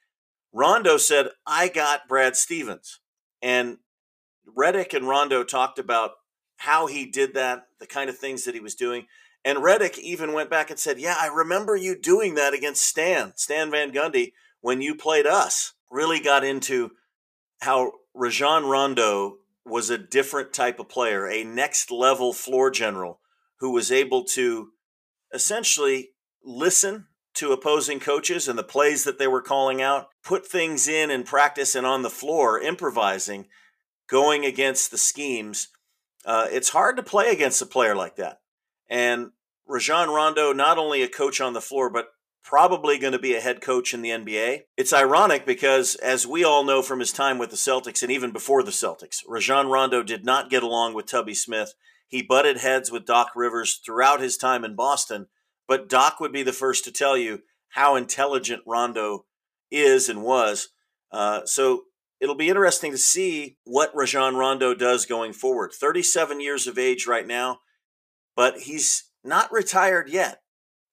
Rondo 0.54 0.98
said, 0.98 1.28
I 1.46 1.68
got 1.68 2.08
Brad 2.08 2.36
Stevens. 2.36 3.00
And 3.42 3.78
Redick 4.48 4.94
and 4.94 5.08
Rondo 5.08 5.44
talked 5.44 5.80
about 5.80 6.12
how 6.58 6.88
he 6.88 7.06
did 7.06 7.34
that, 7.34 7.68
the 7.80 7.88
kind 7.88 8.10
of 8.10 8.18
things 8.18 8.46
that 8.46 8.54
he 8.54 8.60
was 8.60 8.76
doing. 8.76 9.08
And 9.46 9.60
Redick 9.60 9.98
even 9.98 10.34
went 10.34 10.50
back 10.50 10.70
and 10.70 10.80
said, 10.80 11.00
Yeah, 11.00 11.16
I 11.20 11.28
remember 11.28 11.76
you 11.76 12.00
doing 12.00 12.36
that 12.36 12.54
against 12.54 12.84
Stan, 12.84 13.34
Stan 13.36 13.72
Van 13.72 13.92
Gundy, 13.92 14.34
when 14.62 14.82
you 14.82 14.96
played 14.96 15.26
us. 15.26 15.74
Really 15.92 16.20
got 16.20 16.44
into 16.44 16.92
how 17.62 17.92
Rajon 18.14 18.66
Rondo 18.66 19.38
was 19.66 19.90
a 19.90 19.98
different 19.98 20.54
type 20.54 20.80
of 20.80 20.90
player, 20.90 21.28
a 21.28 21.44
next 21.44 21.92
level 21.92 22.34
floor 22.34 22.72
general 22.72 23.20
who 23.60 23.72
was 23.72 23.92
able 23.92 24.24
to 24.24 24.70
essentially 25.34 26.10
listen 26.44 27.08
to 27.36 27.52
opposing 27.52 28.00
coaches 28.00 28.48
and 28.48 28.58
the 28.58 28.64
plays 28.64 29.04
that 29.04 29.18
they 29.18 29.28
were 29.28 29.42
calling 29.42 29.82
out, 29.82 30.10
put 30.24 30.46
things 30.46 30.88
in 30.88 31.10
in 31.10 31.24
practice 31.24 31.76
and 31.76 31.86
on 31.86 32.02
the 32.02 32.10
floor, 32.10 32.60
improvising, 32.60 33.48
going 34.10 34.46
against 34.46 34.92
the 34.92 34.98
schemes. 34.98 35.70
Uh, 36.26 36.48
it's 36.52 36.70
hard 36.70 36.98
to 36.98 37.04
play 37.04 37.32
against 37.32 37.62
a 37.62 37.66
player 37.66 37.96
like 37.96 38.16
that. 38.18 38.40
And 38.90 39.32
Rajon 39.68 40.10
Rondo, 40.10 40.54
not 40.54 40.78
only 40.78 41.04
a 41.04 41.08
coach 41.08 41.42
on 41.42 41.54
the 41.54 41.62
floor, 41.62 41.90
but 41.90 42.08
probably 42.44 42.98
going 42.98 43.14
to 43.14 43.20
be 43.20 43.36
a 43.36 43.42
head 43.42 43.62
coach 43.62 43.94
in 43.94 44.02
the 44.02 44.10
NBA. 44.10 44.62
It's 44.78 44.94
ironic 44.94 45.46
because, 45.46 45.96
as 45.96 46.28
we 46.28 46.44
all 46.44 46.64
know 46.64 46.82
from 46.82 47.00
his 47.00 47.14
time 47.14 47.38
with 47.38 47.50
the 47.50 47.56
Celtics 47.56 48.04
and 48.04 48.12
even 48.12 48.32
before 48.32 48.64
the 48.64 48.72
Celtics, 48.72 49.22
Rajon 49.28 49.68
Rondo 49.68 50.04
did 50.04 50.26
not 50.26 50.50
get 50.50 50.64
along 50.64 50.94
with 50.94 51.06
Tubby 51.06 51.34
Smith. 51.34 51.74
He 52.08 52.22
butted 52.22 52.58
heads 52.58 52.92
with 52.92 53.06
Doc 53.06 53.32
Rivers 53.36 53.80
throughout 53.84 54.22
his 54.22 54.38
time 54.38 54.64
in 54.64 54.76
Boston, 54.76 55.28
but 55.68 55.90
Doc 55.90 56.20
would 56.20 56.34
be 56.34 56.44
the 56.44 56.54
first 56.54 56.84
to 56.84 56.92
tell 56.92 57.18
you 57.18 57.40
how 57.70 57.96
intelligent 57.96 58.62
Rondo 58.68 59.26
is 59.72 60.10
and 60.10 60.22
was. 60.22 60.70
Uh, 61.12 61.42
so 61.46 61.86
it'll 62.24 62.36
be 62.36 62.48
interesting 62.48 62.92
to 62.92 62.98
see 62.98 63.58
what 63.66 63.94
Rajon 63.94 64.38
Rondo 64.38 64.74
does 64.74 65.06
going 65.06 65.34
forward. 65.34 65.74
37 65.74 66.40
years 66.40 66.68
of 66.68 66.78
age 66.80 67.06
right 67.06 67.28
now, 67.28 67.60
but 68.34 68.60
he's 68.60 69.12
not 69.26 69.52
retired 69.52 70.08
yet. 70.08 70.40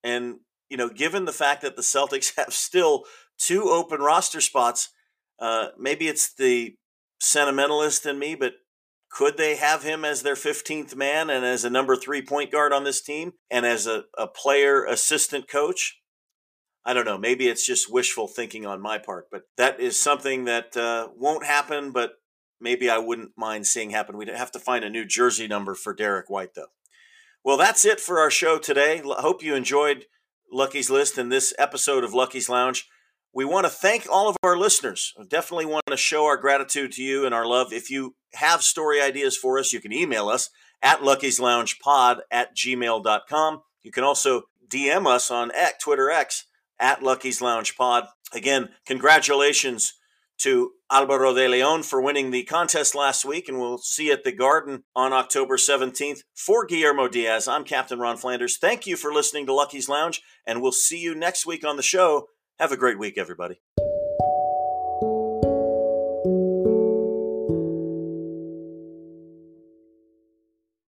And 0.03 0.41
you 0.69 0.77
know, 0.77 0.89
given 0.89 1.27
the 1.27 1.33
fact 1.33 1.63
that 1.63 1.77
the 1.77 1.83
Celtics 1.83 2.35
have 2.37 2.53
still 2.53 3.05
two 3.39 3.71
open 3.71 4.01
roster 4.01 4.41
spots, 4.41 4.89
uh, 5.39 5.69
maybe 5.79 6.09
it's 6.09 6.35
the 6.35 6.75
sentimentalist 7.21 8.07
in 8.07 8.19
me, 8.19 8.35
but 8.35 8.55
could 9.09 9.37
they 9.37 9.55
have 9.55 9.85
him 9.85 10.05
as 10.05 10.23
their 10.23 10.35
15th 10.35 10.97
man 10.97 11.31
and 11.31 11.45
as 11.45 11.65
a 11.65 11.71
number 11.71 11.95
three 11.95 12.23
point 12.23 12.51
guard 12.51 12.73
on 12.73 12.83
this 12.83 13.01
team 13.01 13.35
and 13.51 13.65
as 13.65 13.87
a, 13.87 14.03
a 14.19 14.27
player 14.27 14.85
assistant 14.85 15.49
coach? 15.49 16.00
I 16.85 16.95
don't 16.95 17.05
know. 17.05 17.19
Maybe 17.19 17.49
it's 17.49 17.67
just 17.67 17.93
wishful 17.93 18.27
thinking 18.27 18.65
on 18.67 18.81
my 18.81 18.99
part, 18.99 19.27
but 19.31 19.43
that 19.57 19.81
is 19.81 19.99
something 19.99 20.45
that 20.47 20.77
uh, 20.77 21.09
won't 21.15 21.45
happen, 21.45 21.93
but 21.93 22.13
maybe 22.61 22.89
I 22.89 22.99
wouldn't 22.99 23.33
mind 23.37 23.67
seeing 23.67 23.91
happen. 23.91 24.17
We'd 24.17 24.29
have 24.29 24.53
to 24.53 24.59
find 24.59 24.85
a 24.85 24.91
new 24.91 25.05
jersey 25.05 25.47
number 25.47 25.75
for 25.75 25.95
Derrick 25.95 26.31
White, 26.31 26.55
though. 26.55 26.73
Well, 27.45 27.59
that's 27.59 27.85
it 27.85 28.01
for 28.01 28.19
our 28.19 28.31
show 28.31 28.59
today. 28.59 29.01
I 29.01 29.21
hope 29.21 29.43
you 29.43 29.55
enjoyed 29.55 30.07
Lucky's 30.53 30.91
List 30.91 31.19
and 31.19 31.31
this 31.31 31.55
episode 31.59 32.05
of 32.05 32.15
Lucky's 32.15 32.49
Lounge. 32.49 32.89
We 33.33 33.45
want 33.45 33.65
to 33.65 33.71
thank 33.71 34.07
all 34.11 34.29
of 34.29 34.37
our 34.43 34.57
listeners. 34.57 35.15
We 35.19 35.27
definitely 35.27 35.67
want 35.67 35.85
to 35.89 35.97
show 35.97 36.25
our 36.27 36.37
gratitude 36.37 36.93
to 36.93 37.03
you 37.03 37.25
and 37.25 37.35
our 37.35 37.47
love. 37.47 37.73
If 37.73 37.91
you 37.91 38.17
have 38.35 38.63
story 38.63 39.01
ideas 39.01 39.37
for 39.37 39.59
us, 39.59 39.73
you 39.73 39.81
can 39.81 39.93
email 39.93 40.29
us 40.29 40.51
at 40.83 41.05
Lucky's 41.05 41.39
Lounge 41.39 41.79
Pod 41.79 42.23
at 42.31 42.57
gmail.com. 42.57 43.63
You 43.83 43.93
can 43.93 44.05
also 44.05 44.43
DM 44.69 45.07
us 45.07 45.31
on 45.31 45.53
X, 45.55 45.83
Twitter 45.83 46.11
X 46.11 46.47
at 46.81 47.03
Lucky's 47.03 47.41
Lounge 47.41 47.77
Pod. 47.77 48.07
Again, 48.33 48.71
congratulations 48.87 49.95
to 50.39 50.71
Alvaro 50.91 51.35
de 51.35 51.47
Leon 51.47 51.83
for 51.83 52.01
winning 52.01 52.31
the 52.31 52.45
contest 52.45 52.95
last 52.95 53.25
week, 53.25 53.49
and 53.49 53.61
we'll 53.61 53.79
see 53.79 54.07
you 54.07 54.13
at 54.15 54.25
the 54.25 54.33
Garden 54.33 54.85
on 54.97 55.13
October 55.13 55.57
17th. 55.57 56.21
For 56.35 56.65
Guillermo 56.65 57.09
Diaz, 57.09 57.47
I'm 57.47 57.65
Captain 57.65 57.99
Ron 57.99 58.17
Flanders. 58.17 58.57
Thank 58.59 58.87
you 58.87 58.97
for 58.97 59.13
listening 59.13 59.47
to 59.47 59.55
Lucky's 59.55 59.89
Lounge, 59.89 60.23
and 60.47 60.63
we'll 60.63 60.73
see 60.73 60.99
you 60.99 61.15
next 61.15 61.45
week 61.47 61.65
on 61.65 61.77
the 61.77 61.83
show. 61.83 62.29
Have 62.59 62.73
a 62.73 62.77
great 62.77 62.99
week, 62.99 63.19
everybody. 63.19 63.61